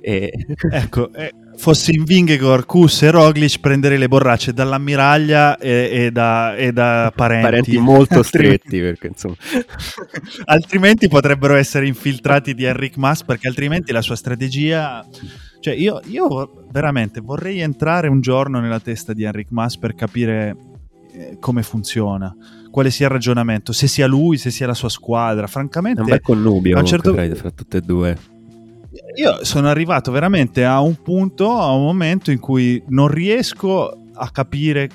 E... 0.00 0.30
ecco 0.70 1.12
eh, 1.14 1.32
fossi 1.56 1.94
in 1.94 2.04
Vingegor, 2.04 2.66
Kus 2.66 3.02
e 3.02 3.10
Roglic 3.10 3.58
prenderei 3.58 3.98
le 3.98 4.06
borracce 4.06 4.52
dall'ammiraglia 4.52 5.56
e, 5.56 5.88
e 5.90 6.10
da, 6.10 6.54
e 6.56 6.72
da 6.72 7.10
parenti, 7.14 7.42
parenti 7.42 7.78
molto 7.80 8.22
stretti 8.22 8.80
perché 8.80 9.08
insomma. 9.08 9.36
Altrimenti 10.44 11.08
potrebbero 11.08 11.54
essere 11.54 11.86
infiltrati 11.86 12.54
di 12.54 12.64
Enric 12.64 12.96
Mas 12.96 13.24
perché 13.24 13.48
altrimenti 13.48 13.92
la 13.92 14.02
sua 14.02 14.16
strategia 14.16 15.04
cioè 15.64 15.72
io, 15.72 15.98
io 16.08 16.66
veramente 16.70 17.22
vorrei 17.22 17.60
entrare 17.60 18.06
un 18.08 18.20
giorno 18.20 18.60
nella 18.60 18.80
testa 18.80 19.14
di 19.14 19.22
Enric 19.22 19.46
Mas 19.48 19.78
per 19.78 19.94
capire 19.94 20.54
eh, 21.10 21.38
come 21.40 21.62
funziona 21.62 22.36
quale 22.70 22.90
sia 22.90 23.06
il 23.06 23.12
ragionamento 23.12 23.72
se 23.72 23.86
sia 23.86 24.06
lui 24.06 24.36
se 24.36 24.50
sia 24.50 24.66
la 24.66 24.74
sua 24.74 24.90
squadra. 24.90 25.46
È 25.46 25.48
francamente 25.48 26.02
un 26.02 26.06
bel 26.06 26.20
connubio 26.20 26.76
a 26.76 26.80
un 26.80 26.84
certo- 26.84 27.14
fra, 27.14 27.34
fra 27.34 27.50
tutte 27.50 27.78
e 27.78 27.80
due. 27.80 28.14
Io 29.16 29.42
sono 29.42 29.68
arrivato 29.68 30.12
veramente 30.12 30.66
a 30.66 30.82
un 30.82 30.96
punto 30.96 31.50
a 31.52 31.72
un 31.72 31.84
momento 31.84 32.30
in 32.30 32.40
cui 32.40 32.82
non 32.88 33.08
riesco 33.08 33.90
a 34.12 34.30
capire 34.30 34.90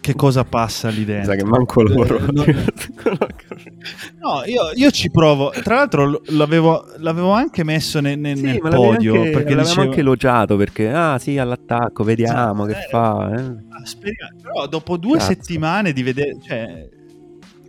che 0.00 0.14
cosa 0.14 0.42
passa 0.44 0.88
lì 0.88 1.04
dentro 1.04 1.32
sa 1.32 1.36
che 1.36 1.44
manco 1.44 1.82
loro. 1.82 2.18
Eh, 2.18 2.32
no- 2.32 2.44
No, 4.20 4.42
io, 4.44 4.70
io 4.74 4.90
ci 4.90 5.10
provo. 5.10 5.50
Tra 5.50 5.76
l'altro 5.76 6.20
l'avevo, 6.26 6.84
l'avevo 6.96 7.30
anche 7.32 7.62
messo 7.64 8.00
ne- 8.00 8.16
ne- 8.16 8.34
Sì, 8.36 8.42
nel 8.42 8.58
podio 8.60 9.14
anche, 9.14 9.30
perché 9.30 9.54
l'avevamo 9.54 9.62
dicevo, 9.62 9.82
anche 9.82 10.00
elogiato 10.00 10.56
perché 10.56 10.90
ah 10.90 11.18
sì 11.18 11.38
all'attacco 11.38 12.02
vediamo 12.04 12.66
Sì, 12.66 12.72
che 12.72 12.78
eh, 12.78 12.88
fa 12.90 13.30
eh. 13.32 13.40
"Ah, 13.70 13.84
speriamo." 13.84 14.40
Però 14.42 14.66
dopo 14.66 14.96
due 14.96 15.18
Cazzo. 15.18 15.26
settimane 15.32 15.92
di 15.92 16.02
vedere, 16.02 16.36
cioè, 16.42 16.88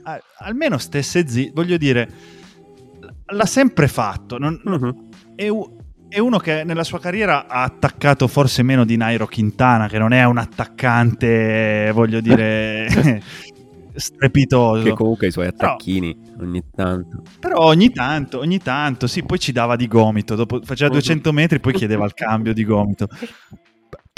a- 0.04 0.22
almeno 0.40 0.78
stesse 0.80 1.28
zitto, 1.28 1.52
voglio 1.54 1.78
dire, 1.78 2.10
l'ha 3.28 3.46
sempre 3.46 3.88
fatto. 3.88 4.38
non- 4.40 4.60
Mhm. 4.64 4.96
è, 5.36 5.48
è 6.10 6.18
uno 6.20 6.38
che 6.40 6.64
nella 6.64 6.84
sua 6.84 7.00
carriera 7.00 7.46
ha 7.48 7.62
attaccato 7.62 8.28
forse 8.28 8.64
meno 8.64 8.84
di 8.84 8.98
Nairo 8.98 9.28
Quintana, 9.28 9.88
che 9.88 10.00
non 10.00 10.12
è 10.12 10.24
un 10.24 10.38
attaccante, 10.40 11.92
voglio 11.94 12.20
dire, 12.20 12.88
strepitoso. 14.00 14.84
che 14.84 14.94
comunque 14.94 15.28
i 15.28 15.32
suoi 15.32 15.52
Però- 15.52 15.74
attacchini 15.74 16.18
ogni 16.40 16.64
tanto 16.76 17.22
Però 17.40 17.60
ogni 17.66 17.92
tanto, 17.92 18.40
ogni 18.40 18.60
tanto, 18.60 19.08
sì, 19.08 19.24
poi 19.24 19.40
ci 19.40 19.52
dava 19.52 19.76
di 19.76 19.88
gomito, 19.88 20.36
dopo 20.36 20.60
faceva 20.64 20.92
200 20.92 21.32
metri, 21.32 21.60
poi 21.60 21.74
chiedeva 21.74 22.06
il 22.06 22.14
cambio 22.16 22.54
di 22.54 22.64
gomito. 22.64 23.08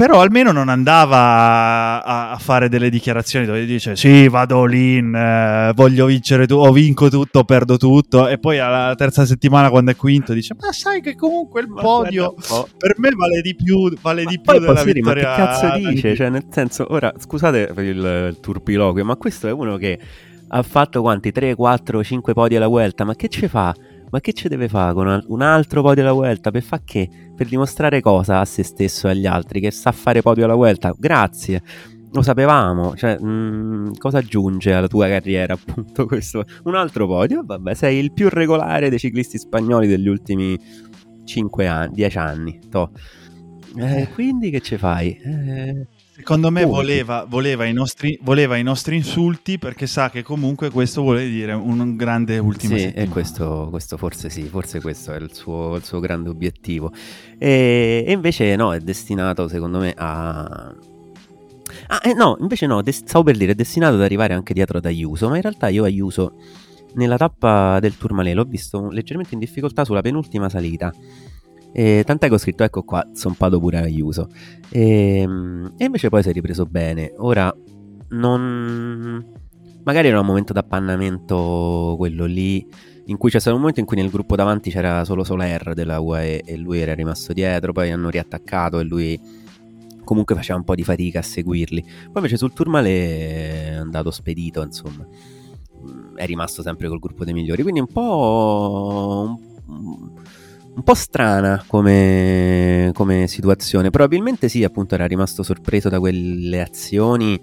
Però 0.01 0.19
almeno 0.19 0.51
non 0.51 0.67
andava 0.67 2.03
a, 2.03 2.31
a 2.31 2.37
fare 2.39 2.69
delle 2.69 2.89
dichiarazioni 2.89 3.45
dove 3.45 3.65
dice 3.65 3.95
sì, 3.95 4.27
vado 4.27 4.65
lì, 4.65 4.99
voglio 4.99 6.07
vincere, 6.07 6.47
tu- 6.47 6.55
o 6.55 6.71
vinco 6.71 7.07
tutto, 7.07 7.43
perdo 7.43 7.77
tutto, 7.77 8.27
e 8.27 8.39
poi 8.39 8.57
alla 8.57 8.95
terza 8.95 9.27
settimana 9.27 9.69
quando 9.69 9.91
è 9.91 9.95
quinto 9.95 10.33
dice 10.33 10.55
ma 10.59 10.71
sai 10.71 11.01
che 11.01 11.15
comunque 11.15 11.61
il 11.61 11.67
Ma 11.67 11.81
podio 11.81 12.33
po'. 12.33 12.67
per 12.75 12.95
me 12.97 13.11
vale 13.11 13.41
di 13.41 13.53
più, 13.53 13.93
vale 14.01 14.25
di 14.25 14.41
più 14.41 14.53
della 14.59 14.83
dire, 14.83 15.01
ma 15.01 15.13
che 15.13 15.19
vittoria. 15.19 15.35
cazzo 15.35 15.77
di- 15.77 15.87
dice? 15.93 16.15
Cioè, 16.15 16.29
nel 16.29 16.45
senso, 16.49 16.87
ora, 16.89 17.13
scusate 17.15 17.67
per 17.67 17.83
il, 17.83 17.97
il 18.29 18.37
turpiloquio, 18.41 19.05
ma 19.05 19.15
questo 19.17 19.47
è 19.49 19.51
uno 19.51 19.77
che 19.77 19.99
ha 20.47 20.63
fatto 20.63 21.01
quanti? 21.01 21.31
3, 21.31 21.53
4, 21.53 22.03
5 22.03 22.33
podi 22.33 22.55
alla 22.55 22.65
Vuelta, 22.67 23.03
ma 23.03 23.13
che 23.13 23.27
ci 23.29 23.47
fa? 23.47 23.71
Ma 24.11 24.19
che 24.19 24.33
ci 24.33 24.47
deve 24.49 24.67
fare 24.67 24.93
con 24.93 25.23
un- 25.27 25.41
altro 25.41 25.81
podio 25.81 26.03
alla 26.03 26.11
Vuelta? 26.13 26.51
Per 26.51 26.61
fare 26.61 26.81
che? 26.85 27.09
Per 27.35 27.47
dimostrare 27.47 28.01
cosa 28.01 28.39
a 28.39 28.45
se 28.45 28.61
stesso 28.63 29.07
e 29.07 29.11
agli 29.11 29.25
altri? 29.25 29.59
Che 29.61 29.71
sa 29.71 29.91
fare 29.91 30.21
podio 30.21 30.45
alla 30.45 30.53
Vuelta? 30.55 30.93
Grazie. 30.97 31.61
Lo 32.13 32.21
sapevamo, 32.21 32.93
cioè, 32.97 33.17
mm, 33.21 33.93
cosa 33.97 34.17
aggiunge 34.17 34.73
alla 34.73 34.87
tua 34.87 35.07
carriera 35.07 35.53
appunto 35.55 36.05
questo? 36.05 36.43
Un 36.65 36.75
altro 36.75 37.07
podio? 37.07 37.41
Vabbè, 37.45 37.73
sei 37.73 37.99
il 37.99 38.11
più 38.11 38.27
regolare 38.29 38.89
dei 38.89 38.99
ciclisti 38.99 39.37
spagnoli 39.37 39.87
degli 39.87 40.07
ultimi 40.09 40.59
5 41.23 41.67
anni, 41.67 41.93
10 41.93 42.17
anni. 42.17 42.59
toh. 42.69 42.91
Eh, 43.77 44.09
quindi 44.13 44.49
che 44.49 44.59
ci 44.59 44.75
fai? 44.75 45.17
Eh, 45.23 45.87
Secondo 46.21 46.51
me 46.51 46.65
voleva, 46.65 47.25
voleva 47.27 47.65
i 47.65 47.73
nostri, 47.73 48.17
voleva 48.21 48.55
i 48.55 48.61
nostri 48.61 48.95
insulti 48.95 49.57
perché 49.57 49.87
sa 49.87 50.11
che 50.11 50.21
comunque 50.21 50.69
questo 50.69 51.01
vuole 51.01 51.27
dire 51.27 51.53
un, 51.53 51.95
grande 51.95 52.37
ultimo 52.37 52.77
sì, 52.77 52.91
e 52.93 53.07
questo, 53.07 53.69
questo 53.71 53.97
forse 53.97 54.29
sì, 54.29 54.43
forse 54.43 54.79
questo 54.81 55.13
è 55.13 55.17
il 55.17 55.33
suo, 55.33 55.75
il 55.75 55.83
suo 55.83 55.99
grande 55.99 56.29
obiettivo. 56.29 56.93
E, 57.39 58.03
e 58.05 58.11
invece 58.11 58.55
no, 58.55 58.71
è 58.71 58.79
destinato 58.79 59.47
secondo 59.47 59.79
me 59.79 59.93
a... 59.97 60.75
Ah, 61.87 62.01
eh, 62.03 62.13
no, 62.13 62.37
invece 62.39 62.67
no, 62.67 62.83
des- 62.83 63.03
stavo 63.03 63.23
per 63.23 63.35
dire, 63.35 63.53
è 63.53 63.55
destinato 63.55 63.95
ad 63.95 64.01
arrivare 64.03 64.35
anche 64.35 64.53
dietro 64.53 64.77
ad 64.77 64.85
Ayuso, 64.85 65.27
ma 65.27 65.37
in 65.37 65.41
realtà 65.41 65.69
io 65.69 65.83
Ayuso 65.83 66.33
nella 66.93 67.17
tappa 67.17 67.79
del 67.79 67.97
Tourmalet 67.97 68.35
l'ho 68.35 68.43
visto 68.43 68.91
leggermente 68.91 69.33
in 69.33 69.39
difficoltà 69.39 69.83
sulla 69.85 70.01
penultima 70.01 70.49
salita. 70.49 70.93
E 71.73 72.03
tant'è 72.05 72.27
che 72.27 72.33
ho 72.33 72.37
scritto, 72.37 72.63
ecco 72.63 72.83
qua, 72.83 73.07
zompato 73.13 73.59
pure 73.59 73.77
Ayuso. 73.77 74.29
E, 74.69 75.21
e 75.77 75.85
invece 75.85 76.09
poi 76.09 76.23
si 76.23 76.29
è 76.29 76.33
ripreso 76.33 76.65
bene. 76.65 77.13
Ora, 77.17 77.53
non... 78.09 79.25
Magari 79.83 80.09
era 80.09 80.19
un 80.19 80.25
momento 80.27 80.53
d'appannamento 80.53 81.95
quello 81.97 82.25
lì, 82.25 82.63
in 83.05 83.17
cui 83.17 83.31
c'è 83.31 83.39
stato 83.39 83.55
un 83.55 83.61
momento 83.61 83.79
in 83.79 83.87
cui 83.87 83.97
nel 83.97 84.11
gruppo 84.11 84.35
davanti 84.35 84.69
c'era 84.69 85.03
solo 85.05 85.23
Soler 85.23 85.73
della 85.73 85.99
UAE 85.99 86.41
e 86.45 86.55
lui 86.55 86.79
era 86.79 86.93
rimasto 86.93 87.33
dietro, 87.33 87.73
poi 87.73 87.89
hanno 87.89 88.09
riattaccato 88.09 88.79
e 88.79 88.83
lui 88.83 89.19
comunque 90.03 90.35
faceva 90.35 90.59
un 90.59 90.65
po' 90.65 90.75
di 90.75 90.83
fatica 90.83 91.19
a 91.19 91.23
seguirli. 91.23 91.81
Poi 91.81 92.11
invece 92.15 92.37
sul 92.37 92.53
Tourmalet 92.53 93.71
è 93.71 93.73
andato 93.79 94.11
spedito, 94.11 94.61
insomma. 94.61 95.03
Mm, 95.83 96.15
È 96.15 96.25
rimasto 96.27 96.61
sempre 96.61 96.87
col 96.87 96.99
gruppo 96.99 97.25
dei 97.25 97.33
migliori, 97.33 97.63
quindi 97.63 97.79
un 97.79 97.87
po'... 97.87 99.39
un- 100.75 100.83
po' 100.83 100.93
strana 100.93 101.63
come, 101.67 102.91
come 102.93 103.27
situazione. 103.27 103.89
Probabilmente 103.89 104.49
sì, 104.49 104.63
appunto, 104.63 104.95
era 104.95 105.05
rimasto 105.05 105.43
sorpreso 105.43 105.89
da 105.89 105.99
quelle 105.99 106.61
azioni 106.61 107.39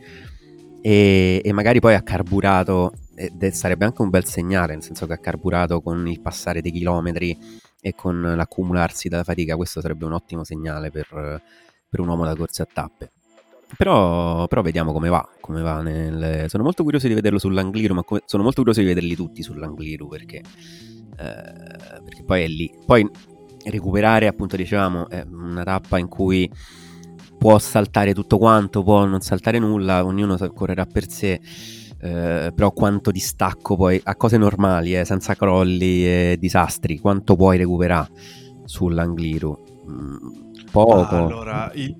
e, 0.81 1.41
e 1.45 1.53
magari 1.53 1.81
poi 1.81 1.95
ha 1.95 2.03
carburato. 2.03 2.93
Ed 3.14 3.45
sarebbe 3.49 3.85
anche 3.85 4.03
un 4.03 4.11
bel 4.11 4.24
segnale, 4.24 4.74
nel 4.74 4.83
senso 4.83 5.07
che 5.07 5.14
ha 5.14 5.18
carburato 5.18 5.81
con 5.81 6.07
il 6.07 6.20
passare 6.20 6.61
dei 6.61 6.70
chilometri 6.70 7.37
e 7.81 7.95
con 7.95 8.20
l'accumularsi 8.20 9.09
della 9.09 9.24
fatica. 9.24 9.57
Questo 9.57 9.81
sarebbe 9.81 10.05
un 10.05 10.12
ottimo 10.12 10.45
segnale 10.45 10.91
per, 10.91 11.09
per 11.89 12.01
un 12.01 12.09
uomo 12.09 12.24
da 12.24 12.37
corse 12.37 12.62
a 12.62 12.68
tappe. 12.72 13.11
Però, 13.76 14.47
però 14.47 14.62
vediamo 14.62 14.93
come 14.93 15.09
va. 15.09 15.29
Come 15.41 15.62
va 15.62 15.83
nel... 15.83 16.45
Sono 16.49 16.62
molto 16.62 16.85
curioso 16.85 17.09
di 17.09 17.14
vederlo 17.14 17.39
sull'Angliru, 17.39 17.93
ma 17.93 18.03
come- 18.05 18.22
sono 18.24 18.43
molto 18.45 18.59
curioso 18.59 18.81
di 18.81 18.87
vederli 18.87 19.14
tutti 19.16 19.43
sull'Angliru 19.43 20.09
perché, 20.09 20.43
eh, 21.19 22.01
perché 22.03 22.23
poi 22.25 22.43
è 22.43 22.47
lì. 22.49 22.73
Poi 22.85 23.09
recuperare, 23.64 24.27
appunto, 24.27 24.57
dicevamo, 24.57 25.09
è 25.09 25.25
una 25.29 25.64
tappa 25.64 25.99
in 25.99 26.09
cui 26.09 26.51
può 27.37 27.59
saltare 27.59 28.14
tutto 28.14 28.39
quanto, 28.39 28.83
può 28.83 29.05
non 29.05 29.21
saltare 29.21 29.59
nulla, 29.59 30.05
ognuno 30.05 30.37
correrà 30.53 30.87
per 30.87 31.09
sé. 31.09 31.41
eh, 32.01 32.53
però 32.55 32.71
quanto 32.71 33.11
distacco 33.11 33.77
poi 33.77 34.01
a 34.05 34.14
cose 34.14 34.37
normali, 34.37 34.97
eh, 34.97 35.05
senza 35.05 35.35
crolli 35.35 36.07
e 36.07 36.37
disastri, 36.39 36.99
quanto 36.99 37.35
puoi 37.37 37.59
recuperare 37.59 38.09
sull'Angliru? 38.64 39.59
Mm, 39.91 40.16
poco. 40.71 41.16
Allora, 41.16 41.71
il, 41.75 41.97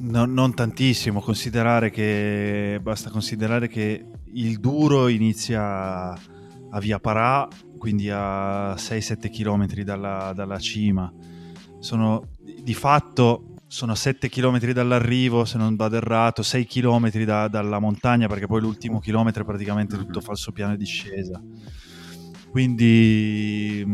No- 0.00 0.26
non 0.26 0.54
tantissimo, 0.54 1.20
considerare 1.20 1.90
che 1.90 2.78
basta 2.80 3.10
considerare 3.10 3.66
che 3.68 4.04
il 4.34 4.58
duro 4.60 5.08
inizia 5.08 6.12
a 6.12 6.80
Via 6.80 7.00
Parà, 7.00 7.48
quindi 7.78 8.10
a 8.12 8.76
6-7 8.76 9.30
km 9.30 9.66
dalla, 9.82 10.32
dalla 10.34 10.58
cima. 10.58 11.10
Sono 11.78 12.22
di 12.62 12.74
fatto 12.74 13.44
sono 13.70 13.94
7 13.94 14.28
km 14.30 14.72
dall'arrivo, 14.72 15.44
se 15.44 15.58
non 15.58 15.76
vado 15.76 15.96
errato, 15.96 16.42
6 16.42 16.66
km 16.66 17.10
da- 17.24 17.48
dalla 17.48 17.78
montagna, 17.78 18.26
perché 18.26 18.46
poi 18.46 18.60
l'ultimo 18.62 18.98
chilometro 18.98 19.42
è 19.42 19.46
praticamente 19.46 19.96
tutto 19.96 20.18
Mhm. 20.20 20.24
falsopiano 20.24 20.72
e 20.72 20.76
discesa. 20.78 21.42
Quindi, 22.50 23.84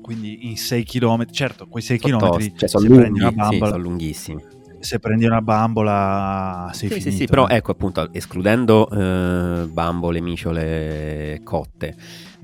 quindi 0.00 0.46
in 0.48 0.56
6 0.56 0.84
km, 0.84 1.24
certo, 1.30 1.66
quei 1.68 1.82
6 1.82 1.98
Sono 1.98 2.18
km 2.18 2.50
cioè, 2.56 2.68
sono 2.68 2.82
se 2.84 2.88
lunghi, 2.90 3.02
prendi 3.02 3.18
una 3.20 3.30
sì, 3.30 3.34
bambola, 3.34 3.70
sono 3.70 3.82
lunghissimi. 3.82 4.44
se 4.78 4.98
prendi 4.98 5.24
una 5.24 5.40
bambola 5.40 6.70
sei 6.72 6.88
Sì, 6.90 6.94
finito. 6.94 7.10
sì, 7.10 7.16
sì, 7.16 7.24
però 7.26 7.46
eh. 7.48 7.56
ecco 7.56 7.72
appunto, 7.72 8.12
escludendo 8.12 8.88
eh, 8.90 9.66
bambole, 9.68 10.20
miciole 10.20 11.40
cotte, 11.42 11.96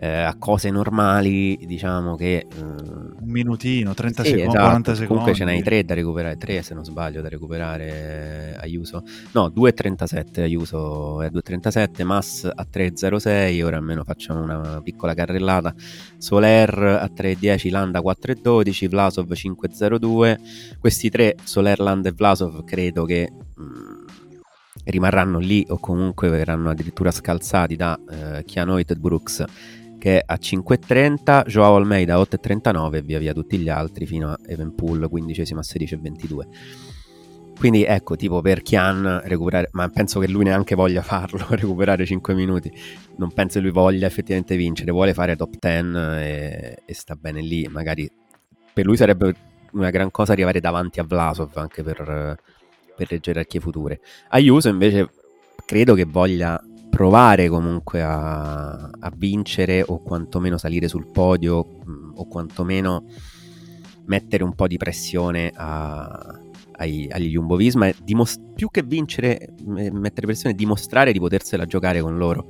eh, 0.03 0.09
a 0.09 0.35
cose 0.37 0.69
normali, 0.71 1.57
diciamo 1.65 2.17
che... 2.17 2.49
eh, 2.53 2.61
un 2.61 3.15
minutino, 3.23 3.95
30 3.95 4.23
sì, 4.25 4.29
secondi, 4.31 4.49
esatto, 4.49 4.65
40 4.65 4.91
secondi. 4.95 5.07
Comunque 5.07 5.35
ce 5.35 5.45
n'hai 5.45 5.63
tre 5.63 5.85
da 5.85 5.95
recuperare, 5.95 6.37
tre 6.37 6.63
se 6.63 6.75
non 6.75 6.85
sbaglio 6.85 7.23
da 7.23 7.29
recuperare 7.29 8.57
eh, 8.57 8.57
Ayuso. 8.59 9.05
No, 9.31 9.47
2.37 9.47 10.41
Ayuso 10.41 11.23
è 11.23 11.29
2.37, 11.29 12.05
Mass 12.05 12.51
a 12.53 12.67
3.06, 12.69 13.63
ora 13.63 13.77
almeno 13.77 14.03
facciamo 14.03 14.43
una 14.43 14.81
piccola 14.83 15.15
carrellata. 15.15 15.73
Soler 16.19 16.77
a 16.83 17.09
3.10, 17.09 17.71
Landa 17.71 18.01
4.12, 18.01 18.89
Vlasov 18.89 19.31
5.02. 19.31 20.79
Questi 20.81 21.11
tre, 21.11 21.37
Soler, 21.45 21.79
Landa 21.79 22.09
e 22.09 22.13
Vlasov, 22.13 22.65
credo 22.65 23.05
che 23.05 23.31
mh, 23.55 23.63
rimarranno 24.87 25.39
lì 25.39 25.65
o 25.69 25.79
comunque 25.79 26.29
verranno 26.29 26.71
addirittura 26.71 27.13
scalzati 27.13 27.77
da 27.77 27.97
eh, 28.11 28.45
e 28.45 28.97
Brooks 28.97 29.45
che 30.03 30.19
è 30.19 30.23
a 30.27 30.35
5.30, 30.35 31.47
Joao 31.47 31.77
Almeida 31.77 32.17
a 32.17 32.19
8.39 32.19 32.95
e 32.97 33.03
via 33.03 33.21
via 33.21 33.33
tutti 33.33 33.57
gli 33.57 33.69
altri 33.69 34.05
fino 34.05 34.31
a 34.31 34.39
Evenpool 34.49 35.09
15 35.09 35.41
a 35.41 35.45
16.22. 35.61 37.53
Quindi 37.57 37.85
ecco, 37.85 38.17
tipo 38.17 38.41
per 38.41 38.63
Chian 38.63 39.21
recuperare, 39.23 39.69
ma 39.71 39.89
penso 39.91 40.19
che 40.19 40.27
lui 40.27 40.43
neanche 40.43 40.75
voglia 40.75 41.03
farlo, 41.03 41.47
recuperare 41.55 42.05
5 42.05 42.35
minuti. 42.35 42.69
Non 43.19 43.31
penso 43.33 43.61
che 43.61 43.65
lui 43.65 43.71
voglia 43.71 44.09
effettivamente 44.09 44.57
vincere, 44.57 44.91
vuole 44.91 45.15
fare 45.15 45.37
top 45.37 45.55
10 45.57 45.97
e, 45.97 46.83
e 46.85 46.95
sta 46.95 47.15
bene 47.15 47.41
lì. 47.41 47.69
Magari 47.69 48.11
per 48.73 48.85
lui 48.85 48.97
sarebbe 48.97 49.33
una 49.71 49.91
gran 49.91 50.11
cosa 50.11 50.33
arrivare 50.33 50.59
davanti 50.59 50.99
a 50.99 51.05
Vlasov 51.05 51.57
anche 51.59 51.85
per, 51.85 52.37
per 52.97 53.07
le 53.09 53.21
gerarchie 53.21 53.61
future. 53.61 54.01
Ayuso 54.31 54.69
invece 54.69 55.09
credo 55.65 55.95
che 55.95 56.07
voglia 56.07 56.61
provare 56.93 57.49
comunque 57.49 58.03
a, 58.03 58.73
a 58.73 59.13
vincere 59.17 59.83
o 59.87 60.03
quantomeno 60.03 60.59
salire 60.59 60.89
sul 60.89 61.11
podio 61.11 61.65
mh, 61.83 62.13
o 62.17 62.27
quantomeno 62.29 63.07
mettere 64.05 64.45
un 64.45 64.55
po' 64.55 64.67
di 64.67 64.77
pressione 64.77 65.51
a- 65.55 66.39
ai- 66.73 67.09
agli 67.11 67.31
Jumbo 67.31 67.57
Visma 67.57 67.87
e 67.87 67.95
dimos- 68.05 68.39
più 68.55 68.69
che 68.71 68.83
vincere, 68.83 69.39
eh, 69.79 69.91
mettere 69.91 70.27
pressione, 70.27 70.55
dimostrare 70.55 71.13
di 71.13 71.19
potersela 71.19 71.65
giocare 71.65 72.03
con 72.03 72.19
loro. 72.19 72.47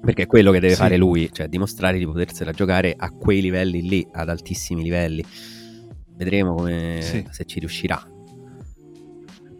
Perché 0.00 0.24
è 0.24 0.26
quello 0.26 0.52
che 0.52 0.60
deve 0.60 0.74
Sì. 0.74 0.80
fare 0.80 0.98
lui, 0.98 1.30
cioè 1.32 1.48
dimostrare 1.48 1.96
di 1.96 2.04
potersela 2.04 2.52
giocare 2.52 2.94
a 2.96 3.10
quei 3.10 3.40
livelli 3.40 3.80
lì, 3.88 4.06
ad 4.12 4.28
altissimi 4.28 4.82
livelli. 4.82 5.24
Vedremo 6.16 6.54
come, 6.54 6.98
Sì. 7.00 7.24
se 7.30 7.44
ci 7.46 7.60
riuscirà. 7.60 7.98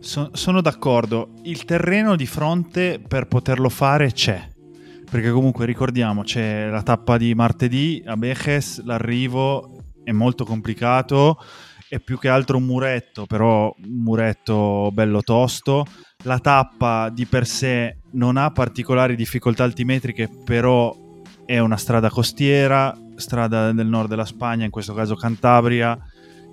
So- 0.09 0.31
sono 0.33 0.63
d'accordo. 0.63 1.35
Il 1.43 1.67
terreno 1.67 2.17
di 2.17 2.25
fronte 2.25 2.99
per 2.99 3.27
poterlo 3.27 3.69
fare 3.69 4.11
c'è. 4.11 4.43
Perché 5.11 5.31
comunque 5.31 5.67
ricordiamo, 5.67 6.23
c'è 6.23 6.71
la 6.71 6.83
tappa 6.83 7.19
di 7.19 7.35
martedì 7.35 8.03
a 8.07 8.17
Bejes, 8.17 8.83
l'arrivo 8.85 9.83
è 10.03 10.13
molto 10.13 10.47
complicato, 10.47 11.37
è 11.87 11.99
più 11.99 12.19
che 12.19 12.31
altro 12.31 12.57
un 12.57 12.65
muretto, 12.65 13.27
però 13.27 13.71
un 13.85 14.03
muretto 14.03 14.89
bello 14.95 15.21
tosto. 15.21 15.85
La 16.25 16.39
tappa 16.39 17.11
di 17.11 17.27
per 17.27 17.47
sé 17.47 17.99
non 18.13 18.39
ha 18.39 18.51
particolari 18.51 19.15
difficoltà 19.15 19.65
altimetriche, 19.65 20.31
però 20.43 20.97
è 21.45 21.59
una 21.59 21.77
strada 21.77 22.09
costiera, 22.09 22.97
strada 23.17 23.73
del 23.73 23.87
nord 23.87 24.09
della 24.09 24.25
Spagna, 24.25 24.65
in 24.65 24.71
questo 24.71 24.95
caso 24.95 25.17
Cantabria, 25.17 25.99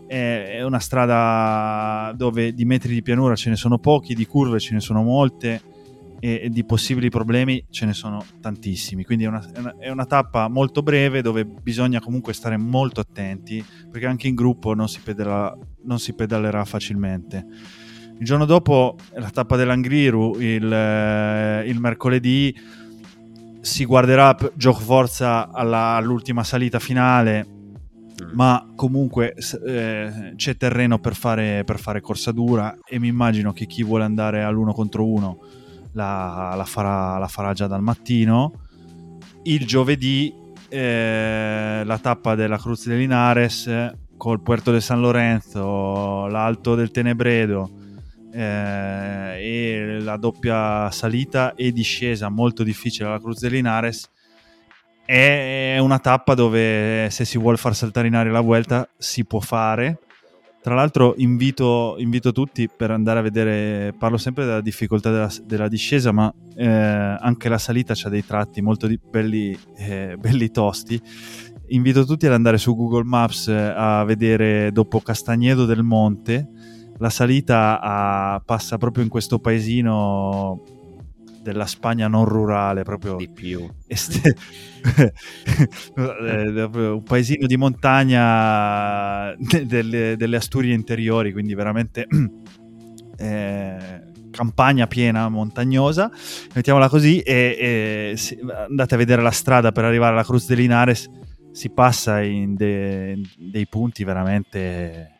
è 0.08 0.64
una 0.64 0.80
strada 0.80 2.14
dove 2.16 2.54
di 2.54 2.66
metri 2.66 2.94
di 2.94 3.02
pianura 3.02 3.36
ce 3.36 3.50
ne 3.50 3.56
sono 3.56 3.78
pochi, 3.80 4.14
di 4.14 4.26
curve 4.26 4.60
ce 4.60 4.74
ne 4.74 4.80
sono 4.80 5.02
molte 5.04 5.62
e, 6.20 6.48
di 6.52 6.64
possibili 6.64 7.10
problemi 7.10 7.64
ce 7.70 7.86
ne 7.86 7.94
sono 7.94 8.24
tantissimi. 8.40 9.04
Quindi 9.04 9.26
è 9.26 9.28
una, 9.28 9.46
è 9.54 9.60
una- 9.60 9.76
è 9.78 9.90
una 9.90 10.06
tappa 10.06 10.48
molto 10.48 10.82
breve 10.82 11.22
dove 11.22 11.46
bisogna 11.46 12.00
comunque 12.00 12.34
stare 12.34 12.58
molto 12.58 13.00
attenti 13.00 13.64
perché 13.92 14.06
anche 14.08 14.28
in 14.28 14.36
gruppo 14.36 14.74
non 14.74 14.88
si, 14.88 15.00
pedala- 15.04 15.56
non 15.84 16.00
si 16.00 16.14
pedalerà 16.14 16.64
facilmente. 16.66 17.46
Il 18.18 18.26
giorno 18.26 18.46
dopo 18.46 18.96
la 19.16 19.30
tappa 19.30 19.58
dell'Angriru, 19.58 20.40
il, 20.40 20.72
eh, 20.72 21.64
il 21.68 21.80
mercoledì, 21.80 22.56
si 23.60 23.84
guarderà 23.84 24.36
p- 24.36 24.52
gioco 24.56 24.80
forza 24.80 25.52
alla- 25.52 25.96
all'ultima 25.96 26.44
salita 26.44 26.80
finale. 26.80 27.46
Ma 28.34 28.66
comunque 28.76 29.36
eh, 29.66 30.34
c'è 30.36 30.58
terreno 30.58 31.00
per 31.00 31.16
fare, 31.16 31.64
per 31.64 31.80
fare 31.80 32.02
corsa 32.02 32.32
dura 32.32 32.78
e 32.88 33.00
mi 33.00 33.08
immagino 33.08 33.52
che 33.52 33.66
chi 33.66 33.84
vuole 33.84 34.04
andare 34.04 34.44
all'uno 34.44 34.74
contro 34.74 35.06
uno 35.06 35.40
la, 35.92 36.54
la 36.56 36.66
farà, 36.66 37.18
la 37.18 37.28
farà 37.28 37.54
già 37.54 37.68
dal 37.68 37.82
mattino. 37.82 38.54
Il 39.44 39.66
giovedì 39.66 40.34
eh, 40.70 41.84
la 41.86 41.98
tappa 42.00 42.36
della 42.36 42.58
Cruz 42.58 42.88
de 42.88 42.96
Linares 42.96 43.94
col 44.18 44.42
Puerto 44.42 44.72
de 44.72 44.82
San 44.82 45.02
Lorenzo, 45.02 46.28
l'Alto 46.28 46.76
del 46.76 46.92
Tenebredo 46.92 47.70
eh, 48.32 49.38
e 49.40 50.00
la 50.02 50.18
doppia 50.18 50.90
salita 50.92 51.54
e 51.54 51.72
discesa 51.72 52.30
molto 52.30 52.64
difficile 52.64 53.08
alla 53.08 53.20
Cruz 53.20 53.40
de 53.40 53.50
Linares 53.50 54.10
è 55.06 55.78
una 55.80 56.00
tappa 56.00 56.34
dove 56.34 57.08
se 57.12 57.26
si 57.26 57.38
vuole 57.38 57.58
far 57.58 57.76
saltare 57.76 58.08
in 58.08 58.16
aria 58.16 58.32
la 58.32 58.42
Vuelta 58.42 58.88
si 58.98 59.24
può 59.24 59.40
fare. 59.40 60.00
Tra 60.66 60.74
l'altro 60.74 61.14
invito, 61.18 61.96
invito 62.00 62.32
tutti 62.32 62.68
per 62.68 62.90
andare 62.90 63.20
a 63.20 63.22
vedere, 63.22 63.94
parlo 63.96 64.18
sempre 64.18 64.46
della 64.46 64.62
difficoltà 64.62 65.12
della, 65.12 65.32
della 65.44 65.68
discesa, 65.68 66.12
ma 66.12 66.34
eh, 66.56 66.66
anche 66.66 67.50
la 67.50 67.60
salita 67.60 67.94
ha 68.02 68.10
dei 68.10 68.26
tratti 68.26 68.64
molto 68.64 68.88
di- 68.88 69.00
belli, 69.00 69.56
eh, 69.78 70.16
belli 70.18 70.50
tosti. 70.50 71.00
Invito 71.68 72.04
tutti 72.04 72.26
ad 72.26 72.34
andare 72.34 72.58
su 72.58 72.76
Google 72.76 73.04
Maps 73.04 73.48
eh, 73.48 73.74
a 73.76 74.04
vedere 74.06 74.72
dopo 74.72 75.02
Castagnedo 75.02 75.66
del 75.66 75.84
Monte. 75.84 76.50
La 76.98 77.12
salita 77.12 77.80
a- 77.80 78.42
passa 78.44 78.80
proprio 78.80 79.04
in 79.04 79.10
questo 79.12 79.38
paesino 79.38 80.64
della 81.46 81.68
Spagna 81.68 82.08
non 82.08 82.26
rurale, 82.26 82.82
proprio 82.82 83.16
Di 83.18 83.30
più. 83.30 83.70
este- 83.86 84.36
eh, 85.96 86.64
un 86.64 87.04
paesino 87.04 87.46
di 87.46 87.56
montagna 87.56 89.34
de- 89.38 89.66
delle, 89.68 90.16
delle 90.18 90.36
Asturie 90.38 90.74
interiori, 90.74 91.32
quindi 91.32 91.54
veramente 91.54 92.08
eh, 93.18 94.02
campagna 94.32 94.88
piena, 94.88 95.30
montagnosa, 95.30 96.10
mettiamola 96.54 96.90
così, 96.90 97.20
e, 97.20 98.12
e 98.12 98.18
si- 98.18 98.38
andate 98.68 98.96
a 98.96 98.98
vedere 98.98 99.22
la 99.22 99.32
strada 99.32 99.72
per 99.72 99.86
arrivare 99.86 100.14
alla 100.14 100.24
Cruz 100.24 100.48
de 100.48 100.56
Linares, 100.56 101.08
si 101.52 101.70
passa 101.70 102.22
in 102.22 102.56
de- 102.56 103.22
dei 103.38 103.68
punti 103.68 104.04
veramente... 104.04 105.12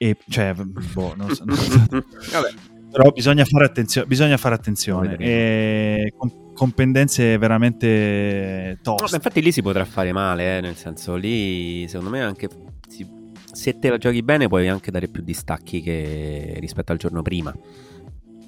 E, 0.00 0.16
cioè, 0.28 0.54
boh, 0.54 1.14
non 1.16 1.34
so- 1.34 1.44
non 1.44 1.56
so- 1.56 1.86
Vabbè, 2.32 2.50
però 2.90 3.10
bisogna 3.10 3.44
fare, 3.44 3.66
attenzio- 3.66 4.06
bisogna 4.06 4.36
fare 4.36 4.54
attenzione 4.54 5.16
e 5.18 6.12
con, 6.16 6.52
con 6.54 6.70
pendenze 6.72 7.36
veramente 7.38 8.78
No, 8.82 8.94
toste 8.94 9.10
beh, 9.10 9.16
infatti 9.16 9.42
lì 9.42 9.52
si 9.52 9.62
potrà 9.62 9.84
fare 9.84 10.12
male, 10.12 10.58
eh, 10.58 10.60
nel 10.60 10.76
senso 10.76 11.14
lì 11.16 11.86
secondo 11.88 12.10
me 12.10 12.22
anche 12.22 12.48
si- 12.88 13.06
se 13.52 13.78
te 13.78 13.90
la 13.90 13.98
giochi 13.98 14.22
bene 14.22 14.48
puoi 14.48 14.68
anche 14.68 14.90
dare 14.90 15.08
più 15.08 15.22
distacchi 15.22 15.80
che 15.82 16.56
rispetto 16.60 16.92
al 16.92 16.98
giorno 16.98 17.22
prima. 17.22 17.54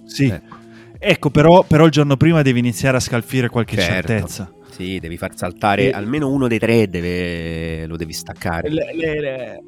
sì. 0.06 0.26
Ecco. 0.26 0.56
ecco 0.98 1.30
però, 1.30 1.62
però 1.64 1.84
il 1.86 1.90
giorno 1.90 2.16
prima 2.16 2.42
devi 2.42 2.58
iniziare 2.58 2.96
a 2.96 3.00
scalfire 3.00 3.48
qualche 3.48 3.76
Certo. 3.76 4.08
certezza 4.08 4.52
Sì, 4.70 4.98
devi 5.00 5.16
far 5.16 5.36
saltare 5.36 5.88
E- 5.88 5.90
almeno 5.92 6.30
uno 6.30 6.46
dei 6.48 6.58
tre, 6.58 6.88
deve- 6.88 7.86
lo 7.86 7.96
devi 7.96 8.12
staccare. 8.12 8.68
Le- 8.70 8.94
le- 8.94 9.20
le- 9.20 9.62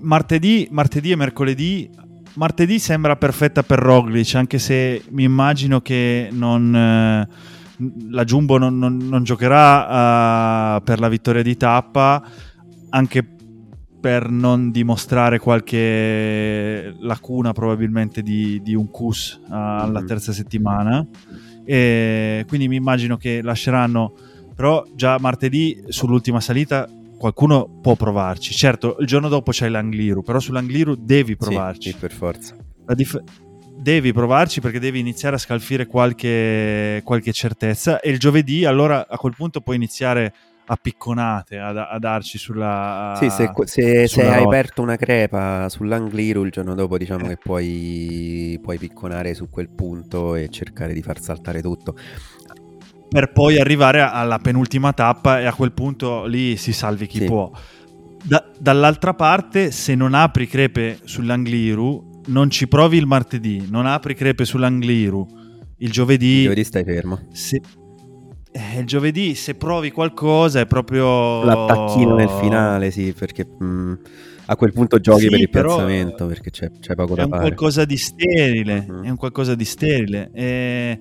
martedì, 0.00 0.66
martedì 0.70 1.10
e 1.12 1.16
mercoledì 1.16 1.90
martedì 2.36 2.78
sembra 2.78 3.16
perfetta 3.16 3.62
per 3.62 3.78
Roglic 3.78 4.34
anche 4.34 4.58
se 4.58 5.02
mi 5.10 5.24
immagino 5.24 5.80
che 5.80 6.28
non, 6.32 6.74
eh, 6.74 7.28
la 8.10 8.24
Jumbo 8.24 8.58
non, 8.58 8.78
non- 8.78 8.96
non 8.98 9.22
giocherà 9.24 10.76
eh, 10.76 10.80
per 10.82 11.00
la 11.00 11.08
vittoria 11.08 11.42
di 11.42 11.56
tappa 11.56 12.22
anche 12.90 13.26
per 14.00 14.30
non 14.30 14.70
dimostrare 14.70 15.38
qualche 15.38 16.94
lacuna 17.00 17.52
probabilmente 17.52 18.22
di, 18.22 18.60
di 18.62 18.74
un 18.74 18.88
CUS 18.90 19.40
alla 19.48 20.00
Mhm. 20.00 20.06
terza 20.06 20.32
settimana. 20.32 21.04
E 21.64 22.44
quindi 22.46 22.68
mi 22.68 22.76
immagino 22.76 23.16
che 23.16 23.42
lasceranno, 23.42 24.12
però 24.54 24.84
già 24.94 25.18
martedì 25.18 25.82
sull'ultima 25.88 26.40
salita 26.40 26.88
qualcuno 27.18 27.78
può 27.80 27.94
provarci. 27.94 28.52
Certo, 28.54 28.96
il 29.00 29.06
giorno 29.06 29.28
dopo 29.28 29.50
c'è 29.50 29.68
l'Angliru, 29.68 30.22
però 30.22 30.38
sull'Angliru 30.38 30.94
devi 30.96 31.36
provarci. 31.36 31.90
Sì, 31.90 31.96
per 31.96 32.12
forza. 32.12 32.56
Dif- 32.94 33.22
devi 33.78 34.12
provarci 34.12 34.60
perché 34.60 34.78
devi 34.78 34.98
iniziare 34.98 35.36
a 35.36 35.38
scalfire 35.38 35.86
qualche, 35.86 37.00
qualche 37.04 37.32
certezza 37.32 38.00
e 38.00 38.10
il 38.10 38.18
giovedì 38.18 38.64
allora 38.64 39.06
a 39.08 39.16
quel 39.18 39.34
punto 39.36 39.60
puoi 39.60 39.76
iniziare 39.76 40.32
a 40.68 40.76
picconate 40.76 41.58
a, 41.58 41.88
a 41.90 41.98
darci 42.00 42.38
sulla 42.38 43.12
Sì, 43.16 43.30
se, 43.30 43.52
se- 43.66 43.92
se 43.92 44.06
sulla 44.08 44.30
hai 44.32 44.36
rotta. 44.38 44.48
aperto 44.48 44.82
una 44.82 44.96
crepa 44.96 45.68
sull'Angliru 45.68 46.42
il 46.42 46.50
giorno 46.50 46.74
dopo 46.74 46.98
diciamo 46.98 47.28
che 47.28 47.36
puoi, 47.36 48.58
puoi 48.60 48.76
picconare 48.78 49.34
su 49.34 49.48
quel 49.48 49.68
punto 49.68 50.34
e 50.34 50.48
cercare 50.48 50.92
di 50.92 51.02
far 51.02 51.20
saltare 51.20 51.60
tutto. 51.62 51.94
Per 53.08 53.32
poi 53.32 53.58
arrivare 53.58 54.00
alla 54.00 54.38
penultima 54.38 54.92
tappa 54.92 55.40
e 55.40 55.44
a 55.46 55.52
quel 55.54 55.72
punto 55.72 56.24
lì 56.26 56.56
si 56.56 56.72
salvi 56.72 57.06
chi 57.06 57.18
Sì. 57.20 57.24
può 57.26 57.50
Da- 58.22 58.44
dall'altra 58.58 59.14
parte 59.14 59.70
se 59.70 59.94
non 59.94 60.12
apri 60.14 60.48
crepe 60.48 60.98
sull'Angliru 61.04 62.22
non 62.26 62.50
ci 62.50 62.66
provi 62.66 62.96
il 62.96 63.06
martedì 63.06 63.68
non 63.70 63.86
apri 63.86 64.14
crepe 64.14 64.44
sull'Angliru 64.44 65.26
il 65.78 65.90
giovedì, 65.92 66.38
Il 66.38 66.42
giovedì 66.44 66.64
stai 66.64 66.82
fermo. 66.84 67.20
se, 67.32 67.60
eh, 68.50 68.78
il 68.80 68.86
giovedì 68.86 69.34
se 69.34 69.54
provi 69.54 69.90
qualcosa 69.92 70.58
è 70.60 70.66
proprio 70.66 71.44
L'attacchino 71.44 72.14
nel 72.16 72.30
finale, 72.30 72.90
sì, 72.90 73.14
perché 73.16 73.44
mh, 73.46 73.92
a 74.46 74.56
quel 74.56 74.72
punto 74.72 74.98
giochi 74.98 75.22
Sì, 75.24 75.28
per 75.28 75.40
il 75.40 75.50
piazzamento 75.50 76.26
perché 76.26 76.50
c'è, 76.50 76.70
c'è 76.80 76.94
poco 76.94 77.12
è 77.12 77.16
da 77.16 77.24
un 77.24 77.28
fare. 77.30 77.42
qualcosa 77.42 77.84
di 77.84 77.96
sterile, 77.98 78.86
Mhm. 78.88 79.04
è 79.04 79.10
un 79.10 79.16
qualcosa 79.16 79.54
di 79.54 79.64
sterile. 79.66 80.30
E 80.32 80.98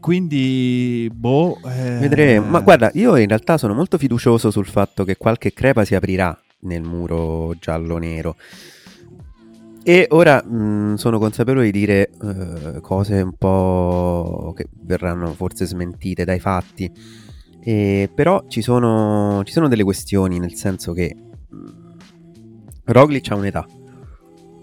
quindi, 0.00 1.10
boh. 1.12 1.58
eh, 1.64 1.98
Vedremo. 1.98 2.48
Ma 2.48 2.60
guarda, 2.60 2.90
io 2.94 3.16
in 3.16 3.28
realtà 3.28 3.58
sono 3.58 3.74
molto 3.74 3.98
fiducioso 3.98 4.50
sul 4.50 4.66
fatto 4.66 5.04
che 5.04 5.16
qualche 5.16 5.52
crepa 5.52 5.84
si 5.84 5.94
aprirà 5.94 6.36
nel 6.60 6.82
muro 6.82 7.54
giallo-nero. 7.58 8.36
E 9.84 10.06
ora 10.10 10.42
mh, 10.42 10.94
sono 10.94 11.18
consapevole 11.18 11.64
di 11.64 11.72
dire 11.72 12.10
eh, 12.22 12.80
cose 12.80 13.20
un 13.20 13.34
po' 13.36 14.52
che 14.56 14.68
verranno 14.82 15.32
forse 15.32 15.66
smentite 15.66 16.24
dai 16.24 16.38
fatti. 16.38 16.90
E, 17.64 18.08
però 18.14 18.44
ci 18.48 18.62
sono, 18.62 19.42
ci 19.44 19.52
sono 19.52 19.68
delle 19.68 19.82
questioni, 19.84 20.38
nel 20.38 20.54
senso 20.54 20.92
che 20.92 21.14
mh, 21.14 21.56
Roglic 22.84 23.30
ha 23.30 23.34
un'età, 23.34 23.66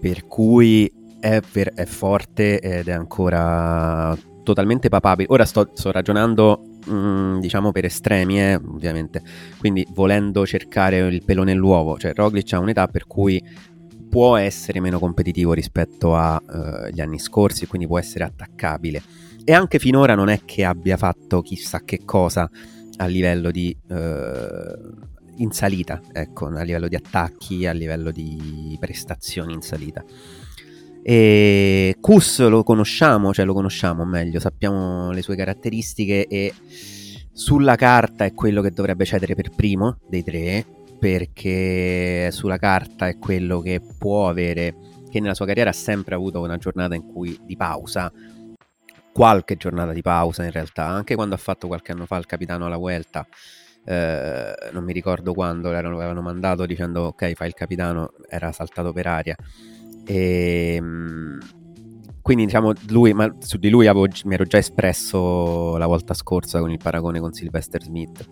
per 0.00 0.26
cui 0.26 0.90
è, 1.20 1.40
ver- 1.52 1.74
è 1.74 1.84
forte 1.84 2.60
ed 2.60 2.88
è 2.88 2.92
ancora 2.92 4.16
totalmente 4.42 4.88
papabile. 4.88 5.28
Ora 5.30 5.44
sto, 5.44 5.70
sto 5.74 5.90
ragionando, 5.90 6.62
mh, 6.86 7.40
diciamo, 7.40 7.72
per 7.72 7.84
estremi, 7.84 8.40
eh, 8.40 8.54
ovviamente. 8.54 9.22
Quindi 9.58 9.86
volendo 9.90 10.46
cercare 10.46 10.98
il 10.98 11.24
pelo 11.24 11.42
nell'uovo. 11.42 11.98
Cioè, 11.98 12.14
Roglic 12.14 12.52
ha 12.52 12.58
un'età 12.58 12.86
per 12.88 13.06
cui 13.06 13.42
può 14.08 14.36
essere 14.36 14.80
meno 14.80 14.98
competitivo 14.98 15.52
rispetto 15.52 16.16
agli 16.16 17.00
anni 17.00 17.18
scorsi, 17.18 17.66
quindi 17.66 17.86
può 17.86 17.98
essere 17.98 18.24
attaccabile. 18.24 19.02
E 19.44 19.52
anche 19.52 19.78
finora 19.78 20.14
non 20.14 20.28
è 20.28 20.40
che 20.44 20.64
abbia 20.64 20.96
fatto 20.96 21.42
chissà 21.42 21.82
che 21.84 22.00
cosa 22.04 22.50
a 22.96 23.06
livello 23.06 23.50
di... 23.50 23.74
eh, 23.88 25.08
in 25.36 25.52
salita, 25.52 26.02
ecco, 26.12 26.48
a 26.48 26.62
livello 26.62 26.86
di 26.86 26.96
attacchi, 26.96 27.66
a 27.66 27.72
livello 27.72 28.10
di 28.10 28.76
prestazioni 28.78 29.54
in 29.54 29.62
salita. 29.62 30.04
E 31.02 31.96
Kus 32.00 32.46
lo 32.48 32.62
conosciamo, 32.62 33.32
cioè 33.32 33.44
lo 33.44 33.54
conosciamo 33.54 34.04
meglio, 34.04 34.38
sappiamo 34.38 35.10
le 35.12 35.22
sue 35.22 35.36
caratteristiche 35.36 36.26
e 36.26 36.52
sulla 37.32 37.76
carta 37.76 38.24
è 38.24 38.34
quello 38.34 38.60
che 38.60 38.70
dovrebbe 38.70 39.04
cedere 39.04 39.34
per 39.34 39.50
primo 39.50 39.98
dei 40.08 40.22
tre, 40.22 40.64
perché 40.98 42.30
sulla 42.30 42.58
carta 42.58 43.08
è 43.08 43.18
quello 43.18 43.60
che 43.60 43.80
può 43.98 44.28
avere, 44.28 44.74
che 45.10 45.20
nella 45.20 45.34
sua 45.34 45.46
carriera 45.46 45.70
ha 45.70 45.74
sempre 45.74 46.14
avuto 46.14 46.40
una 46.40 46.58
giornata 46.58 46.94
in 46.94 47.06
cui 47.06 47.38
di 47.42 47.56
pausa, 47.56 48.12
qualche 49.12 49.56
giornata 49.56 49.92
di 49.92 50.02
pausa 50.02 50.44
in 50.44 50.50
realtà, 50.50 50.86
anche 50.86 51.14
quando 51.14 51.34
ha 51.34 51.38
fatto 51.38 51.66
qualche 51.66 51.92
anno 51.92 52.04
fa 52.04 52.16
il 52.16 52.26
capitano 52.26 52.66
alla 52.66 52.76
Vuelta, 52.76 53.26
eh, 53.84 54.54
non 54.72 54.84
mi 54.84 54.92
ricordo 54.92 55.32
quando 55.32 55.70
l'avevano 55.70 56.20
mandato 56.20 56.66
dicendo 56.66 57.04
ok 57.04 57.32
fai 57.32 57.48
il 57.48 57.54
capitano, 57.54 58.12
era 58.28 58.52
saltato 58.52 58.92
per 58.92 59.06
aria. 59.06 59.36
E, 60.10 60.78
mm, 60.80 61.38
quindi 62.20 62.44
diciamo 62.44 62.72
lui, 62.88 63.12
ma 63.12 63.32
su 63.38 63.58
di 63.58 63.70
lui 63.70 63.86
avevo- 63.86 64.08
mi 64.24 64.34
ero 64.34 64.44
già 64.44 64.58
espresso 64.58 65.76
la 65.76 65.86
volta 65.86 66.14
scorsa 66.14 66.58
con 66.58 66.70
il 66.70 66.78
paragone 66.82 67.20
con 67.20 67.32
Sylvester 67.32 67.80
Smith. 67.80 68.28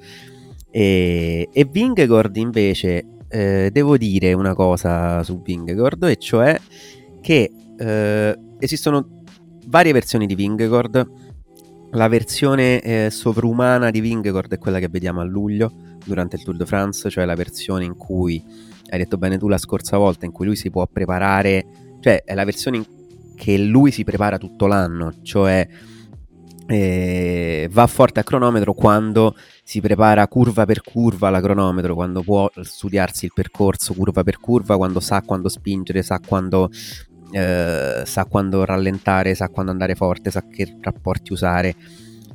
E, 0.70 1.48
e 1.52 1.64
Vingegaard 1.64 2.36
invece 2.36 3.06
eh, 3.28 3.70
devo 3.72 3.96
dire 3.96 4.32
una 4.32 4.54
cosa 4.54 5.22
su 5.22 5.40
Vingegaard 5.40 6.02
e 6.04 6.16
cioè 6.16 6.60
che 7.20 7.50
eh, 7.78 8.38
esistono 8.58 9.22
varie 9.66 9.92
versioni 9.92 10.26
di 10.26 10.34
Vingegaard 10.34 11.10
la 11.92 12.08
versione 12.08 12.80
eh, 12.80 13.08
sovrumana 13.10 13.90
di 13.90 14.00
Vingegaard 14.00 14.52
è 14.52 14.58
quella 14.58 14.78
che 14.78 14.88
vediamo 14.88 15.20
a 15.20 15.24
luglio 15.24 15.72
durante 16.04 16.36
il 16.36 16.42
Tour 16.42 16.56
de 16.56 16.66
France 16.66 17.08
cioè 17.08 17.24
la 17.24 17.34
versione 17.34 17.84
in 17.84 17.96
cui 17.96 18.42
hai 18.89 18.99
detto 18.99 19.16
bene 19.18 19.39
tu 19.39 19.49
la 19.49 19.59
scorsa 19.59 19.97
volta 19.97 20.24
in 20.24 20.32
cui 20.32 20.47
lui 20.47 20.57
si 20.57 20.70
può 20.70 20.86
preparare 20.86 21.66
cioè 22.01 22.22
è 22.24 22.34
la 22.34 22.45
versione 22.45 22.76
in 22.78 22.84
che 23.34 23.57
lui 23.57 23.91
si 23.91 24.05
prepara 24.05 24.39
tutto 24.39 24.66
l'anno 24.66 25.14
cioè 25.22 25.66
eh, 26.70 27.66
va 27.72 27.86
forte 27.86 28.20
a 28.20 28.22
cronometro 28.22 28.74
quando 28.74 29.34
si 29.62 29.80
prepara 29.80 30.28
curva 30.28 30.66
per 30.66 30.82
curva 30.82 31.30
la 31.30 31.41
cronometro, 31.41 31.95
quando 31.95 32.22
può 32.22 32.51
studiarsi 32.61 33.24
il 33.24 33.32
percorso 33.34 33.95
curva 33.95 34.22
per 34.22 34.39
curva, 34.39 34.76
quando 34.76 35.01
sa 35.01 35.22
quando 35.22 35.49
spingere, 35.49 36.03
sa 36.03 36.20
quando, 36.24 36.70
eh, 37.32 38.03
sa 38.05 38.24
quando 38.26 38.64
rallentare, 38.66 39.34
sa 39.34 39.49
quando 39.49 39.70
andare 39.70 39.95
forte, 39.95 40.30
sa 40.30 40.45
che 40.47 40.76
rapporti 40.80 41.32
usare, 41.32 41.74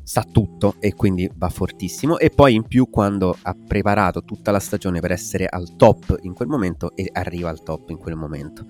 sa 0.04 0.26
tutto 0.30 0.76
e 0.80 0.94
quindi 0.94 1.30
va 1.36 1.50
fortissimo. 1.50 2.20
E 2.20 2.30
poi 2.30 2.56
in 2.56 2.64
più 2.64 2.90
quando 2.90 3.38
ha 3.42 3.56
preparato 3.56 4.24
tutta 4.24 4.52
la 4.52 4.60
stagione 4.60 5.00
per 5.00 5.12
essere 5.12 5.48
al 5.48 5.76
top 5.76 6.20
in 6.22 6.34
quel 6.34 6.48
momento 6.48 6.96
e 6.96 7.10
arriva 7.12 7.50
al 7.50 7.64
top 7.64 7.90
in 7.90 7.98
quel 7.98 8.16
momento. 8.16 8.66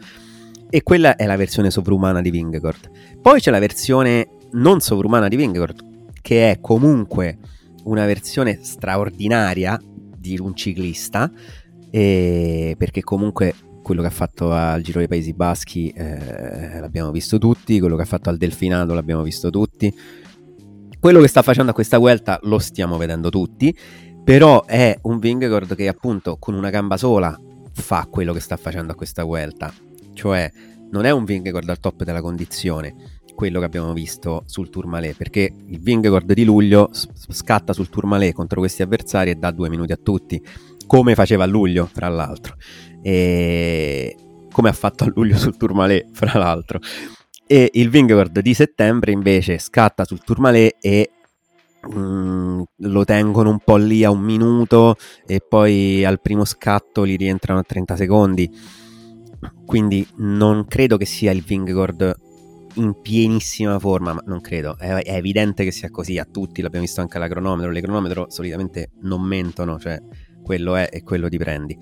E 0.70 0.82
quella 0.84 1.16
è 1.16 1.26
la 1.26 1.36
versione 1.36 1.70
sovrumana 1.70 2.22
di 2.22 2.32
Vingegaard. 2.32 3.20
Poi 3.22 3.40
c'è 3.40 3.52
la 3.52 3.60
versione 3.60 4.30
non 4.54 4.80
sovrumana 4.80 5.28
di 5.28 5.36
Vingegaard, 5.36 6.12
che 6.22 6.52
è 6.52 6.60
comunque 6.60 7.38
una 7.84 8.06
versione 8.06 8.60
straordinaria 8.62 9.80
di 10.18 10.40
un 10.40 10.56
ciclista, 10.56 11.32
perché 11.90 13.02
comunque 13.02 13.54
quello 13.84 14.02
che 14.02 14.08
ha 14.08 14.12
fatto 14.12 14.52
al 14.52 14.82
Giro 14.82 15.00
dei 15.00 15.08
Paesi 15.08 15.34
Baschi 15.34 15.90
eh, 15.90 16.80
l'abbiamo 16.80 17.12
visto 17.12 17.38
tutti, 17.38 17.80
quello 17.80 17.96
che 17.96 18.04
ha 18.04 18.06
fatto 18.06 18.30
al 18.30 18.38
Delfinato 18.38 18.94
l'abbiamo 18.94 19.22
visto 19.22 19.50
tutti, 19.50 19.94
quello 21.04 21.20
che 21.20 21.28
sta 21.28 21.42
facendo 21.42 21.72
a 21.72 21.74
questa 21.74 21.98
Vuelta 21.98 22.40
lo 22.44 22.60
stiamo 22.60 22.96
vedendo 22.96 23.28
tutti, 23.28 23.78
però 24.24 24.64
è 24.64 24.98
un 25.02 25.20
Vingegaard 25.20 25.76
che 25.76 25.90
appunto 25.90 26.38
con 26.38 26.54
una 26.54 26.70
gamba 26.70 26.96
sola 26.96 27.38
fa 27.74 28.08
quello 28.10 28.32
che 28.32 28.40
sta 28.40 28.56
facendo 28.56 28.94
a 28.94 28.96
questa 28.96 29.26
Vuelta, 29.26 29.74
cioè 30.14 30.50
non 30.92 31.04
è 31.04 31.12
un 31.12 31.26
Vingegaard 31.26 31.68
al 31.68 31.82
top 31.82 32.04
della 32.04 32.22
condizione, 32.22 32.96
quello 33.36 33.60
che 33.60 33.66
abbiamo 33.66 33.92
visto 33.92 34.44
sul 34.46 34.70
Tourmalet 34.70 35.18
perché 35.18 35.54
il 35.68 35.82
Vingegaard 35.82 36.32
di 36.32 36.46
luglio 36.46 36.90
scatta 36.94 37.74
sul 37.74 37.90
Tourmalet 37.90 38.34
contro 38.34 38.62
questi 38.62 38.82
avversari 38.82 39.32
e 39.32 39.36
dà 39.36 39.52
due 39.52 39.68
minuti 39.68 39.92
a 39.92 40.00
tutti 40.02 40.42
come 40.88 41.16
faceva 41.16 41.44
a 41.44 41.48
luglio 41.48 41.90
fra 41.92 42.08
l'altro. 42.08 42.56
E 43.02 44.16
come 44.50 44.70
ha 44.70 44.74
fatto 44.74 45.04
a 45.04 45.12
luglio 45.14 45.36
sul 45.36 45.58
Tourmalet 45.58 46.08
fra 46.14 46.40
l'altro 46.40 46.80
e 47.46 47.70
il 47.74 47.90
Vingegaard 47.90 48.40
di 48.40 48.54
settembre 48.54 49.12
invece 49.12 49.60
scatta 49.60 50.06
sul 50.06 50.24
Tourmalet 50.24 50.78
e 50.80 51.12
mm, 51.94 52.62
lo 52.78 53.06
tengono 53.06 53.50
un 53.50 53.60
po' 53.60 53.78
lì 53.78 54.04
a 54.04 54.12
un 54.12 54.22
minuto 54.22 54.96
e 55.26 55.42
poi 55.42 56.04
al 56.06 56.22
primo 56.22 56.46
scatto 56.46 57.04
li 57.04 57.16
rientrano 57.16 57.60
a 57.60 57.64
30 57.64 57.96
secondi. 57.96 58.52
Quindi 59.66 60.08
non 60.18 60.66
credo 60.68 60.98
che 60.98 61.06
sia 61.06 61.32
il 61.32 61.44
Vingegaard 61.44 62.22
in 62.76 63.02
pienissima 63.02 63.78
forma, 63.80 64.14
ma 64.14 64.24
non 64.26 64.42
credo, 64.42 64.78
è, 64.78 64.88
è 65.04 65.16
evidente 65.16 65.64
che 65.64 65.72
sia 65.72 65.90
così 65.90 66.18
a 66.18 66.26
tutti, 66.26 66.62
l'abbiamo 66.62 66.86
visto 66.86 67.02
anche 67.02 67.18
alla 67.18 67.28
cronometro, 67.28 67.72
le 67.72 67.82
cronometro 67.82 68.28
solitamente 68.30 68.92
non 69.02 69.22
mentono, 69.22 69.80
cioè 69.80 70.02
quello 70.42 70.76
è 70.76 70.90
e 70.92 71.04
quello 71.04 71.30
ti 71.30 71.38
prendi. 71.38 71.78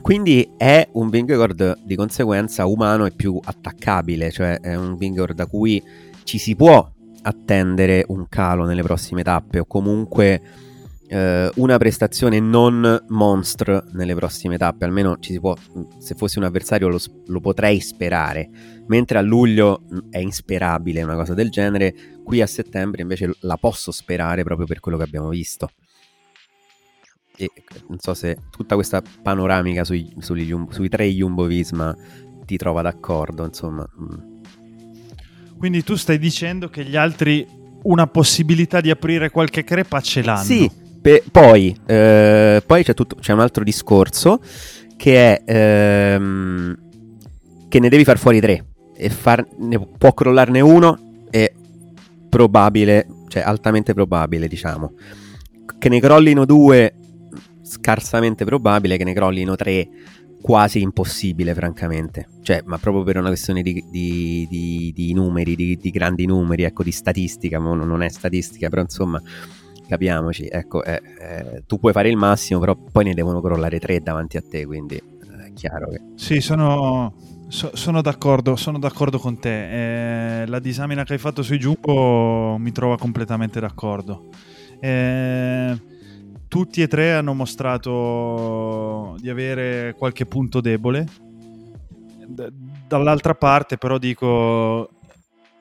Quindi 0.00 0.52
è 0.56 0.88
un 0.92 1.10
Vingegaard 1.10 1.80
di 1.84 1.96
conseguenza 1.96 2.66
umano 2.66 3.04
e 3.06 3.10
più 3.10 3.38
attaccabile, 3.42 4.30
cioè 4.30 4.58
è 4.60 4.74
un 4.74 4.96
Vingegaard 4.96 5.34
da 5.34 5.46
cui 5.46 5.82
ci 6.24 6.38
si 6.38 6.56
può 6.56 6.90
attendere 7.22 8.04
un 8.08 8.26
calo 8.28 8.64
nelle 8.64 8.82
prossime 8.82 9.22
tappe 9.22 9.58
o 9.58 9.66
comunque 9.66 10.40
eh, 11.08 11.50
una 11.56 11.78
prestazione 11.78 12.38
non 12.38 13.04
monster 13.08 13.84
nelle 13.92 14.14
prossime 14.14 14.56
tappe, 14.56 14.84
almeno 14.84 15.18
ci 15.18 15.32
si 15.32 15.40
può, 15.40 15.54
se 15.98 16.14
fossi 16.14 16.38
un 16.38 16.44
avversario 16.44 16.88
lo, 16.88 16.98
lo 17.26 17.40
potrei 17.40 17.80
sperare, 17.80 18.48
mentre 18.86 19.18
a 19.18 19.22
luglio 19.22 19.82
mh, 19.88 19.98
è 20.10 20.18
insperabile 20.18 21.02
una 21.02 21.14
cosa 21.14 21.34
del 21.34 21.50
genere, 21.50 21.94
qui 22.22 22.40
a 22.40 22.46
settembre 22.46 23.02
invece 23.02 23.30
la 23.40 23.56
posso 23.56 23.90
sperare 23.90 24.42
proprio 24.42 24.66
per 24.66 24.80
quello 24.80 24.98
che 24.98 25.04
abbiamo 25.04 25.30
visto. 25.30 25.70
E 27.40 27.44
eh, 27.44 27.62
non 27.88 27.98
so 28.00 28.14
se 28.14 28.36
tutta 28.50 28.74
questa 28.74 29.00
panoramica 29.22 29.84
sui, 29.84 30.12
Jumbo- 30.18 30.72
sui 30.72 30.88
tre 30.88 31.08
Jumbo 31.08 31.44
Visma 31.44 31.96
ti 32.44 32.56
trova 32.56 32.82
d'accordo, 32.82 33.44
insomma. 33.44 33.88
mm. 34.00 34.36
Quindi 35.56 35.82
tu 35.84 35.94
stai 35.96 36.18
dicendo 36.18 36.68
che 36.68 36.84
gli 36.84 36.96
altri 36.96 37.46
una 37.82 38.06
possibilità 38.08 38.80
di 38.80 38.90
aprire 38.90 39.30
qualche 39.30 39.62
crepa 39.64 40.00
ce 40.00 40.22
l'hanno. 40.22 40.42
Sì, 40.42 40.70
pe- 41.00 41.22
poi, 41.30 41.76
eh, 41.86 42.62
poi 42.66 42.82
c'è, 42.82 42.94
tutto- 42.94 43.16
c'è 43.16 43.32
un 43.32 43.40
altro 43.40 43.62
discorso 43.64 44.40
che 44.96 45.38
è 45.44 46.14
ehm, 46.14 46.76
che 47.68 47.78
ne 47.78 47.88
devi 47.88 48.04
far 48.04 48.18
fuori 48.18 48.40
tre 48.40 48.64
e 48.96 49.08
far- 49.10 49.46
ne 49.58 49.78
può 49.78 50.12
crollarne 50.12 50.60
uno 50.60 50.98
è 51.30 51.52
probabile, 52.28 53.06
cioè 53.28 53.42
altamente 53.42 53.94
probabile 53.94 54.48
diciamo. 54.48 54.92
Che 55.78 55.88
ne 55.88 56.00
crollino 56.00 56.44
due 56.44 56.94
scarsamente 57.68 58.44
probabile, 58.44 58.96
che 58.96 59.04
ne 59.04 59.12
crollino 59.12 59.54
tre 59.56 59.88
quasi 60.40 60.80
impossibile 60.80 61.54
francamente. 61.54 62.28
Cioè, 62.42 62.62
ma 62.64 62.78
proprio 62.78 63.02
per 63.04 63.18
una 63.18 63.28
questione 63.28 63.60
di, 63.62 63.84
di- 63.90 64.46
di- 64.48 64.92
di 64.94 65.12
numeri, 65.12 65.54
di, 65.54 65.76
di 65.76 65.90
grandi 65.90 66.24
numeri, 66.24 66.62
ecco, 66.62 66.82
di 66.82 66.92
statistica, 66.92 67.58
ma 67.58 67.74
non 67.74 68.02
è 68.02 68.08
statistica, 68.08 68.68
però 68.68 68.82
insomma 68.82 69.20
capiamoci, 69.86 70.46
ecco, 70.50 70.84
eh, 70.84 71.00
eh, 71.18 71.62
tu 71.66 71.78
puoi 71.78 71.92
fare 71.92 72.08
il 72.08 72.16
massimo, 72.16 72.60
però 72.60 72.76
poi 72.76 73.04
ne 73.04 73.14
devono 73.14 73.40
crollare 73.40 73.78
tre 73.78 74.00
davanti 74.00 74.36
a 74.36 74.42
te, 74.48 74.66
quindi 74.66 74.96
eh, 74.96 75.46
è 75.46 75.52
chiaro 75.54 75.88
che... 75.88 76.00
Sì, 76.14 76.40
sono, 76.40 77.14
so- 77.48 77.74
sono 77.74 78.02
d'accordo, 78.02 78.54
sono 78.56 78.78
d'accordo 78.78 79.18
con 79.18 79.38
te. 79.38 80.42
Eh, 80.42 80.46
la 80.46 80.58
disamina 80.58 81.04
che 81.04 81.14
hai 81.14 81.18
fatto 81.18 81.42
sui 81.42 81.58
Jumbo 81.58 82.56
mi 82.58 82.70
trova 82.72 82.96
completamente 82.98 83.60
d'accordo. 83.60 84.28
Eh, 84.80 85.76
tutti 86.48 86.82
e 86.82 86.88
tre 86.88 87.12
hanno 87.12 87.34
mostrato 87.34 89.16
di 89.20 89.30
avere 89.30 89.94
qualche 89.96 90.26
punto 90.26 90.60
debole. 90.60 91.06
D- 92.26 92.50
dall'altra 92.86 93.34
parte, 93.34 93.76
però, 93.78 93.98
dico 93.98 94.90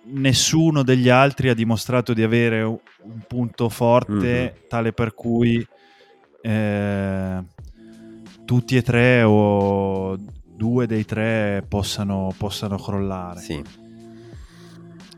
nessuno 0.10 0.84
degli 0.84 1.10
altri 1.10 1.50
ha 1.50 1.54
dimostrato 1.54 2.14
di 2.14 2.24
avere 2.24 2.62
un 2.62 2.80
un 3.08 3.22
punto 3.26 3.70
forte 3.70 4.66
tale 4.68 4.92
per 4.92 5.14
cui 5.14 5.66
eh, 6.42 7.44
tutti 8.46 8.76
e 8.76 8.82
tre 8.82 9.24
o 9.24 10.18
due 10.44 10.86
dei 10.88 11.06
tre 11.06 11.64
possano, 11.68 12.34
possano 12.38 12.78
crollare. 12.78 13.40
Sì, 13.40 13.64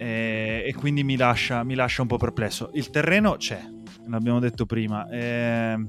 Eh, 0.01 0.63
e 0.65 0.73
quindi 0.75 1.03
mi 1.03 1.17
lascia, 1.17 1.63
mi 1.63 1.75
lascia 1.75 2.03
un 2.03 2.07
po' 2.07 2.17
perplesso. 2.17 2.69
Il 2.73 2.89
terreno 2.89 3.35
c'è, 3.35 3.61
l'abbiamo 4.09 4.39
detto 4.39 4.65
prima. 4.65 5.07
Eh, 5.09 5.85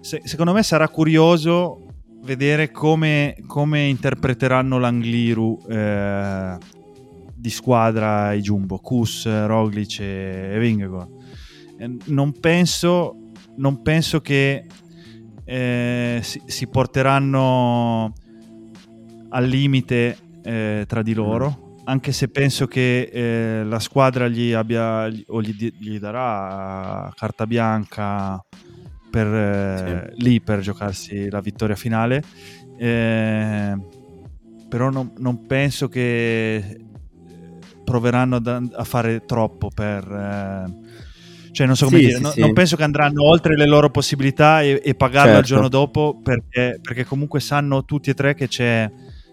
se- 0.00 0.22
secondo 0.24 0.52
me 0.52 0.62
sarà 0.62 0.88
curioso 0.88 1.86
vedere 2.22 2.70
come, 2.70 3.36
come 3.46 3.88
interpreteranno 3.88 4.78
l'Angliru 4.78 5.60
eh, 5.68 6.58
di 7.34 7.50
squadra 7.50 8.32
i 8.32 8.40
Jumbo, 8.40 8.78
Kus, 8.78 9.26
Roglic 9.46 10.00
e, 10.00 10.56
Vingegaard. 10.58 11.08
Eh, 11.78 11.96
non, 12.06 12.38
penso, 12.38 13.30
non 13.56 13.82
penso 13.82 14.20
che 14.20 14.66
eh, 15.44 16.20
si, 16.22 16.42
si 16.44 16.66
porteranno 16.68 18.12
al 19.30 19.46
limite 19.46 20.16
eh, 20.42 20.84
tra 20.86 21.02
di 21.02 21.14
loro 21.14 21.68
anche 21.90 22.12
se 22.12 22.28
penso 22.28 22.66
che 22.68 23.10
eh, 23.12 23.64
la 23.64 23.80
squadra 23.80 24.28
gli 24.28 24.52
abbia 24.52 25.10
o 25.26 25.42
gli, 25.42 25.72
gli 25.76 25.98
darà 25.98 27.12
carta 27.16 27.46
bianca 27.48 28.42
per, 29.10 29.26
eh, 29.26 30.12
lì 30.18 30.40
per 30.40 30.60
giocarsi 30.60 31.28
la 31.28 31.40
vittoria 31.40 31.74
finale 31.74 32.22
eh, 32.78 33.76
però 34.68 34.88
non, 34.90 35.12
non 35.18 35.46
penso 35.46 35.88
che 35.88 36.56
eh, 36.56 36.80
proveranno 37.84 38.36
ad 38.36 38.70
a 38.72 38.84
fare 38.84 39.24
troppo 39.26 39.68
per 39.74 40.04
eh, 40.04 40.88
cioè 41.50 41.66
non 41.66 41.74
so 41.74 41.86
come 41.86 41.98
Sì, 41.98 42.04
dire 42.04 42.16
sì, 42.18 42.22
no- 42.22 42.30
sì. 42.30 42.40
non 42.40 42.52
penso 42.52 42.76
che 42.76 42.84
andranno 42.84 43.26
oltre 43.26 43.56
le 43.56 43.66
loro 43.66 43.90
possibilità 43.90 44.62
e, 44.62 44.80
e 44.84 44.94
pagarla 44.94 45.30
il 45.30 45.36
Certo. 45.38 45.48
giorno 45.48 45.68
dopo 45.68 46.20
perché, 46.22 46.78
perché 46.80 47.04
comunque 47.04 47.40
sanno 47.40 47.84
tutti 47.84 48.10
e 48.10 48.14
tre 48.14 48.34
che 48.34 48.46
c'è 48.46 48.88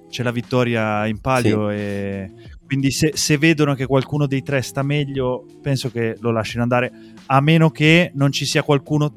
c'è 0.09 0.23
la 0.23 0.31
vittoria 0.31 1.05
in 1.05 1.19
palio 1.19 1.69
e 1.69 2.31
quindi 2.65 2.91
se, 2.91 3.11
se 3.15 3.37
vedono 3.37 3.73
che 3.75 3.85
qualcuno 3.85 4.25
dei 4.27 4.41
tre 4.43 4.61
sta 4.61 4.83
meglio 4.83 5.45
penso 5.61 5.89
che 5.91 6.15
lo 6.19 6.31
lasciano 6.31 6.63
andare 6.63 6.91
a 7.27 7.39
meno 7.41 7.69
che 7.69 8.11
non 8.15 8.31
ci 8.31 8.45
sia 8.45 8.63
qualcuno 8.63 9.13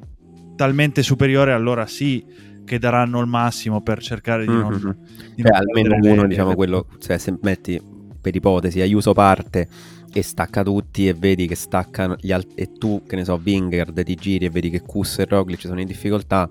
talmente 0.57 1.03
superiore 1.03 1.53
allora 1.53 1.87
sì 1.87 2.25
che 2.65 2.79
daranno 2.79 3.21
il 3.21 3.27
massimo 3.27 3.81
per 3.83 4.01
cercare 4.01 4.45
di 4.47 4.53
non, 4.53 4.73
Mhm. 4.73 4.97
di 5.35 5.43
Cioè, 5.43 5.51
non 5.51 5.55
almeno 5.55 5.89
perdere 5.91 6.13
uno, 6.13 6.23
le- 6.23 6.29
diciamo, 6.29 6.49
le- 6.51 6.55
quello, 6.57 6.87
cioè, 7.01 7.19
se 7.19 7.37
metti 7.41 7.81
per 8.21 8.35
ipotesi, 8.37 8.81
Aiuso 8.81 9.13
parte 9.13 9.67
e 10.13 10.23
stacca 10.23 10.63
tutti 10.63 11.09
e 11.09 11.15
vedi 11.15 11.47
che 11.49 11.55
staccano 11.57 12.17
gli 12.21 12.31
altri, 12.31 12.55
e 12.57 12.73
tu, 12.73 13.03
che 13.09 13.17
ne 13.17 13.25
so, 13.25 13.37
Vingard 13.39 14.01
ti 14.05 14.15
giri 14.15 14.45
e 14.45 14.51
vedi 14.51 14.71
che 14.71 14.83
Kus 14.83 15.19
e 15.21 15.25
Roglic 15.25 15.61
sono 15.63 15.81
in 15.81 15.87
difficoltà, 15.87 16.49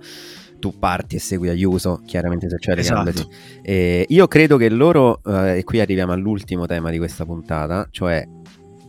tu 0.60 0.78
parti 0.78 1.16
e 1.16 1.20
segui 1.20 1.50
Aiuso, 1.50 2.02
chiaramente 2.06 2.50
se 2.50 2.58
c'è 2.58 2.78
Esatto. 2.78 3.12
sì. 3.12 3.28
E 3.62 4.06
io 4.08 4.28
credo 4.28 4.58
che 4.58 4.70
loro, 4.70 5.22
eh, 5.26 5.58
e 5.60 5.64
qui 5.64 5.80
arriviamo 5.80 6.12
all'ultimo 6.12 6.66
tema 6.66 6.90
di 6.92 6.98
questa 6.98 7.26
puntata, 7.26 7.88
cioè 7.92 8.28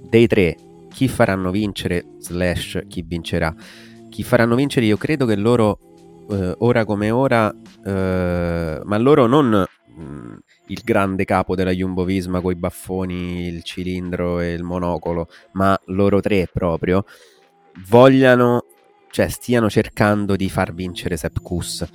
dei 0.08 0.26
tre, 0.26 0.56
chi 0.92 1.08
faranno 1.08 1.50
vincere, 1.50 2.04
slash 2.18 2.82
chi 2.88 3.02
vincerà. 3.06 3.54
Chi 4.08 4.22
faranno 4.24 4.56
vincere, 4.56 4.86
io 4.86 4.96
credo 4.96 5.24
che 5.24 5.36
loro, 5.36 5.78
eh, 6.30 6.54
ora 6.58 6.84
come 6.84 7.10
ora, 7.10 7.54
eh, 7.84 8.80
ma 8.82 8.98
loro 8.98 9.26
non 9.26 9.64
mh, 9.96 10.38
il 10.66 10.80
grande 10.84 11.24
capo 11.24 11.54
della 11.54 11.70
Jumbo 11.70 12.04
Visma 12.04 12.40
con 12.40 12.50
i 12.52 12.56
baffoni, 12.56 13.46
il 13.46 13.62
cilindro 13.62 14.40
e 14.40 14.52
il 14.52 14.64
monocolo, 14.64 15.28
ma 15.52 15.78
loro 15.86 16.20
tre 16.20 16.48
proprio, 16.52 17.04
vogliano, 17.88 18.64
cioè 19.10 19.28
stiano 19.28 19.68
cercando 19.68 20.36
di 20.36 20.48
far 20.48 20.72
vincere 20.72 21.16
Sepp 21.16 21.38
Kuss. 21.42 21.86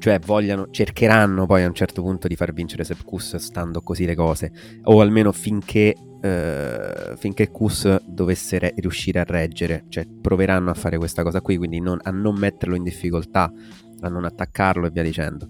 Cioè 0.00 0.20
vogliano, 0.20 0.68
cercheranno 0.70 1.46
poi 1.46 1.64
a 1.64 1.66
un 1.66 1.74
certo 1.74 2.02
punto 2.02 2.28
di 2.28 2.36
far 2.36 2.52
vincere 2.52 2.84
Sepp 2.84 3.02
Kuss 3.02 3.36
stando 3.36 3.80
così 3.80 4.04
le 4.04 4.14
cose, 4.14 4.52
o 4.84 5.00
almeno 5.00 5.32
finché, 5.32 5.96
eh, 6.20 7.14
finché 7.16 7.50
Kuss 7.50 8.02
dovesse 8.04 8.58
re- 8.60 8.74
riuscire 8.76 9.18
a 9.18 9.24
reggere, 9.24 9.86
cioè 9.88 10.06
proveranno 10.06 10.70
a 10.70 10.74
fare 10.74 10.98
questa 10.98 11.24
cosa 11.24 11.40
qui, 11.40 11.56
quindi 11.56 11.80
non- 11.80 11.98
a 12.00 12.10
non 12.10 12.36
metterlo 12.36 12.76
in 12.76 12.84
difficoltà, 12.84 13.52
a 14.00 14.08
non 14.08 14.24
attaccarlo 14.24 14.86
e 14.86 14.90
via 14.90 15.02
dicendo. 15.02 15.48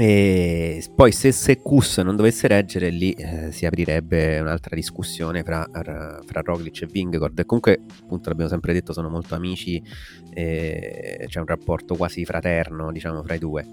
E 0.00 0.84
poi 0.94 1.10
se, 1.10 1.32
se 1.32 1.60
Kus 1.60 1.98
non 1.98 2.14
dovesse 2.14 2.46
reggere 2.46 2.88
lì 2.88 3.10
eh, 3.14 3.50
si 3.50 3.66
aprirebbe 3.66 4.38
un'altra 4.38 4.76
discussione 4.76 5.42
fra, 5.42 5.68
fra, 5.72 6.40
Roglic 6.40 6.82
e 6.82 6.86
Vingegaard. 6.86 7.36
E 7.36 7.44
comunque 7.44 7.80
appunto 8.02 8.28
l'abbiamo 8.28 8.48
sempre 8.48 8.72
detto 8.72 8.92
sono 8.92 9.08
molto 9.08 9.34
amici 9.34 9.82
e 10.32 11.24
c'è 11.26 11.40
un 11.40 11.46
rapporto 11.46 11.96
quasi 11.96 12.24
fraterno 12.24 12.92
diciamo 12.92 13.24
fra 13.24 13.34
i 13.34 13.38
due. 13.40 13.66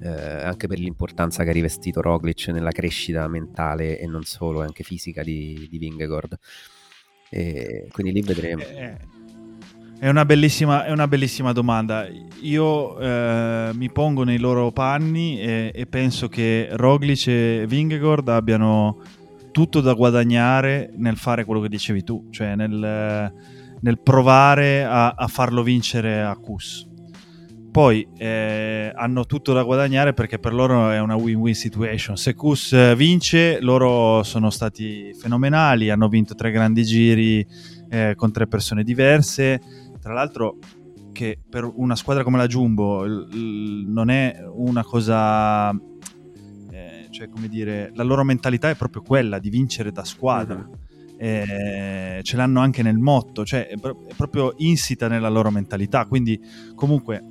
Eh, 0.00 0.08
anche 0.08 0.66
per 0.66 0.78
l'importanza 0.78 1.44
che 1.44 1.50
ha 1.50 1.52
rivestito 1.52 2.00
Roglic 2.00 2.48
nella 2.48 2.72
crescita 2.72 3.28
mentale 3.28 3.98
e 3.98 4.06
non 4.06 4.24
solo 4.24 4.62
anche 4.62 4.82
fisica 4.82 5.22
di, 5.22 5.68
di 5.70 5.78
e 7.34 7.88
quindi 7.90 8.12
lì 8.12 8.20
vedremo. 8.20 8.62
Eh, 8.62 8.96
È 10.02 10.08
una 10.08 10.24
bellissima, 10.24 10.84
è 10.84 10.90
una 10.90 11.06
bellissima 11.06 11.52
domanda. 11.52 12.08
Io 12.40 12.98
eh, 12.98 13.70
mi 13.72 13.88
pongo 13.88 14.24
nei 14.24 14.38
loro 14.38 14.72
panni 14.72 15.40
e, 15.40 15.70
e 15.72 15.86
penso 15.86 16.26
che 16.26 16.70
Roglic 16.72 17.28
e 17.28 17.66
Vingegaard 17.68 18.28
abbiano 18.28 19.00
tutto 19.52 19.80
da 19.80 19.92
guadagnare 19.92 20.92
nel 20.96 21.16
fare 21.16 21.44
quello 21.44 21.60
che 21.60 21.68
dicevi 21.68 22.02
tu, 22.02 22.26
cioè 22.32 22.56
nel, 22.56 23.32
nel 23.78 24.00
provare 24.00 24.82
a, 24.82 25.10
a 25.10 25.28
farlo 25.28 25.62
vincere 25.62 26.20
a 26.20 26.34
Kus. 26.34 26.84
Poi 27.70 28.04
eh, 28.18 28.90
hanno 28.92 29.24
tutto 29.24 29.52
da 29.52 29.62
guadagnare 29.62 30.14
perché 30.14 30.40
per 30.40 30.52
loro 30.52 30.90
è 30.90 30.98
una 30.98 31.14
win-win 31.14 31.54
situation. 31.54 32.16
Se 32.16 32.34
Kus 32.34 32.72
eh, 32.72 32.96
vince, 32.96 33.60
loro 33.60 34.24
sono 34.24 34.50
stati 34.50 35.14
fenomenali, 35.14 35.90
hanno 35.90 36.08
vinto 36.08 36.34
tre 36.34 36.50
grandi 36.50 36.82
giri 36.82 37.46
eh, 37.88 38.14
con 38.16 38.32
tre 38.32 38.48
persone 38.48 38.82
diverse. 38.82 39.60
Tra 40.02 40.12
l'altro, 40.12 40.56
che 41.12 41.38
per 41.48 41.70
una 41.72 41.94
squadra 41.94 42.24
come 42.24 42.36
la 42.38 42.46
Jumbo 42.48 43.04
l- 43.04 43.28
l- 43.30 43.84
non 43.88 44.10
è 44.10 44.36
una 44.52 44.82
cosa. 44.82 45.70
eh, 46.70 47.06
cioè, 47.10 47.28
come 47.28 47.48
dire, 47.48 47.92
la 47.94 48.02
loro 48.02 48.24
mentalità 48.24 48.68
è 48.70 48.74
proprio 48.74 49.02
quella 49.02 49.38
di 49.38 49.48
vincere 49.50 49.92
da 49.92 50.04
squadra. 50.04 50.56
Mhm. 50.56 50.80
eh, 51.24 52.18
ce 52.24 52.36
l'hanno 52.36 52.58
anche 52.58 52.82
nel 52.82 52.98
motto, 52.98 53.44
cioè 53.44 53.68
è, 53.68 53.76
pro- 53.78 54.06
è 54.08 54.12
proprio 54.16 54.54
insita 54.56 55.06
nella 55.06 55.28
loro 55.28 55.52
mentalità, 55.52 56.04
quindi 56.06 56.40
comunque 56.74 57.22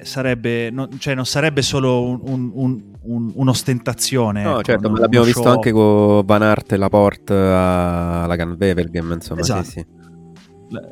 sarebbe, 0.00 0.70
non, 0.70 0.88
cioè 0.98 1.14
non 1.14 1.26
sarebbe 1.26 1.60
solo 1.60 2.02
un- 2.06 2.20
un- 2.22 2.50
un- 2.54 2.82
un- 3.02 3.32
un'ostentazione. 3.34 4.42
No, 4.44 4.52
ecco, 4.52 4.62
certo, 4.62 4.88
ma 4.88 4.98
l'abbiamo 4.98 5.26
visto 5.26 5.46
anche 5.46 5.72
con 5.72 6.24
Van 6.24 6.40
Aert 6.40 6.72
e 6.72 6.76
Laporte 6.78 7.34
alla 7.34 8.34
Game, 8.36 9.12
insomma, 9.14 9.40
Esatto. 9.40 9.62
sì, 9.64 9.70
sì. 9.70 9.86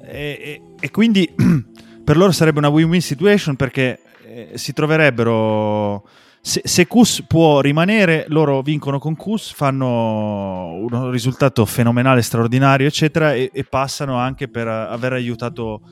E, 0.04 0.38
e- 0.40 0.62
e 0.80 0.90
quindi 0.90 1.28
per 2.04 2.16
loro 2.16 2.32
sarebbe 2.32 2.58
una 2.58 2.68
win-win 2.68 3.00
situation 3.00 3.56
perché 3.56 4.00
eh, 4.26 4.50
si 4.54 4.72
troverebbero. 4.72 6.06
Se, 6.44 6.60
se 6.64 6.88
Kus 6.88 7.22
può 7.28 7.60
rimanere, 7.60 8.24
loro 8.28 8.62
vincono 8.62 8.98
con 8.98 9.14
Kus, 9.14 9.52
fanno 9.52 10.72
un 10.74 11.10
risultato 11.12 11.64
fenomenale, 11.64 12.20
straordinario, 12.20 12.88
eccetera, 12.88 13.32
e, 13.32 13.48
e 13.52 13.62
passano 13.62 14.16
anche 14.16 14.48
per 14.48 14.66
aver 14.66 15.12
aiutato 15.12 15.82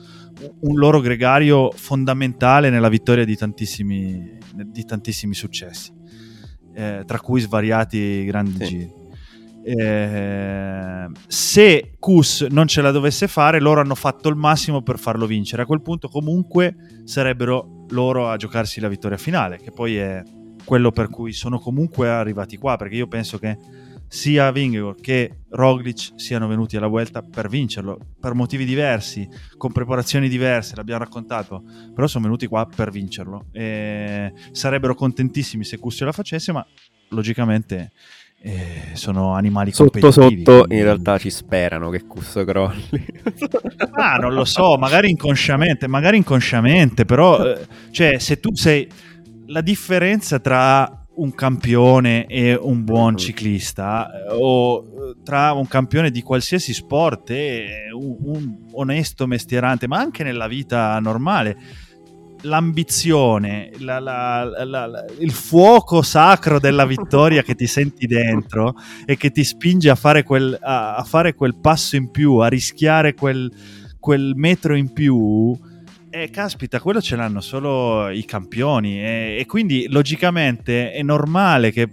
un 0.61 0.77
loro 0.77 0.99
gregario 0.99 1.71
fondamentale 1.71 2.69
nella 2.69 2.89
vittoria 2.89 3.23
di 3.23 3.37
tantissimi, 3.37 4.37
di 4.65 4.83
tantissimi 4.83 5.33
successi, 5.33 5.93
eh, 6.73 7.03
tra 7.05 7.19
cui 7.21 7.39
svariati 7.39 8.25
grandi 8.25 8.57
Sì. 8.57 8.65
giri. 8.65 8.91
Eh, 9.63 11.07
se 11.27 11.93
Kus 11.99 12.41
non 12.49 12.67
ce 12.67 12.81
la 12.81 12.91
dovesse 12.91 13.27
fare, 13.27 13.59
loro 13.59 13.81
hanno 13.81 13.95
fatto 13.95 14.29
il 14.29 14.35
massimo 14.35 14.81
per 14.81 14.97
farlo 14.97 15.25
vincere. 15.25 15.61
A 15.63 15.65
quel 15.65 15.81
punto, 15.81 16.07
comunque, 16.07 16.75
sarebbero 17.03 17.85
loro 17.89 18.29
a 18.29 18.37
giocarsi 18.37 18.79
la 18.79 18.87
vittoria 18.87 19.17
finale, 19.17 19.57
che 19.57 19.71
poi 19.71 19.97
è 19.97 20.23
quello 20.63 20.91
per 20.91 21.09
cui 21.09 21.33
sono 21.33 21.59
comunque 21.59 22.09
arrivati 22.09 22.57
qua. 22.57 22.77
Perché 22.77 22.95
io 22.95 23.07
penso 23.07 23.37
che 23.37 23.57
sia 24.07 24.51
Vingegaard 24.51 24.99
che 24.99 25.37
Roglic 25.51 26.11
siano 26.15 26.45
venuti 26.45 26.75
alla 26.75 26.87
Vuelta 26.87 27.21
per 27.21 27.47
vincerlo 27.47 27.97
per 28.19 28.33
motivi 28.33 28.65
diversi, 28.65 29.25
con 29.55 29.71
preparazioni 29.71 30.27
diverse, 30.27 30.75
l'abbiamo 30.75 31.01
raccontato, 31.01 31.63
però 31.95 32.07
sono 32.07 32.25
venuti 32.25 32.45
qua 32.47 32.65
per 32.65 32.91
vincerlo. 32.91 33.45
E 33.53 34.33
sarebbero 34.51 34.95
contentissimi 34.95 35.63
se 35.63 35.77
Kus 35.77 35.95
ce 35.95 36.05
la 36.05 36.11
facesse, 36.11 36.51
ma 36.51 36.65
logicamente 37.11 37.91
eh, 38.43 38.89
sono 38.93 39.33
animali 39.33 39.71
Sotto 39.71 39.99
competitivi, 39.99 40.43
sotto 40.43 40.57
quindi- 40.65 40.75
in 40.77 40.83
realtà 40.83 41.17
ci 41.17 41.29
sperano 41.29 41.89
che 41.89 42.05
Cusso 42.05 42.43
crolli. 42.43 42.89
Ah, 43.93 44.15
non 44.17 44.33
lo 44.33 44.45
so, 44.45 44.77
magari 44.77 45.09
inconsciamente, 45.09 45.87
magari 45.87 46.17
inconsciamente, 46.17 47.05
però 47.05 47.43
eh, 47.45 47.67
cioè 47.91 48.17
se 48.19 48.39
tu 48.39 48.55
sei 48.55 48.87
la 49.47 49.61
differenza 49.61 50.39
tra 50.39 51.05
un 51.13 51.35
campione 51.35 52.25
e 52.25 52.55
un 52.55 52.83
buon 52.83 53.11
Mhm. 53.11 53.17
ciclista 53.17 54.09
eh, 54.11 54.25
o 54.31 54.79
eh, 54.79 55.15
tra 55.23 55.51
un 55.51 55.67
campione 55.67 56.09
di 56.09 56.21
qualsiasi 56.21 56.73
sport 56.73 57.29
e 57.31 57.67
un, 57.93 58.15
un 58.23 58.55
onesto 58.71 59.27
mestierante, 59.27 59.87
ma 59.87 59.97
anche 59.99 60.23
nella 60.23 60.47
vita 60.47 60.97
normale, 60.99 61.57
l'ambizione, 62.41 63.71
la- 63.79 63.99
la- 63.99 64.65
la- 64.65 65.05
il 65.19 65.31
fuoco 65.31 66.01
sacro 66.01 66.59
della 66.59 66.85
vittoria 66.85 67.43
che 67.43 67.55
ti 67.55 67.67
senti 67.67 68.07
dentro 68.07 68.75
e 69.05 69.15
che 69.17 69.31
ti 69.31 69.43
spinge 69.43 69.89
a 69.89 69.95
fare 69.95 70.23
quel, 70.23 70.57
a, 70.59 70.95
a 70.95 71.03
fare 71.03 71.35
quel 71.35 71.55
passo 71.55 71.95
in 71.95 72.09
più, 72.11 72.35
a 72.37 72.47
rischiare 72.47 73.13
quel, 73.13 73.51
quel 73.99 74.33
metro 74.35 74.75
in 74.75 74.91
più. 74.91 75.57
E 76.09 76.29
caspita, 76.29 76.81
quello 76.81 76.99
ce 76.99 77.15
l'hanno 77.15 77.39
solo 77.39 78.09
i 78.09 78.25
campioni 78.25 78.99
e, 79.01 79.37
e 79.39 79.45
quindi 79.45 79.87
logicamente 79.87 80.91
è 80.91 81.01
normale 81.03 81.71
che 81.71 81.89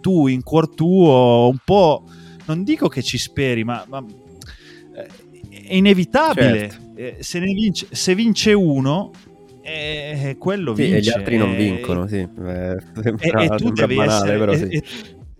tu 0.00 0.26
in 0.26 0.42
cuor 0.42 0.74
tuo 0.74 1.48
un 1.50 1.58
po', 1.62 2.04
non 2.46 2.64
dico 2.64 2.88
che 2.88 3.02
ci 3.02 3.18
speri, 3.18 3.62
ma, 3.62 3.84
ma, 3.88 4.02
eh, 4.96 5.06
è 5.66 5.74
inevitabile. 5.74 6.70
Certo. 6.70 6.88
Eh, 6.94 7.16
Se, 7.20 7.38
ne 7.38 7.52
vince, 7.52 7.86
se 7.90 8.14
vince 8.14 8.52
uno, 8.54 9.10
eh, 9.62 10.36
quello 10.38 10.74
Sì, 10.74 10.82
vince. 10.82 10.96
e 10.96 11.00
gli 11.00 11.10
altri 11.10 11.36
non 11.36 11.52
Eh, 11.52 11.56
vincono, 11.56 12.06
sì. 12.06 12.16
Eh, 12.16 12.72
e, 12.72 12.82
sembra, 13.02 13.40
e 13.42 13.48
tu 13.48 13.64
sembra 13.64 13.86
devi 13.86 13.94
banale, 13.96 14.14
essere 14.14 14.38
però 14.38 14.52
e- 14.52 14.56
sì. 14.56 14.64
e- 14.64 14.82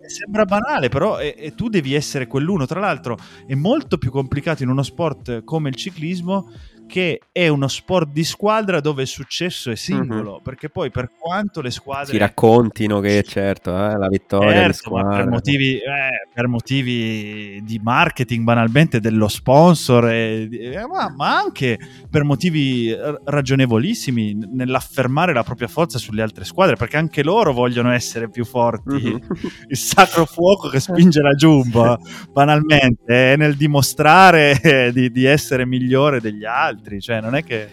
e 0.03 0.09
sembra 0.09 0.45
banale 0.45 0.89
però 0.89 1.21
e, 1.21 1.35
e 1.39 1.55
tu 1.55 1.69
devi 1.69 1.95
essere 1.95 2.27
quell'uno 2.27 2.65
tra 2.67 2.81
l'altro 2.81 3.17
è 3.47 3.55
molto 3.55 3.99
più 3.99 4.11
complicato 4.11 4.63
in 4.63 4.71
uno 4.71 4.83
sport 4.83 5.45
come 5.45 5.69
il 5.69 5.75
ciclismo 5.77 6.51
che 6.91 7.21
è 7.31 7.47
uno 7.49 7.69
sport 7.69 8.09
di 8.11 8.25
squadra 8.25 8.81
dove 8.81 9.03
il 9.03 9.09
successo 9.09 9.71
è 9.71 9.77
singolo 9.77 10.41
perché 10.43 10.69
poi 10.69 10.91
per 10.91 11.11
quanto 11.17 11.61
le 11.61 11.71
squadre 11.71 12.13
Si 12.13 12.19
raccontino 12.19 12.99
che 13.01 13.23
certo, 13.23 13.71
eh, 13.71 13.97
la 13.97 14.09
vittoria 14.09 14.51
Certo, 14.51 14.91
ma 14.91 15.17
per 15.17 15.29
motivi, 15.29 15.77
eh, 15.77 16.27
per 16.33 16.49
motivi 16.49 17.61
di 17.63 17.81
marketing 17.83 18.45
banalmente 18.45 19.01
dello 19.01 19.29
sponsor, 19.29 20.09
e- 20.09 20.49
eh, 20.51 20.87
ma, 20.87 21.13
ma 21.15 21.39
anche 21.39 21.79
per 22.11 22.25
motivi 22.25 22.91
eh, 22.91 23.21
ragionevolissimi 23.25 24.37
nell'affermare 24.53 25.33
la 25.33 25.45
propria 25.45 25.69
forza 25.69 25.99
sulle 25.99 26.23
altre 26.23 26.45
squadre, 26.45 26.77
perché 26.77 26.97
anche 26.97 27.23
loro 27.23 27.53
vogliono 27.53 27.93
essere 27.93 28.29
più 28.29 28.45
forti. 28.45 28.91
Mhm. 28.91 29.21
Il 29.69 29.77
sacro 29.77 30.25
fuoco 30.27 30.69
che 30.69 30.81
spinge 30.81 31.21
la 31.21 31.35
Jumbo, 31.35 31.99
banalmente, 32.33 33.33
è 33.33 33.37
nel 33.37 33.57
dimostrare 33.57 34.61
eh, 34.61 34.93
di, 34.93 35.11
di 35.11 35.25
essere 35.25 35.67
migliore 35.67 36.21
degli 36.21 36.45
altri, 36.45 36.80
cioè 37.01 37.21
non 37.21 37.35
è 37.35 37.45
che... 37.45 37.69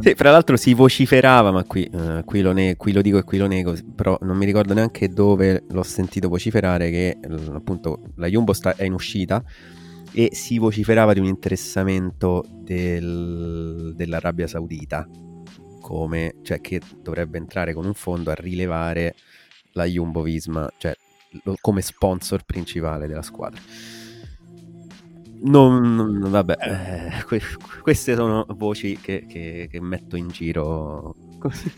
Sì, 0.00 0.14
fra 0.16 0.32
l'altro 0.32 0.56
si 0.56 0.74
vociferava, 0.74 1.52
ma 1.52 1.62
qui, 1.62 1.84
eh, 1.84 2.22
qui, 2.24 2.40
lo 2.40 2.50
ne- 2.50 2.76
qui 2.76 2.90
lo 2.92 3.00
dico 3.00 3.18
e 3.18 3.22
qui 3.22 3.38
lo 3.38 3.46
nego, 3.46 3.76
però 3.94 4.18
non 4.22 4.36
mi 4.36 4.44
ricordo 4.44 4.74
neanche 4.74 5.08
dove 5.08 5.62
l'ho 5.68 5.82
sentito 5.84 6.28
vociferare 6.28 6.90
che 6.90 7.16
appunto 7.52 8.00
la 8.16 8.26
Jumbo 8.26 8.52
sta- 8.52 8.74
è 8.74 8.82
in 8.84 8.92
uscita 8.92 9.40
e 10.12 10.30
si 10.32 10.58
vociferava 10.58 11.12
di 11.12 11.20
un 11.20 11.26
interessamento 11.26 12.44
del- 12.50 13.92
dell'Arabia 13.94 14.48
Saudita, 14.48 15.08
come, 15.80 16.34
cioè 16.42 16.60
che 16.60 16.80
dovrebbe 17.00 17.38
entrare 17.38 17.72
con 17.72 17.84
un 17.86 17.94
fondo 17.94 18.30
a 18.32 18.34
rilevare 18.34 19.14
la 19.74 19.84
Jumbo 19.84 20.22
Visma, 20.22 20.68
cioè 20.76 20.92
lo- 21.44 21.56
come 21.60 21.82
sponsor 21.82 22.42
principale 22.44 23.06
della 23.06 23.22
squadra. 23.22 23.60
Non, 25.42 25.94
non- 25.94 26.30
vabbè, 26.30 26.56
eh, 26.60 27.24
que- 27.24 27.40
queste 27.82 28.14
sono 28.14 28.46
voci 28.56 28.98
che, 29.00 29.26
che- 29.28 29.68
che 29.70 29.80
metto 29.80 30.16
in 30.16 30.28
giro. 30.28 31.14
così. 31.38 31.72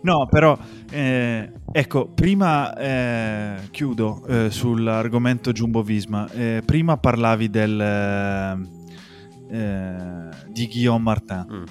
No, 0.00 0.28
però 0.30 0.56
eh, 0.90 1.50
ecco, 1.72 2.06
prima 2.08 2.72
eh, 2.76 3.56
chiudo 3.72 4.24
eh, 4.28 4.50
sull'argomento 4.50 5.50
Jumbo 5.52 5.82
Visma. 5.82 6.30
Eh, 6.30 6.62
prima 6.64 6.96
parlavi 6.98 7.50
del, 7.50 7.80
eh, 7.80 9.56
eh, 9.56 10.28
di 10.48 10.66
Guillaume 10.68 11.02
Martin. 11.02 11.46
Mm. 11.50 11.64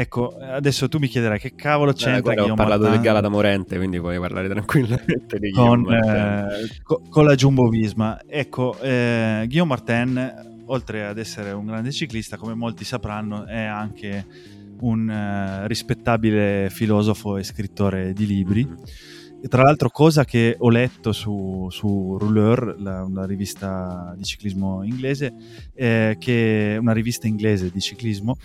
Ecco, 0.00 0.34
adesso 0.38 0.88
tu 0.88 0.96
mi 0.98 1.08
chiederai 1.08 1.38
che 1.38 1.54
cavolo 1.54 1.90
Eh, 1.90 1.94
c'entra 1.94 2.20
guarda, 2.22 2.44
ho 2.44 2.54
parlato 2.54 2.82
Martin 2.84 2.90
del 2.92 3.00
Gala 3.06 3.20
da 3.20 3.28
Morente, 3.28 3.76
quindi 3.76 4.00
puoi 4.00 4.18
parlare 4.18 4.48
tranquillamente 4.48 5.38
di 5.38 5.50
con, 5.50 5.92
eh, 5.92 6.68
co- 6.82 7.02
con 7.10 7.26
la 7.26 7.34
Jumbo 7.34 7.68
Visma. 7.68 8.18
Ecco, 8.26 8.78
eh, 8.80 9.42
Guillaume 9.44 9.68
Martin, 9.68 10.62
oltre 10.64 11.04
ad 11.04 11.18
essere 11.18 11.50
un 11.52 11.66
grande 11.66 11.92
ciclista, 11.92 12.38
come 12.38 12.54
molti 12.54 12.82
sapranno, 12.84 13.44
è 13.44 13.60
anche 13.60 14.24
un 14.80 15.10
eh, 15.10 15.68
rispettabile 15.68 16.68
filosofo 16.70 17.36
e 17.36 17.42
scrittore 17.44 18.14
di 18.14 18.26
libri. 18.26 18.64
Mhm. 18.64 18.78
E 19.42 19.48
tra 19.48 19.62
l'altro, 19.62 19.88
cosa 19.88 20.26
che 20.26 20.54
ho 20.58 20.68
letto 20.68 21.12
su, 21.12 21.66
su 21.70 22.18
Rouleur, 22.18 22.76
la- 22.78 23.02
una 23.04 23.24
rivista 23.24 24.14
di 24.14 24.22
ciclismo 24.24 24.82
inglese, 24.82 25.32
eh, 25.74 26.16
che 26.18 26.76
una 26.78 26.92
rivista 26.92 27.26
inglese 27.26 27.70
di 27.70 27.80
ciclismo, 27.80 28.36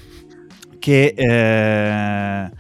che, 0.86 1.16
eh, 1.18 2.52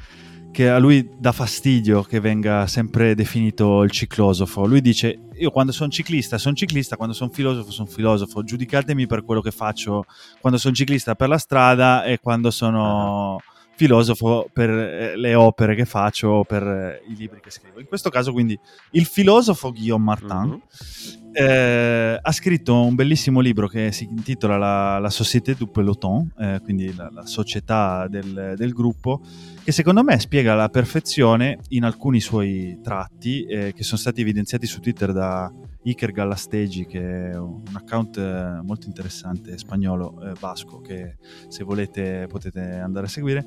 che 0.51 0.69
a 0.69 0.79
lui 0.79 1.07
dà 1.19 1.31
fastidio 1.31 2.01
che 2.01 2.19
venga 2.19 2.65
sempre 2.65 3.13
definito 3.13 3.83
il 3.83 3.91
ciclosofo. 3.91 4.65
Lui 4.65 4.81
dice: 4.81 5.19
Io 5.35 5.51
quando 5.51 5.71
sono 5.71 5.91
ciclista, 5.91 6.39
sono 6.39 6.55
ciclista, 6.55 6.95
quando 6.95 7.13
sono 7.13 7.29
filosofo, 7.29 7.69
sono 7.69 7.87
filosofo. 7.87 8.41
Giudicatemi 8.43 9.05
per 9.05 9.23
quello 9.23 9.41
che 9.41 9.51
faccio 9.51 10.05
quando 10.41 10.57
sono 10.57 10.73
ciclista 10.73 11.13
per 11.13 11.29
la 11.29 11.37
strada 11.37 12.03
e 12.03 12.17
quando 12.19 12.49
sono 12.49 13.39
filosofo 13.75 14.49
per 14.51 14.71
eh, 14.71 15.15
le 15.15 15.35
opere 15.35 15.75
che 15.75 15.85
faccio 15.85 16.29
o 16.29 16.43
per 16.45 16.63
eh, 16.63 17.03
i 17.07 17.15
libri 17.15 17.39
che 17.41 17.51
scrivo. 17.51 17.79
In 17.79 17.85
questo 17.85 18.09
caso, 18.09 18.31
quindi, 18.31 18.57
il 18.93 19.05
filosofo 19.05 19.71
Guillaume 19.71 20.03
Martin 20.03 20.37
Mhm. 20.37 21.24
Eh, 21.35 22.17
ha 22.21 22.31
scritto 22.31 22.81
un 22.81 22.95
bellissimo 22.95 23.39
libro 23.41 23.67
che 23.67 23.91
si 23.91 24.05
intitola 24.09 24.57
La, 24.57 24.99
la 24.99 25.09
Société 25.09 25.53
du 25.55 25.69
Peloton, 25.69 26.31
eh, 26.39 26.59
quindi 26.63 26.93
la, 26.95 27.09
la 27.11 27.25
società 27.25 28.07
del, 28.07 28.53
del 28.55 28.71
gruppo, 28.73 29.21
che 29.63 29.71
secondo 29.71 30.03
me 30.03 30.17
spiega 30.19 30.53
alla 30.53 30.69
perfezione 30.69 31.59
in 31.69 31.83
alcuni 31.83 32.19
suoi 32.21 32.79
tratti 32.81 33.43
eh, 33.45 33.73
che 33.73 33.83
sono 33.83 33.99
stati 33.99 34.21
evidenziati 34.21 34.65
su 34.65 34.79
Twitter 34.79 35.11
da 35.11 35.51
Iker 35.83 36.11
Gallastegi, 36.11 36.85
che 36.85 37.31
è 37.31 37.37
un 37.37 37.61
account 37.73 38.17
eh, 38.17 38.61
molto 38.63 38.87
interessante 38.87 39.57
spagnolo, 39.57 40.21
eh, 40.23 40.31
basco, 40.39 40.79
che 40.81 41.17
se 41.47 41.63
volete 41.63 42.25
potete 42.27 42.59
andare 42.61 43.05
a 43.07 43.09
seguire, 43.09 43.45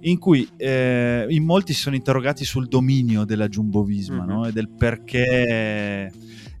in 0.00 0.18
cui 0.18 0.48
in 0.58 1.42
molti 1.44 1.72
si 1.74 1.80
sono 1.80 1.96
interrogati 1.96 2.44
sul 2.44 2.68
dominio 2.68 3.24
della 3.24 3.48
Jumbo 3.48 3.82
Visma 3.82 4.22
Mhm. 4.24 4.28
no? 4.28 4.46
e 4.46 4.52
del 4.52 4.68
perché 4.70 6.10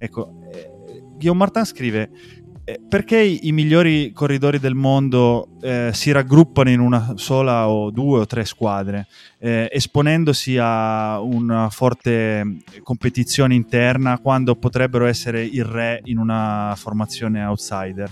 ecco, 0.04 0.40
eh, 0.52 0.70
Guillaume 1.16 1.38
Martin 1.38 1.64
scrive 1.64 2.10
eh, 2.66 2.80
perché 2.88 3.20
i, 3.20 3.52
migliori 3.52 4.10
corridori 4.12 4.58
del 4.58 4.74
mondo 4.74 5.48
eh, 5.60 5.90
si 5.92 6.10
raggruppano 6.12 6.70
in 6.70 6.80
una 6.80 7.12
sola 7.16 7.68
o 7.68 7.90
due 7.90 8.20
o 8.20 8.26
tre 8.26 8.46
squadre, 8.46 9.06
eh, 9.38 9.68
esponendosi 9.70 10.56
a 10.58 11.20
una 11.20 11.68
forte 11.68 12.62
competizione 12.82 13.54
interna 13.54 14.18
quando 14.18 14.56
potrebbero 14.56 15.04
essere 15.04 15.44
il 15.44 15.64
re 15.64 16.00
in 16.04 16.16
una 16.16 16.72
formazione 16.74 17.44
outsider. 17.44 18.10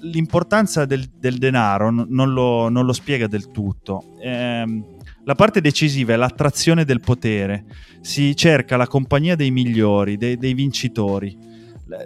L'importanza 0.00 0.86
del, 0.86 1.10
del 1.18 1.36
denaro 1.36 1.90
non, 1.90 2.32
lo, 2.32 2.70
non 2.70 2.86
lo 2.86 2.92
spiega 2.94 3.26
del 3.26 3.50
tutto. 3.50 4.14
Ehm, 4.22 4.91
la 5.24 5.34
parte 5.34 5.60
decisiva 5.60 6.12
è 6.12 6.16
l'attrazione 6.16 6.84
del 6.84 7.00
potere. 7.00 7.64
Si 8.00 8.34
cerca 8.34 8.76
la 8.76 8.86
compagnia 8.86 9.36
dei 9.36 9.50
migliori, 9.50 10.16
dei, 10.16 10.36
dei 10.36 10.54
vincitori. 10.54 11.36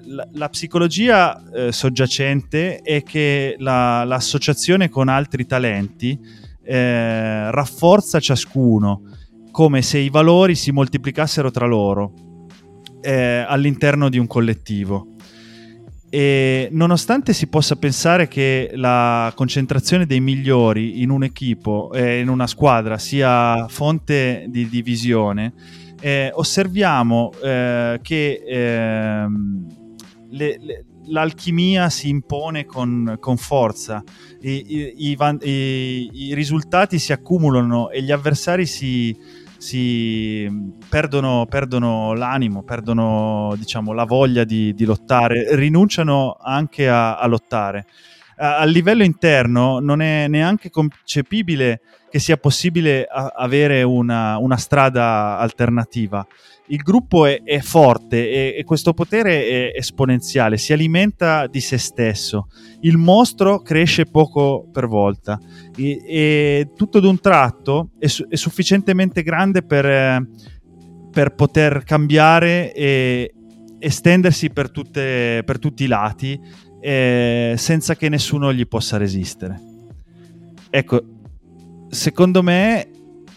La, 0.04 0.26
la- 0.32 0.48
psicologia 0.48 1.42
eh, 1.52 1.72
soggiacente 1.72 2.80
è 2.80 3.02
che 3.02 3.54
la- 3.58 4.04
l'associazione 4.04 4.88
con 4.88 5.08
altri 5.08 5.46
talenti 5.46 6.18
eh, 6.64 7.50
rafforza 7.50 8.18
ciascuno, 8.18 9.02
come 9.50 9.82
se 9.82 9.98
i 9.98 10.10
valori 10.10 10.54
si 10.54 10.72
moltiplicassero 10.72 11.50
tra 11.50 11.66
loro 11.66 12.12
eh, 13.00 13.44
all'interno 13.46 14.08
di 14.08 14.18
un 14.18 14.26
collettivo. 14.26 15.14
E 16.08 16.68
nonostante 16.70 17.32
si 17.32 17.48
possa 17.48 17.74
pensare 17.76 18.28
che 18.28 18.70
la 18.74 19.32
concentrazione 19.34 20.06
dei 20.06 20.20
migliori 20.20 21.02
in 21.02 21.10
un 21.10 21.24
equipo 21.24 21.92
e 21.92 22.20
in 22.20 22.28
una 22.28 22.46
squadra 22.46 22.96
sia 22.96 23.66
fonte 23.68 24.46
di 24.48 24.68
divisione, 24.68 25.52
eh, 26.00 26.30
osserviamo 26.32 27.32
eh, 27.42 27.98
che 28.02 28.42
ehm, 28.46 29.66
le- 30.30 30.58
le- 30.60 30.84
l'alchimia 31.08 31.88
si 31.90 32.08
impone 32.08 32.64
con, 32.64 33.16
con 33.20 33.36
forza, 33.36 34.02
I, 34.40 34.92
i- 34.98 35.16
i- 35.42 36.10
i 36.12 36.34
risultati 36.34 36.98
si 36.98 37.12
accumulano 37.12 37.90
e 37.90 38.02
gli 38.02 38.10
avversari 38.12 38.66
si, 38.66 39.16
si 39.58 40.48
perdono, 40.88 41.46
perdono 41.48 42.14
l'animo, 42.14 42.62
perdono 42.62 43.54
diciamo, 43.56 43.92
la 43.92 44.04
voglia 44.04 44.44
di, 44.44 44.74
di 44.74 44.84
lottare, 44.84 45.54
rinunciano 45.56 46.36
anche 46.40 46.88
a, 46.88 47.18
a 47.18 47.26
lottare. 47.26 47.86
A, 48.38 48.58
a 48.58 48.64
livello 48.64 49.02
interno 49.02 49.78
non 49.80 50.00
è 50.00 50.28
neanche 50.28 50.70
concepibile 50.70 51.80
che 52.10 52.18
sia 52.18 52.36
possibile 52.36 53.04
a- 53.04 53.32
avere 53.36 53.82
una, 53.82 54.38
una 54.38 54.56
strada 54.56 55.38
alternativa. 55.38 56.26
Il 56.68 56.78
gruppo 56.78 57.26
è, 57.26 57.42
è 57.42 57.60
forte 57.60 58.28
e, 58.28 58.54
e 58.58 58.64
questo 58.64 58.92
potere 58.92 59.46
è 59.46 59.78
esponenziale, 59.78 60.58
si 60.58 60.72
alimenta 60.72 61.46
di 61.46 61.60
se 61.60 61.78
stesso. 61.78 62.48
Il 62.80 62.96
mostro 62.96 63.60
cresce 63.60 64.06
poco 64.06 64.66
per 64.72 64.88
volta 64.88 65.38
e, 65.76 66.02
e 66.04 66.68
tutto 66.74 66.98
d'un 67.00 67.20
tratto 67.20 67.90
è, 67.98 68.06
su- 68.06 68.26
è 68.28 68.36
sufficientemente 68.36 69.22
grande 69.22 69.62
per, 69.62 70.26
per 71.10 71.34
poter 71.34 71.84
cambiare 71.84 72.72
e 72.72 73.32
estendersi 73.78 74.50
per, 74.50 74.70
tutte- 74.70 75.42
per 75.44 75.58
tutti 75.58 75.84
i 75.84 75.88
lati 75.88 76.40
eh, 76.80 77.54
senza 77.56 77.94
che 77.94 78.08
nessuno 78.08 78.52
gli 78.52 78.66
possa 78.66 78.96
resistere. 78.96 79.60
Ecco, 80.70 81.02
secondo 81.88 82.42
me 82.42 82.88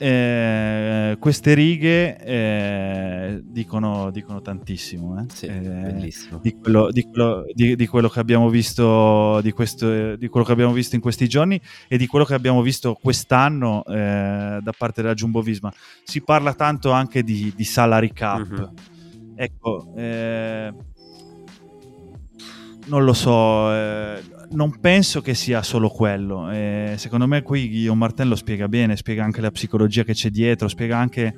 eh, 0.01 1.17
queste 1.19 1.53
righe 1.53 2.17
eh, 2.23 3.41
dicono, 3.43 4.09
dicono 4.11 4.41
tantissimo. 4.41 5.19
eh. 5.19 5.25
Sì, 5.33 5.45
Eh, 5.47 5.59
bellissimo. 5.59 6.39
di 6.41 6.55
quello, 6.57 6.89
di 6.89 7.03
quello- 7.03 7.43
di- 7.53 7.75
di 7.75 7.85
quello 7.87 8.07
che 8.07 8.19
abbiamo 8.19 8.49
visto 8.49 9.39
di, 9.41 9.51
questo, 9.51 10.15
di 10.15 10.27
quello 10.29 10.45
che 10.45 10.51
abbiamo 10.53 10.71
visto 10.71 10.95
in 10.95 11.01
questi 11.01 11.27
giorni 11.27 11.59
e 11.87 11.97
di 11.97 12.07
quello 12.07 12.23
che 12.25 12.33
abbiamo 12.33 12.61
visto 12.61 12.97
quest'anno 13.01 13.83
eh, 13.85 14.59
da 14.61 14.73
parte 14.77 15.01
della 15.01 15.13
Jumbo 15.13 15.41
Visma. 15.41 15.71
Si 16.03 16.21
parla 16.21 16.53
tanto 16.53 16.91
anche 16.91 17.21
di, 17.23 17.51
di 17.55 17.63
salary 17.65 18.11
cap. 18.13 18.47
Mhm. 18.47 18.73
Ecco, 19.35 19.93
non 22.87 23.03
lo 23.03 23.13
so, 23.13 23.71
non 24.51 24.79
penso 24.79 25.21
che 25.21 25.33
sia 25.33 25.61
solo 25.63 25.89
quello. 25.89 26.49
Eh, 26.49 26.95
secondo 26.97 27.27
me 27.27 27.41
qui 27.41 27.67
Guillaume 27.67 27.99
Martin 27.99 28.27
lo 28.27 28.35
spiega 28.35 28.67
bene, 28.67 28.95
spiega 28.95 29.23
anche 29.23 29.41
la 29.41 29.51
psicologia 29.51 30.03
che 30.03 30.13
c'è 30.13 30.29
dietro, 30.29 30.67
spiega 30.67 30.97
anche 30.97 31.35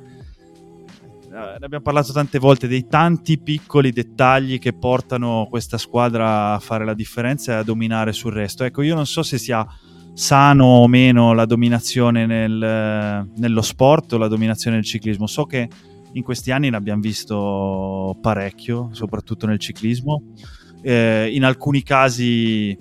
eh, 1.31 1.57
ne 1.59 1.65
abbiamo 1.65 1.83
parlato 1.83 2.11
tante 2.11 2.39
volte 2.39 2.67
dei 2.67 2.87
tanti 2.87 3.39
piccoli 3.39 3.91
dettagli 3.91 4.59
che 4.59 4.73
portano 4.73 5.47
questa 5.49 5.77
squadra 5.77 6.53
a 6.53 6.59
fare 6.59 6.83
la 6.83 6.93
differenza 6.93 7.53
e 7.53 7.55
a 7.55 7.63
dominare 7.63 8.11
sul 8.11 8.33
resto. 8.33 8.65
Ecco, 8.65 8.81
io 8.81 8.95
non 8.95 9.05
so 9.05 9.23
se 9.23 9.37
sia 9.37 9.65
sano 10.13 10.65
o 10.65 10.87
meno 10.89 11.33
la 11.33 11.45
dominazione 11.45 12.25
nel- 12.25 13.29
nello 13.33 13.61
sport 13.61 14.11
o 14.13 14.17
la 14.17 14.27
dominazione 14.27 14.75
nel 14.75 14.85
ciclismo. 14.85 15.25
So 15.25 15.45
che 15.45 15.69
in 16.11 16.23
questi 16.23 16.51
anni 16.51 16.69
ne 16.69 16.75
abbiamo 16.75 16.99
visto 16.99 18.17
parecchio, 18.21 18.89
soprattutto 18.91 19.45
nel 19.45 19.57
ciclismo. 19.57 20.33
Eh, 20.81 21.29
in 21.31 21.45
alcuni 21.45 21.81
casi 21.81 22.75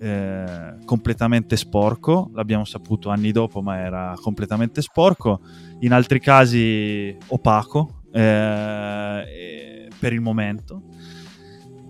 eh, 0.00 0.74
completamente 0.84 1.56
sporco, 1.56 2.30
l'abbiamo 2.34 2.64
saputo 2.64 3.08
anni 3.10 3.32
dopo, 3.32 3.60
ma 3.62 3.78
era 3.78 4.14
completamente 4.20 4.80
sporco. 4.82 5.40
In 5.80 5.92
altri 5.92 6.20
casi 6.20 7.16
opaco 7.28 8.02
eh, 8.12 9.88
per 9.98 10.12
il 10.12 10.20
momento. 10.20 10.82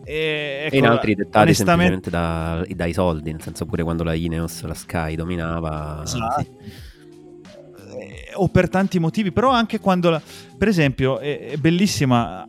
E, 0.05 0.63
ecco, 0.65 0.75
e 0.75 0.79
in 0.79 0.87
altri 0.87 1.15
dettagli 1.15 1.43
onestamente- 1.43 2.11
semplicemente 2.11 2.67
da- 2.67 2.75
dai 2.75 2.93
soldi, 2.95 3.31
nel 3.31 3.43
senso 3.43 3.67
pure 3.67 3.83
quando 3.83 4.05
la 4.05 4.15
Ineos, 4.15 4.63
la 4.63 4.75
Sky 4.75 5.15
dominava. 5.15 6.01
Esatto. 6.03 6.41
sì. 6.43 6.87
Eh, 7.99 8.31
o 8.35 8.49
per 8.49 8.69
tanti 8.69 8.99
motivi, 8.99 9.33
però 9.33 9.51
anche 9.51 9.81
quando, 9.81 10.11
la- 10.11 10.23
per 10.57 10.69
esempio, 10.69 11.19
è, 11.19 11.49
è 11.49 11.57
bellissima 11.57 12.47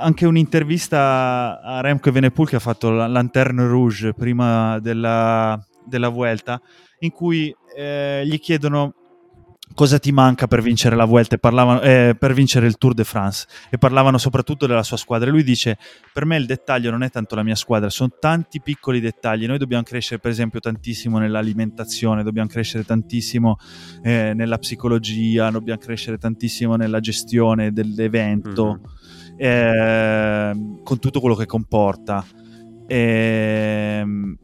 anche 0.00 0.26
un'intervista 0.26 1.60
a 1.60 1.80
Remco 1.80 2.08
Evenepoel 2.08 2.48
che 2.48 2.56
ha 2.56 2.60
fatto 2.60 2.90
la 2.90 3.06
Lanterne 3.06 3.66
Rouge 3.66 4.14
prima 4.14 4.78
della, 4.80 5.58
della 5.84 6.08
Vuelta, 6.08 6.60
in 7.00 7.10
cui 7.10 7.54
eh, 7.76 8.22
gli 8.24 8.38
chiedono 8.40 8.94
cosa 9.74 9.98
ti 9.98 10.12
manca 10.12 10.46
per 10.46 10.62
vincere 10.62 10.96
la 10.96 11.04
Vuelta 11.04 11.36
parlavano, 11.38 11.80
eh, 11.82 12.16
per 12.18 12.32
vincere 12.32 12.66
il 12.66 12.78
Tour 12.78 12.94
de 12.94 13.04
France 13.04 13.46
e 13.70 13.78
parlavano 13.78 14.18
soprattutto 14.18 14.66
della 14.66 14.82
sua 14.82 14.96
squadra. 14.96 15.28
E 15.28 15.30
lui 15.30 15.44
dice 15.44 15.78
per 16.12 16.24
me 16.24 16.36
il 16.36 16.46
dettaglio 16.46 16.90
non 16.90 17.02
è 17.02 17.10
tanto 17.10 17.34
la 17.34 17.42
mia 17.42 17.54
squadra 17.54 17.90
sono 17.90 18.10
tanti 18.18 18.60
piccoli 18.60 19.00
dettagli. 19.00 19.46
Noi 19.46 19.58
dobbiamo 19.58 19.82
crescere 19.82 20.20
per 20.20 20.30
esempio 20.30 20.60
tantissimo 20.60 21.18
nell'alimentazione 21.18 22.22
dobbiamo 22.22 22.48
crescere 22.48 22.84
tantissimo 22.84 23.56
eh, 24.02 24.32
nella 24.34 24.58
psicologia 24.58 25.50
dobbiamo 25.50 25.78
crescere 25.78 26.18
tantissimo 26.18 26.76
nella 26.76 27.00
gestione 27.00 27.72
dell'evento. 27.72 28.66
Mhm. 28.66 28.96
Ehm, 29.38 30.82
con 30.82 30.98
tutto 30.98 31.20
quello 31.20 31.34
che 31.34 31.46
comporta. 31.46 32.24
Ehm, 32.86 34.36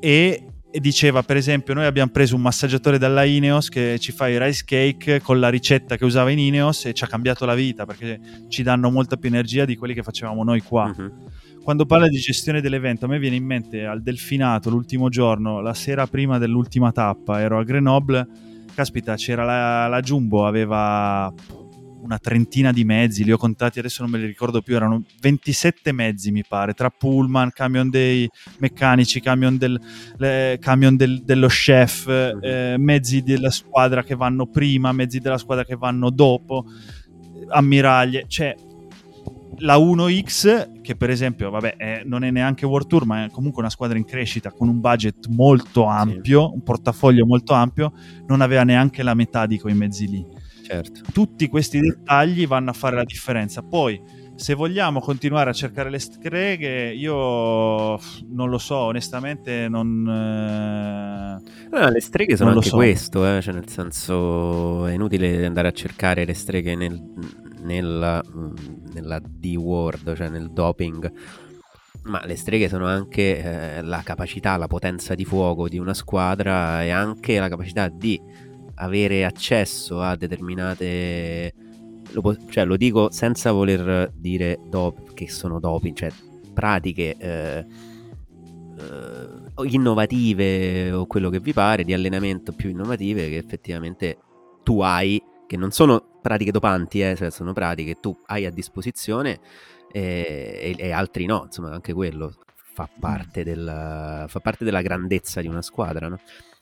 e, 0.00 0.44
e 0.70 0.80
diceva, 0.80 1.22
per 1.22 1.36
esempio, 1.36 1.74
noi 1.74 1.86
abbiamo 1.86 2.10
preso 2.10 2.36
un 2.36 2.42
massaggiatore 2.42 2.98
dalla 2.98 3.24
Ineos 3.24 3.68
che 3.68 3.98
ci 3.98 4.12
fa 4.12 4.28
i 4.28 4.38
rice 4.38 4.64
cake 4.64 5.20
con 5.20 5.40
la 5.40 5.48
ricetta 5.48 5.96
che 5.96 6.04
usava 6.04 6.30
in 6.30 6.38
Ineos 6.38 6.84
e 6.84 6.92
ci 6.92 7.04
ha 7.04 7.06
cambiato 7.06 7.46
la 7.46 7.54
vita 7.54 7.86
perché 7.86 8.20
ci 8.48 8.62
danno 8.62 8.90
molta 8.90 9.16
più 9.16 9.28
energia 9.28 9.64
di 9.64 9.76
quelli 9.76 9.94
che 9.94 10.02
facevamo 10.02 10.44
noi 10.44 10.60
qua. 10.60 10.94
Mhm. 10.96 11.12
Quando 11.62 11.84
parla 11.84 12.08
di 12.08 12.18
gestione 12.18 12.60
dell'evento, 12.60 13.04
a 13.04 13.08
me 13.08 13.18
viene 13.18 13.36
in 13.36 13.44
mente 13.44 13.84
al 13.84 14.00
Delfinato 14.02 14.70
l'ultimo 14.70 15.08
giorno, 15.08 15.60
la 15.60 15.74
sera 15.74 16.06
prima 16.06 16.38
dell'ultima 16.38 16.92
tappa, 16.92 17.40
ero 17.40 17.58
a 17.58 17.62
Grenoble. 17.62 18.26
Caspita, 18.74 19.16
c'era 19.16 19.44
la, 19.44 19.86
la 19.86 20.00
Jumbo, 20.00 20.46
aveva 20.46 21.30
una 22.00 22.18
trentina 22.18 22.72
di 22.72 22.84
mezzi, 22.84 23.24
li 23.24 23.32
ho 23.32 23.36
contati, 23.36 23.78
adesso 23.78 24.02
non 24.02 24.10
me 24.10 24.18
li 24.18 24.26
ricordo 24.26 24.62
più, 24.62 24.74
erano 24.76 25.02
27 25.20 25.92
mezzi 25.92 26.30
mi 26.30 26.44
pare, 26.46 26.72
tra 26.74 26.90
pullman, 26.90 27.50
camion 27.52 27.90
dei 27.90 28.28
meccanici, 28.58 29.20
camion, 29.20 29.56
del, 29.56 29.80
le- 30.16 30.58
camion 30.60 30.96
del- 30.96 31.22
dello 31.24 31.48
chef, 31.48 32.06
eh, 32.40 32.76
mezzi 32.78 33.22
della 33.22 33.50
squadra 33.50 34.02
che 34.02 34.14
vanno 34.14 34.46
prima, 34.46 34.92
mezzi 34.92 35.18
della 35.18 35.38
squadra 35.38 35.64
che 35.64 35.76
vanno 35.76 36.10
dopo, 36.10 36.64
ammiraglie, 37.50 38.24
cioè 38.28 38.54
la 39.60 39.76
1X, 39.76 40.80
che 40.82 40.94
per 40.94 41.10
esempio, 41.10 41.50
vabbè, 41.50 41.76
è- 41.76 42.02
non 42.04 42.22
è 42.22 42.30
neanche 42.30 42.64
World 42.64 42.86
Tour, 42.86 43.06
ma 43.06 43.24
è 43.24 43.30
comunque 43.30 43.60
una 43.60 43.70
squadra 43.70 43.98
in 43.98 44.04
crescita 44.04 44.52
con 44.52 44.68
un 44.68 44.80
budget 44.80 45.26
molto 45.28 45.84
ampio, 45.84 46.52
un 46.52 46.62
portafoglio 46.62 47.26
molto 47.26 47.54
ampio, 47.54 47.92
non 48.28 48.40
aveva 48.40 48.62
neanche 48.62 49.02
la 49.02 49.14
metà 49.14 49.46
di 49.46 49.58
quei 49.58 49.74
mezzi 49.74 50.06
lì. 50.08 50.24
Certo. 50.68 51.00
Tutti 51.14 51.48
questi 51.48 51.80
dettagli 51.80 52.46
vanno 52.46 52.68
a 52.68 52.72
fare 52.74 52.96
la 52.96 53.04
differenza. 53.04 53.62
Poi, 53.62 53.98
se 54.34 54.52
vogliamo 54.52 55.00
continuare 55.00 55.48
a 55.48 55.54
cercare 55.54 55.88
le 55.88 55.98
streghe, 55.98 56.92
io 56.92 57.98
non 58.28 58.50
lo 58.50 58.58
so, 58.58 58.76
onestamente 58.76 59.66
non... 59.70 60.06
eh, 61.72 61.90
le 61.90 62.00
streghe 62.02 62.36
sono 62.36 62.50
anche 62.50 62.68
so. 62.68 62.76
questo, 62.76 63.26
eh, 63.26 63.40
cioè 63.40 63.54
nel 63.54 63.68
senso 63.70 64.84
è 64.84 64.92
inutile 64.92 65.46
andare 65.46 65.68
a 65.68 65.72
cercare 65.72 66.26
le 66.26 66.34
streghe 66.34 66.74
nel- 66.74 67.02
nel, 67.62 68.22
mm, 68.36 68.54
nella 68.92 69.20
D-Word, 69.24 70.14
cioè 70.16 70.28
nel 70.28 70.50
doping, 70.52 71.10
ma 72.02 72.22
le 72.26 72.36
streghe 72.36 72.68
sono 72.68 72.86
anche 72.86 73.76
eh, 73.78 73.82
la 73.82 74.02
capacità, 74.04 74.58
la 74.58 74.66
potenza 74.66 75.14
di 75.14 75.24
fuoco 75.24 75.66
di 75.66 75.78
una 75.78 75.94
squadra 75.94 76.84
e 76.84 76.90
anche 76.90 77.38
la 77.38 77.48
capacità 77.48 77.88
di 77.88 78.20
avere 78.78 79.24
accesso 79.24 80.00
a 80.00 80.16
determinate... 80.16 81.52
Lo, 82.12 82.22
po- 82.22 82.36
cioè, 82.48 82.64
lo 82.64 82.76
dico 82.76 83.10
senza 83.10 83.52
voler 83.52 84.10
dire 84.14 84.58
dop- 84.68 85.12
che 85.12 85.28
sono 85.28 85.60
doping, 85.60 85.94
cioè 85.94 86.10
pratiche 86.54 87.14
eh, 87.18 87.66
eh, 88.78 89.66
innovative 89.68 90.92
o 90.92 91.06
quello 91.06 91.30
che 91.30 91.40
vi 91.40 91.52
pare, 91.52 91.84
di 91.84 91.92
allenamento 91.92 92.52
più 92.52 92.70
innovative 92.70 93.28
che 93.28 93.36
effettivamente 93.36 94.18
tu 94.62 94.80
hai, 94.80 95.22
che 95.46 95.56
non 95.56 95.70
sono 95.70 96.18
pratiche 96.22 96.50
dopanti, 96.50 97.00
eh, 97.00 97.14
cioè 97.16 97.30
sono 97.30 97.52
pratiche 97.52 97.94
che 97.94 98.00
tu 98.00 98.16
hai 98.26 98.46
a 98.46 98.50
disposizione 98.50 99.38
e, 99.90 100.74
e- 100.78 100.86
e 100.86 100.90
altri 100.92 101.26
no, 101.26 101.42
insomma 101.44 101.72
anche 101.72 101.92
quello 101.92 102.34
fa 102.54 102.88
parte, 103.00 103.42
del, 103.42 104.24
fa 104.28 104.40
parte 104.40 104.64
della 104.64 104.82
grandezza 104.82 105.40
di 105.40 105.48
una 105.48 105.62
squadra, 105.62 106.08
no? 106.08 106.18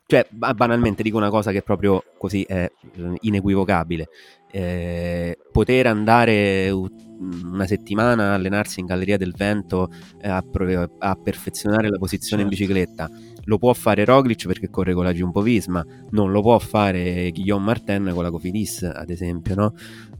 Cioè, 0.08 0.24
ba- 0.30 0.54
banalmente 0.54 1.02
dico 1.02 1.16
una 1.16 1.30
cosa 1.30 1.50
che 1.50 1.62
proprio 1.62 2.02
così 2.16 2.42
è 2.42 2.70
eh, 2.94 3.14
inequivocabile. 3.22 4.08
Eh, 4.52 5.36
poter 5.50 5.88
andare 5.88 6.70
u- 6.70 6.88
una 7.18 7.66
settimana 7.66 8.30
a 8.30 8.34
allenarsi 8.34 8.78
in 8.80 8.86
Galleria 8.86 9.16
del 9.16 9.34
Vento 9.36 9.90
eh, 10.20 10.28
a, 10.28 10.42
prov- 10.42 10.92
a 10.98 11.16
perfezionare 11.16 11.88
la 11.88 11.98
posizione 11.98 12.42
in 12.42 12.50
Certo. 12.50 12.64
bicicletta 12.72 13.10
lo 13.48 13.58
può 13.58 13.72
fare 13.74 14.04
Roglic 14.04 14.46
perché 14.46 14.68
corre 14.70 14.92
con 14.92 15.04
la 15.04 15.12
Jumbo 15.12 15.40
Visma, 15.40 15.84
non 16.10 16.30
lo 16.32 16.40
può 16.40 16.58
fare 16.58 17.30
Guillaume 17.30 17.64
Martin 17.64 18.10
con 18.12 18.22
la 18.24 18.30
Cofidis, 18.30 18.82
ad 18.82 19.08
esempio, 19.10 19.54
no? 19.54 19.74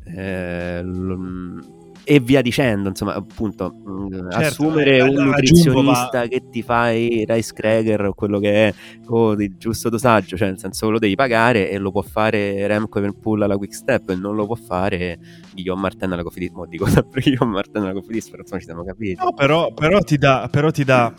Eh, 0.04 0.80
lo- 0.82 1.84
e 2.08 2.20
via 2.20 2.40
dicendo, 2.40 2.88
insomma, 2.88 3.14
appunto, 3.14 3.74
mh, 3.84 4.30
Certo, 4.30 4.36
assumere 4.38 5.00
un 5.00 5.24
nutrizionista 5.24 6.20
va- 6.20 6.26
che 6.28 6.44
ti 6.52 6.62
fa 6.62 6.90
i 6.92 7.24
rice 7.26 7.52
cracker 7.52 8.04
o 8.06 8.14
quello 8.14 8.38
che 8.38 8.68
è, 8.68 8.74
o 9.08 9.34
di 9.34 9.56
giusto 9.58 9.88
dosaggio, 9.88 10.36
cioè 10.36 10.46
nel 10.48 10.58
senso 10.60 10.88
lo 10.88 11.00
devi 11.00 11.16
pagare 11.16 11.68
e 11.68 11.78
lo 11.78 11.90
può 11.90 12.02
fare 12.02 12.64
Remco 12.68 12.98
Evenpool 12.98 13.42
alla 13.42 13.56
Quick 13.56 13.74
Step 13.74 14.10
e 14.10 14.14
non 14.14 14.36
lo 14.36 14.46
può 14.46 14.54
fare 14.54 15.18
Guillaume 15.52 15.80
Martin 15.82 16.12
alla 16.12 16.22
Cofidis, 16.22 16.50
mo 16.52 16.64
dico 16.66 16.86
sempre 16.86 17.20
Guillaume 17.26 17.52
Martin 17.54 17.82
alla 17.82 17.92
Cofidis, 17.92 18.28
però 18.30 18.42
insomma 18.42 18.60
ci 18.60 18.66
siamo 18.66 18.84
capiti. 18.84 19.20
No, 19.20 19.32
però, 19.34 19.72
però 19.74 19.98
ti 19.98 20.16
dà, 20.16 20.48
però 20.48 20.70
ti 20.70 20.84
dà, 20.84 21.12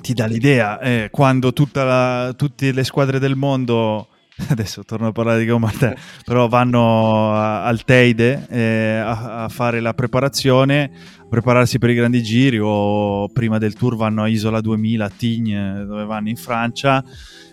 ti 0.00 0.14
dà 0.14 0.24
l'idea 0.24 0.80
eh, 0.80 1.08
quando 1.10 1.52
tutta 1.52 1.84
la- 1.84 2.32
tutte 2.34 2.72
le 2.72 2.84
squadre 2.84 3.18
del 3.18 3.36
mondo. 3.36 4.08
Adesso 4.48 4.84
torno 4.84 5.08
a 5.08 5.12
parlare 5.12 5.38
di 5.38 5.44
Guillaume 5.44 5.66
Martin, 5.66 5.94
però 6.24 6.46
vanno 6.46 7.32
a- 7.32 7.64
al 7.64 7.84
Teide 7.84 8.46
eh, 8.50 8.96
a, 8.96 9.44
a 9.44 9.48
fare 9.48 9.80
la 9.80 9.94
preparazione, 9.94 10.90
a 11.20 11.26
prepararsi 11.26 11.78
per 11.78 11.90
i 11.90 11.94
grandi 11.94 12.22
giri 12.22 12.58
o 12.60 13.28
prima 13.28 13.56
del 13.58 13.72
tour 13.74 13.96
vanno 13.96 14.22
a 14.22 14.28
Isola 14.28 14.60
2000, 14.60 15.04
a 15.04 15.10
Tignes, 15.10 15.86
dove 15.86 16.04
vanno 16.04 16.28
in 16.28 16.36
Francia. 16.36 17.02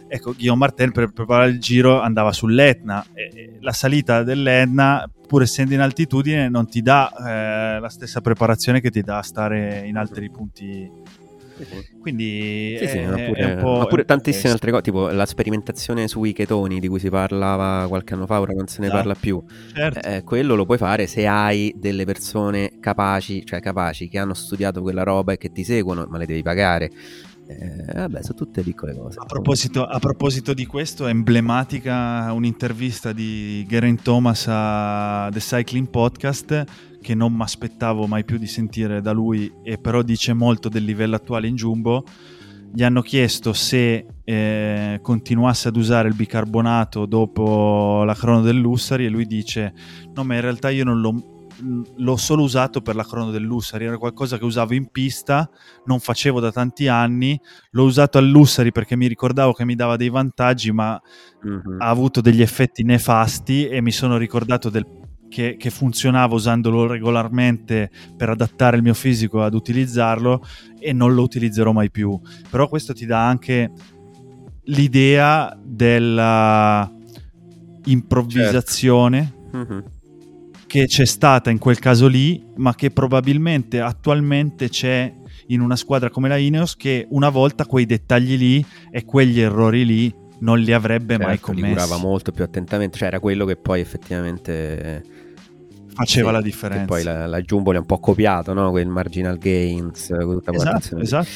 Ecco, 0.10 0.34
Guillaume 0.34 0.60
Martin 0.60 0.92
per 0.92 1.12
preparare 1.12 1.50
il 1.52 1.60
giro 1.60 2.02
andava 2.02 2.34
sull'Etna. 2.34 3.04
E 3.14 3.58
la 3.62 3.72
salita 3.72 4.24
dell'Etna, 4.24 5.10
pur 5.26 5.42
essendo 5.42 5.74
in 5.74 5.80
altitudine, 5.80 6.50
non 6.50 6.68
ti 6.68 6.82
dà 6.82 7.10
eh, 7.12 7.80
la 7.80 7.90
stessa 7.90 8.20
preparazione 8.20 8.82
che 8.82 8.92
ti 8.92 9.02
dà 9.02 9.22
stare 9.22 9.88
in 9.88 9.96
altri 9.98 10.30
punti. 10.30 10.92
Quindi 11.99 12.76
Sì, 12.80 12.88
sì, 12.88 12.97
è, 12.97 13.08
ma 13.08 13.16
è 13.16 13.28
pure, 13.28 13.54
un 13.54 13.62
po' 13.62 13.78
ma 13.78 13.86
pure 13.86 14.06
tantissime 14.06 14.51
altre 14.51 14.72
cose, 14.72 14.84
tipo 14.84 15.10
la 15.10 15.26
sperimentazione 15.26 16.08
sui 16.08 16.34
chetoni 16.34 16.80
di 16.80 16.88
cui 16.88 16.99
si 16.99 17.10
parlava 17.10 17.88
qualche 17.88 18.14
anno 18.14 18.26
fa, 18.26 18.39
ora 18.39 18.54
non 18.54 18.68
se 18.68 18.80
ne 18.80 18.88
Esatto. 18.88 19.01
parla 19.01 19.16
più. 19.20 19.43
Certo. 19.74 20.08
Eh, 20.08 20.24
quello 20.24 20.56
lo 20.56 20.66
puoi 20.66 20.78
fare 20.78 21.08
se 21.08 21.28
hai 21.28 21.74
delle 21.78 22.06
persone 22.06 22.74
capaci, 22.80 23.45
cioè 23.45 23.60
capaci, 23.60 24.10
che 24.10 24.20
hanno 24.20 24.34
studiato 24.34 24.82
quella 24.82 25.04
roba 25.04 25.34
e 25.34 25.38
che 25.38 25.51
ti 25.51 25.64
seguono, 25.64 26.06
ma 26.10 26.18
le 26.18 26.26
devi 26.26 26.41
pagare. 26.41 26.91
Eh, 27.45 27.93
vabbè, 27.93 28.22
sono 28.22 28.36
tutte 28.38 28.62
piccole 28.62 28.95
cose. 28.95 29.20
A 29.20 29.26
proposito, 29.26 29.86
a 29.86 29.99
proposito 29.99 30.54
di 30.54 30.66
questo, 30.66 31.08
è 31.08 31.10
emblematica 31.10 32.32
un'intervista 32.32 33.12
di 33.12 33.66
Geraint 33.68 34.01
Thomas 34.01 34.45
a 34.47 35.30
The 35.32 35.39
Cycling 35.39 35.88
Podcast 35.89 36.64
che 37.04 37.14
non 37.14 37.34
mi 37.34 37.41
aspettavo 37.43 38.08
mai 38.08 38.24
più 38.24 38.38
di 38.38 38.47
sentire 38.47 39.01
da 39.01 39.12
lui 39.12 39.51
e 39.62 39.78
però 39.78 40.01
dice 40.01 40.34
molto 40.34 40.70
del 40.70 40.86
livello 40.86 41.16
attuale 41.18 41.47
in 41.47 41.56
Jumbo. 41.56 42.04
Gli 42.74 42.82
hanno 42.82 43.01
chiesto 43.01 43.54
se 43.54 44.06
eh, 44.24 44.99
continuasse 45.01 45.68
ad 45.68 45.76
usare 45.76 46.08
il 46.08 46.16
bicarbonato 46.16 47.06
dopo 47.06 48.04
la 48.04 48.16
crono 48.16 48.41
dell'Ussari 48.41 49.06
e 49.06 49.10
lui 49.10 49.28
dice 49.28 49.74
no 50.16 50.24
ma 50.24 50.34
in 50.36 50.41
realtà 50.41 50.70
io 50.72 50.84
non 50.84 50.99
l'ho, 50.99 51.47
l'ho 51.97 52.18
solo 52.18 52.41
usato 52.41 52.82
per 52.82 52.95
la 52.95 53.04
crono 53.06 53.30
dell'Ussari, 53.30 53.86
era 53.86 53.99
qualcosa 53.99 54.39
che 54.39 54.45
usavo 54.45 54.74
in 54.74 54.88
pista, 54.89 55.47
non 55.86 55.99
facevo 55.99 56.39
da 56.39 56.51
tanti 56.51 56.88
anni, 56.88 57.39
l'ho 57.72 57.84
usato 57.84 58.18
all'Ussari 58.18 58.72
perché 58.72 58.95
mi 58.95 59.06
ricordavo 59.06 59.54
che 59.54 59.66
mi 59.66 59.76
dava 59.76 59.95
dei 59.95 60.10
vantaggi 60.10 60.72
ma 60.72 60.99
Mhm. 61.43 61.76
ha 61.80 61.89
avuto 61.89 62.22
degli 62.22 62.41
effetti 62.41 62.82
nefasti 62.84 63.68
e 63.68 63.82
mi 63.82 63.91
sono 63.91 64.18
ricordato 64.18 64.70
del- 64.72 64.88
che, 65.34 65.56
che 65.58 65.72
funzionava 65.72 66.36
usandolo 66.36 66.86
regolarmente 66.86 67.90
per 68.16 68.30
adattare 68.30 68.78
il 68.78 68.84
mio 68.84 68.94
fisico 68.94 69.42
ad 69.42 69.56
utilizzarlo 69.56 70.46
e 70.80 70.94
non 70.94 71.16
lo 71.16 71.24
utilizzerò 71.24 71.72
mai 71.72 71.90
più. 71.90 72.20
Però 72.52 72.68
questo 72.70 72.94
ti 72.94 73.08
dà 73.08 73.28
anche 73.28 73.72
l'idea 74.66 75.58
della 75.62 76.88
improvvisazione 77.86 79.34
Mhm. 79.52 79.84
che 80.68 80.86
c'è 80.86 81.06
stata 81.06 81.50
in 81.50 81.58
quel 81.60 81.80
caso 81.80 82.08
lì, 82.08 82.44
ma 82.58 82.74
che 82.76 82.90
probabilmente 82.92 83.80
attualmente 83.80 84.70
c'è 84.70 85.14
in 85.48 85.62
una 85.62 85.76
squadra 85.76 86.10
come 86.10 86.30
la 86.30 86.38
Ineos 86.38 86.76
che 86.76 87.06
una 87.10 87.30
volta 87.30 87.66
quei 87.66 87.86
dettagli 87.86 88.38
lì 88.38 88.66
e 88.92 89.04
quegli 89.04 89.40
errori 89.40 89.86
lì 89.86 90.14
non 90.40 90.60
li 90.60 90.74
avrebbe 90.74 91.18
mai 91.18 91.38
Certo, 91.38 91.52
li 91.52 91.62
commessi. 91.62 91.74
curava 91.86 92.02
molto 92.02 92.32
più 92.32 92.44
attentamente, 92.44 92.98
cioè 92.98 93.08
era 93.10 93.20
quello 93.20 93.46
che 93.46 93.56
poi 93.56 93.80
effettivamente 93.82 95.04
Faceva 95.96 96.28
sì, 96.30 96.34
la 96.36 96.41
differenza. 96.41 96.86
poi 96.86 97.04
la, 97.04 97.28
la 97.28 97.41
Jumbo 97.41 97.72
ha 97.72 97.78
un 97.80 97.86
po' 97.86 98.00
copiato, 98.00 98.54
no? 98.54 98.72
Quel 98.72 98.88
marginal 98.88 99.38
gains, 99.38 100.08
tutta 100.08 100.52
Esatto, 100.52 100.98
esatto. 100.98 101.28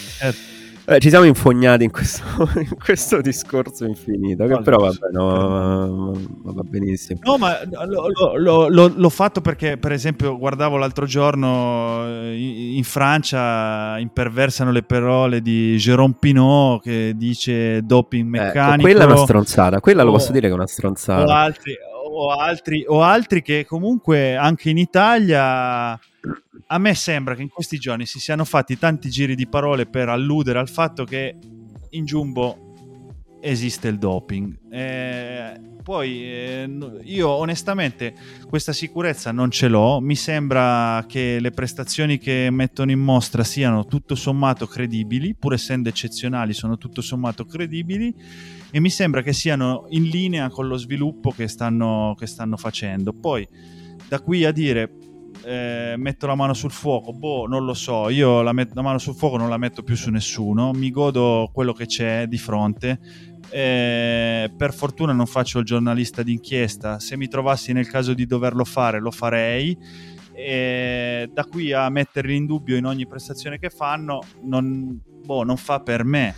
Eh, 0.89 0.99
ci 0.99 1.09
siamo 1.09 1.25
infognati 1.25 1.83
in 1.83 1.91
questo, 1.91 2.23
in 2.55 2.77
questo 2.81 3.19
discorso 3.19 3.83
infinito, 3.83 4.45
che 4.45 4.53
No, 4.53 4.61
però 4.61 4.77
vabbè, 4.77 5.09
no, 5.11 6.13
va 6.43 6.61
benissimo. 6.63 7.19
No, 7.25 7.37
ma 7.37 7.57
lo- 7.85 8.07
lo- 8.37 8.67
lo- 8.69 8.93
l'ho 8.95 9.09
fatto 9.09 9.41
perché, 9.41 9.75
per 9.77 9.91
esempio, 9.91 10.37
guardavo 10.37 10.77
l'altro 10.77 11.05
giorno 11.05 12.05
eh, 12.07 12.35
in 12.37 12.75
in 12.77 12.83
Francia 12.85 13.97
imperversano 13.99 14.71
le 14.71 14.83
parole 14.83 15.41
di 15.41 15.75
Jérôme 15.75 16.13
Pinot 16.17 16.81
che 16.83 17.13
dice 17.17 17.81
doping 17.83 18.33
Ecco, 18.33 18.45
meccanico. 18.45 18.81
quella 18.83 19.01
è 19.03 19.05
una 19.07 19.17
stronzata, 19.17 19.79
quella 19.81 20.03
lo 20.03 20.09
o- 20.11 20.13
posso 20.13 20.31
dire 20.31 20.45
che 20.47 20.51
è 20.51 20.55
una 20.55 20.63
o 20.63 20.67
stronzata. 20.67 21.35
altri, 21.35 21.73
o, 22.17 22.31
altri, 22.31 22.83
o 22.87 23.01
altri 23.01 23.41
che 23.41 23.65
comunque 23.65 24.35
anche 24.35 24.69
in 24.69 24.77
Italia 24.77 25.91
a 26.69 26.77
me 26.79 26.95
sembra 26.95 27.35
che 27.35 27.43
in 27.43 27.49
questi 27.49 27.77
giorni 27.77 28.05
si 28.05 28.19
siano 28.19 28.43
fatti 28.43 28.77
tanti 28.77 29.09
giri 29.09 29.35
di 29.35 29.47
parole 29.47 29.85
per 29.85 30.09
alludere 30.09 30.59
al 30.59 30.67
fatto 30.67 31.03
che 31.05 31.37
in 31.91 32.05
Jumbo 32.05 32.65
esiste 33.39 33.87
il 33.87 33.97
doping. 33.97 34.57
Eh, 34.71 35.59
poi 35.83 36.23
eh, 36.23 36.69
io 37.03 37.29
onestamente 37.29 38.13
questa 38.49 38.73
sicurezza 38.73 39.31
non 39.31 39.51
ce 39.51 39.69
l'ho, 39.69 40.01
mi 40.01 40.15
sembra 40.15 41.05
che 41.07 41.39
le 41.39 41.51
prestazioni 41.51 42.17
che 42.17 42.49
mettono 42.51 42.91
in 42.91 42.99
mostra 42.99 43.45
siano 43.45 43.85
tutto 43.85 44.15
sommato 44.15 44.67
credibili, 44.67 45.33
pur 45.35 45.53
essendo 45.53 45.87
eccezionali 45.87 46.51
sono 46.53 46.77
tutto 46.77 47.01
sommato 47.01 47.45
credibili 47.45 48.13
e 48.71 48.79
mi 48.79 48.89
sembra 48.89 49.21
che 49.21 49.33
siano 49.33 49.85
in 49.89 50.03
linea 50.03 50.49
con 50.49 50.67
lo 50.67 50.77
sviluppo 50.77 51.31
che 51.31 51.47
stanno, 51.47 52.15
che 52.17 52.27
stanno 52.27 52.57
facendo. 52.57 53.13
Poi 53.13 53.47
da 54.07 54.19
qui 54.19 54.45
a 54.45 54.51
dire 54.51 54.91
eh, 55.43 55.95
metto 55.97 56.27
la 56.27 56.35
mano 56.35 56.53
sul 56.53 56.71
fuoco, 56.71 57.13
boh, 57.13 57.47
non 57.47 57.63
lo 57.65 57.73
so, 57.73 58.09
io 58.09 58.41
la, 58.41 58.51
met- 58.53 58.73
la 58.73 58.81
mano 58.81 58.97
sul 58.97 59.15
fuoco 59.15 59.37
non 59.37 59.49
la 59.49 59.57
metto 59.57 59.83
più 59.83 59.95
su 59.95 60.09
nessuno, 60.09 60.71
mi 60.73 60.91
godo 60.91 61.49
quello 61.53 61.73
che 61.73 61.85
c'è 61.85 62.27
di 62.27 62.37
fronte. 62.37 62.99
Eh, 63.49 64.51
per 64.57 64.73
fortuna 64.73 65.13
non 65.13 65.25
faccio 65.25 65.59
il 65.59 65.65
giornalista 65.65 66.21
d'inchiesta, 66.21 66.99
se 66.99 67.15
mi 67.15 67.27
trovassi 67.27 67.71
nel 67.71 67.87
caso 67.87 68.13
di 68.13 68.25
doverlo 68.25 68.65
fare 68.65 68.99
lo 68.99 69.11
farei. 69.11 69.77
E 70.33 71.29
da 71.33 71.45
qui 71.45 71.71
a 71.71 71.89
metterli 71.89 72.35
in 72.35 72.45
dubbio 72.45 72.75
in 72.75 72.85
ogni 72.85 73.07
prestazione 73.07 73.57
che 73.57 73.69
fanno, 73.69 74.21
non, 74.43 74.99
boh, 75.23 75.43
non 75.43 75.57
fa 75.57 75.79
per 75.79 76.03
me. 76.03 76.35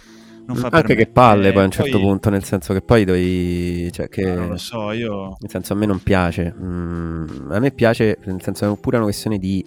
Non 0.49 0.57
fa 0.57 0.69
Anche 0.71 0.95
che 0.95 1.05
palle 1.07 1.49
Eh, 1.49 1.51
poi 1.53 1.61
a 1.61 1.65
un 1.65 1.71
certo 1.71 1.99
punto, 1.99 2.29
nel 2.31 2.43
senso 2.43 2.73
che 2.73 2.81
poi 2.81 3.05
dovevi... 3.05 3.91
Cioè 3.91 4.09
che... 4.09 4.29
Ah, 4.29 4.33
non 4.35 4.49
lo 4.49 4.57
so, 4.57 4.91
io 4.91 5.35
Nel 5.39 5.49
senso, 5.49 5.73
a 5.73 5.75
me 5.75 5.85
non 5.85 6.01
piace. 6.01 6.53
Mm, 6.59 7.51
a 7.51 7.59
me 7.59 7.71
piace, 7.71 8.17
nel 8.25 8.41
senso, 8.41 8.71
è 8.73 8.77
pure 8.79 8.95
una 8.97 9.05
questione 9.05 9.37
di 9.37 9.63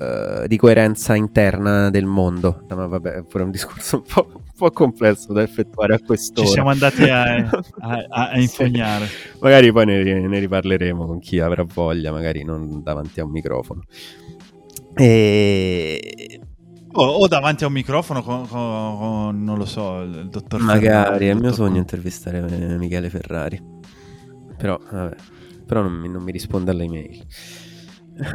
eh, 0.00 0.46
di 0.46 0.56
coerenza 0.56 1.14
interna 1.16 1.90
del 1.90 2.04
mondo. 2.04 2.64
No, 2.68 2.76
ma 2.76 2.86
vabbè, 2.86 3.10
è 3.14 3.22
pure 3.24 3.42
un 3.44 3.50
discorso 3.50 3.96
un 3.96 4.02
po', 4.02 4.28
un 4.32 4.42
po' 4.56 4.70
complesso 4.70 5.32
da 5.32 5.42
effettuare 5.42 5.94
a 5.94 6.00
quest'ora. 6.00 6.46
Ci 6.46 6.52
siamo 6.52 6.70
andati 6.70 7.02
a, 7.08 7.22
a- 7.80 8.06
a- 8.08 8.30
a 8.30 8.38
infognare. 8.38 9.06
Sì. 9.06 9.38
Magari 9.40 9.72
poi 9.72 9.86
ne, 9.86 10.02
ne 10.26 10.38
riparleremo 10.38 11.04
con 11.06 11.18
chi 11.18 11.40
avrà 11.40 11.64
voglia, 11.64 12.12
magari 12.12 12.44
non 12.44 12.80
davanti 12.82 13.20
a 13.20 13.24
un 13.24 13.30
microfono. 13.30 13.82
E 14.94 16.40
O, 16.92 17.04
o 17.04 17.28
davanti 17.28 17.64
a 17.64 17.66
un 17.66 17.74
microfono 17.74 18.22
con, 18.22 18.48
con- 18.48 18.96
con, 18.98 19.44
non 19.44 19.58
lo 19.58 19.66
so, 19.66 20.00
il 20.00 20.28
dottor 20.30 20.60
magari 20.60 20.86
Ferrari, 20.86 21.26
è 21.26 21.30
il 21.32 21.38
mio 21.38 21.52
sogno 21.52 21.76
intervistare 21.76 22.38
eh, 22.38 22.76
Michele 22.78 23.10
Ferrari. 23.10 23.60
Però, 24.56 24.78
vabbè, 24.90 25.14
però 25.66 25.82
non, 25.82 25.92
mi, 25.92 26.08
non 26.08 26.22
mi 26.22 26.32
risponde 26.32 26.70
alle 26.70 26.84
email. 26.84 27.26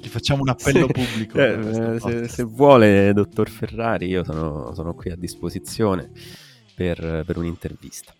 Gli 0.00 0.08
facciamo 0.08 0.42
un 0.42 0.48
appello 0.50 0.86
Sì. 0.86 0.92
pubblico. 0.92 1.38
Eh, 1.38 1.94
eh, 1.94 2.00
se, 2.00 2.28
se 2.28 2.42
vuole, 2.42 3.12
dottor 3.14 3.48
Ferrari, 3.48 4.06
io 4.06 4.24
sono, 4.24 4.74
sono 4.74 4.94
qui 4.94 5.10
a 5.10 5.16
disposizione 5.16 6.10
per, 6.74 7.22
per 7.24 7.38
un'intervista. 7.38 8.12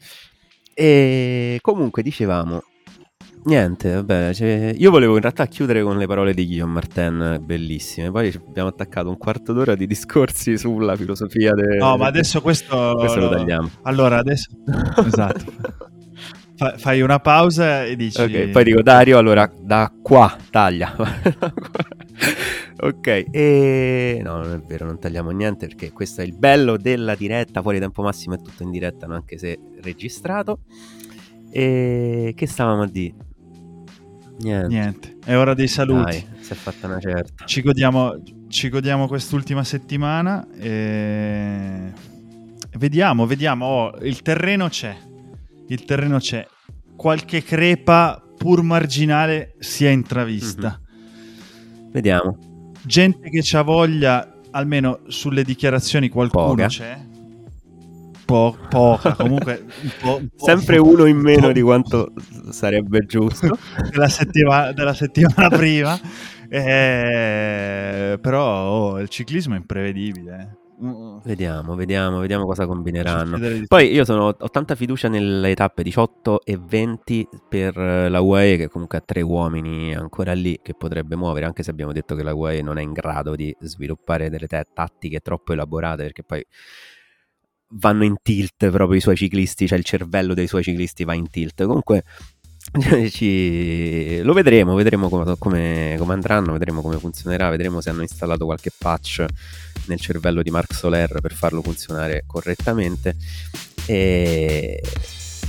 E 0.75 1.59
comunque 1.61 2.03
dicevamo, 2.03 2.63
niente, 3.45 3.95
vabbè, 3.95 4.33
cioè, 4.35 4.75
io 4.77 4.91
volevo 4.91 5.15
in 5.15 5.21
realtà 5.21 5.47
chiudere 5.47 5.83
con 5.83 5.97
le 5.97 6.07
parole 6.07 6.35
di 6.35 6.47
Guillaume 6.47 6.73
Martin, 6.73 7.41
bellissime. 7.43 8.11
Poi 8.11 8.33
abbiamo 8.47 8.69
attaccato 8.69 9.09
un 9.09 9.17
quarto 9.17 9.53
d'ora 9.53 9.75
di 9.75 9.87
discorsi 9.87 10.57
sulla 10.57 10.97
filosofia 10.97 11.53
del... 11.55 11.77
No, 11.77 11.97
ma 11.97 12.07
adesso 12.07 12.41
questo, 12.41 12.95
Questo 12.99 13.21
lo 13.21 13.29
tagliamo. 13.29 13.71
Allora, 13.83 14.19
adesso... 14.19 14.49
esatto. 15.07 15.53
Fa- 16.57 16.77
fai 16.77 17.01
una 17.01 17.21
pausa 17.21 17.85
e 17.85 17.95
dici... 17.95 18.21
Ok, 18.21 18.49
poi 18.49 18.65
dico 18.65 18.83
Dario, 18.83 19.19
allora 19.19 19.51
da 19.61 19.93
qua 20.03 20.37
taglia. 20.51 20.95
ok, 22.81 23.27
e 23.31 24.21
no, 24.25 24.39
non 24.39 24.53
è 24.53 24.59
vero, 24.67 24.87
non 24.87 24.99
tagliamo 24.99 25.31
niente 25.31 25.67
perché 25.67 25.93
questo 25.93 26.21
è 26.21 26.25
il 26.25 26.37
bello 26.37 26.77
della 26.77 27.15
diretta, 27.15 27.63
fuori 27.63 27.79
tempo 27.79 28.03
massimo 28.03 28.35
è 28.35 28.39
tutto 28.39 28.65
in 28.65 28.71
diretta, 28.71 29.07
no? 29.07 29.15
anche 29.15 29.39
se 29.39 29.59
registrato. 29.83 30.61
E 31.51 32.33
che 32.37 32.47
stavamo 32.47 32.83
a 32.83 32.89
dire? 32.89 33.15
Niente. 34.39 34.69
Niente, 34.69 35.17
è 35.25 35.37
ora 35.37 35.55
dei 35.55 35.69
saluti. 35.69 36.03
Dai, 36.11 36.27
si 36.41 36.53
è 36.53 36.57
fatta 36.57 36.87
una 36.87 37.01
certa. 37.01 37.45
Ci 37.45 37.61
godiamo, 37.61 38.23
ci 38.49 38.69
godiamo 38.69 39.09
quest'ultima 39.09 39.65
settimana 39.65 40.47
e 40.57 41.93
vediamo, 42.79 43.27
vediamo. 43.27 43.67
Oh, 43.67 43.99
il 44.03 44.23
terreno 44.23 44.69
c'è, 44.69 44.97
il 45.69 45.85
terreno 45.85 46.19
c'è. 46.19 46.47
Qualche 46.95 47.43
crepa 47.43 48.23
pur 48.37 48.63
marginale 48.63 49.55
si 49.59 49.85
è 49.85 49.91
intravista. 49.91 50.81
Vediamo. 51.91 52.39
Gente 52.83 53.31
che 53.31 53.41
c'ha 53.43 53.63
voglia, 53.63 54.35
almeno 54.53 55.01
sulle 55.09 55.43
dichiarazioni 55.43 56.09
qualcuno 56.09 56.47
Poca. 56.55 56.67
c'è. 56.69 57.07
Po- 58.29 58.59
poca, 58.69 59.15
comunque 59.15 59.65
un 59.81 59.91
po', 60.03 60.17
un 60.19 60.29
po'- 60.29 60.45
Sempre 60.45 60.77
uno 60.77 61.07
in 61.07 61.17
meno 61.17 61.51
di 61.51 61.63
quanto 61.63 62.13
sarebbe 62.51 63.07
giusto. 63.07 63.57
della 63.91 64.11
settimana, 64.11 64.73
della 64.73 64.93
settimana 64.93 65.49
prima. 65.49 65.99
Eh, 66.47 68.19
però 68.21 68.69
oh, 68.69 69.01
il 69.01 69.09
ciclismo 69.09 69.55
è 69.55 69.57
imprevedibile. 69.57 70.59
eh. 70.81 70.85
Mm. 70.85 71.21
Vediamo, 71.25 71.75
vediamo, 71.75 72.19
vediamo 72.19 72.45
cosa 72.45 72.67
combineranno. 72.67 73.39
Poi 73.67 73.91
io 73.91 74.05
sono, 74.05 74.37
ho 74.39 74.51
tanta 74.51 74.75
fiducia 74.75 75.09
nelle 75.09 75.55
tappe 75.55 75.83
18 75.83 76.43
e 76.45 76.59
20 76.63 77.27
per 77.49 77.79
eh, 77.79 78.09
la 78.11 78.21
UAE 78.21 78.59
che 78.59 78.69
comunque 78.69 78.99
ha 78.99 79.03
tre 79.05 79.23
uomini 79.23 79.95
ancora 79.95 80.35
lì 80.35 80.61
che 80.63 80.75
potrebbe 80.75 81.17
muovere 81.17 81.47
anche 81.47 81.63
se 81.63 81.71
abbiamo 81.71 81.93
detto 81.93 82.15
che 82.15 82.23
la 82.23 82.35
UAE 82.35 82.61
non 82.61 82.77
è 82.77 82.83
in 82.83 82.93
grado 82.93 83.35
di 83.35 83.57
sviluppare 83.59 84.29
delle 84.29 84.47
te- 84.47 84.67
tattiche 84.73 85.21
troppo 85.21 85.55
elaborate 85.55 86.03
perché 86.03 86.23
poi 86.23 86.47
vanno 87.71 88.05
in 88.05 88.17
tilt 88.23 88.71
proprio 88.71 88.95
i 88.95 89.01
suoi 89.01 89.17
ciclisti, 89.17 89.67
cioè 89.67 89.79
il 89.79 89.85
cervello 89.85 90.35
dei 90.35 90.47
suoi 90.47 90.63
ciclisti 90.63 91.05
va 91.05 91.15
in 91.15 91.31
tilt. 91.31 91.65
Comunque 91.65 92.05
ci- 93.11 94.21
lo 94.23 94.33
vedremo, 94.33 94.75
vedremo 94.75 95.09
come, 95.09 95.37
come- 95.39 95.97
come 95.99 96.13
andranno, 96.13 96.53
vedremo 96.53 96.81
come 96.81 96.99
funzionerà, 96.99 97.51
vedremo 97.51 97.81
se 97.81 97.91
hanno 97.91 98.03
installato 98.03 98.45
qualche 98.45 98.71
patch 98.77 99.25
nel 99.87 100.01
cervello 100.01 100.43
di 100.43 100.51
Mark 100.51 100.75
Soler 100.75 101.21
per 101.21 101.33
farlo 101.33 101.63
funzionare 101.63 102.25
correttamente. 102.27 103.17
E, 103.87 104.83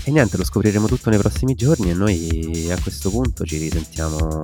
e 0.03 0.11
niente, 0.11 0.37
lo 0.37 0.45
scopriremo 0.45 0.87
tutto 0.87 1.09
nei 1.09 1.19
prossimi 1.19 1.55
giorni 1.55 1.89
e 1.89 1.93
noi 1.93 2.67
a 2.71 2.79
questo 2.81 3.09
punto 3.09 3.43
ci 3.45 3.57
risentiamo 3.57 4.39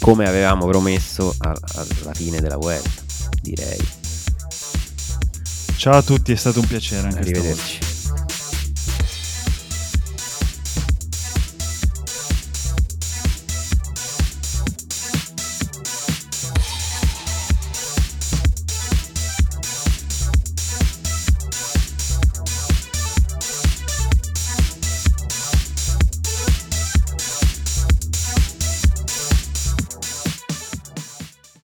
come 0.00 0.26
avevamo 0.26 0.66
promesso 0.66 1.34
alla 1.38 2.14
fine 2.14 2.40
della 2.40 2.56
web, 2.56 2.82
direi. 3.42 3.99
Ciao 5.80 5.96
a 5.96 6.02
tutti, 6.02 6.32
è 6.32 6.36
stato 6.36 6.60
un 6.60 6.66
piacere. 6.66 7.08
Anche 7.08 7.34
stavolta. 7.34 7.89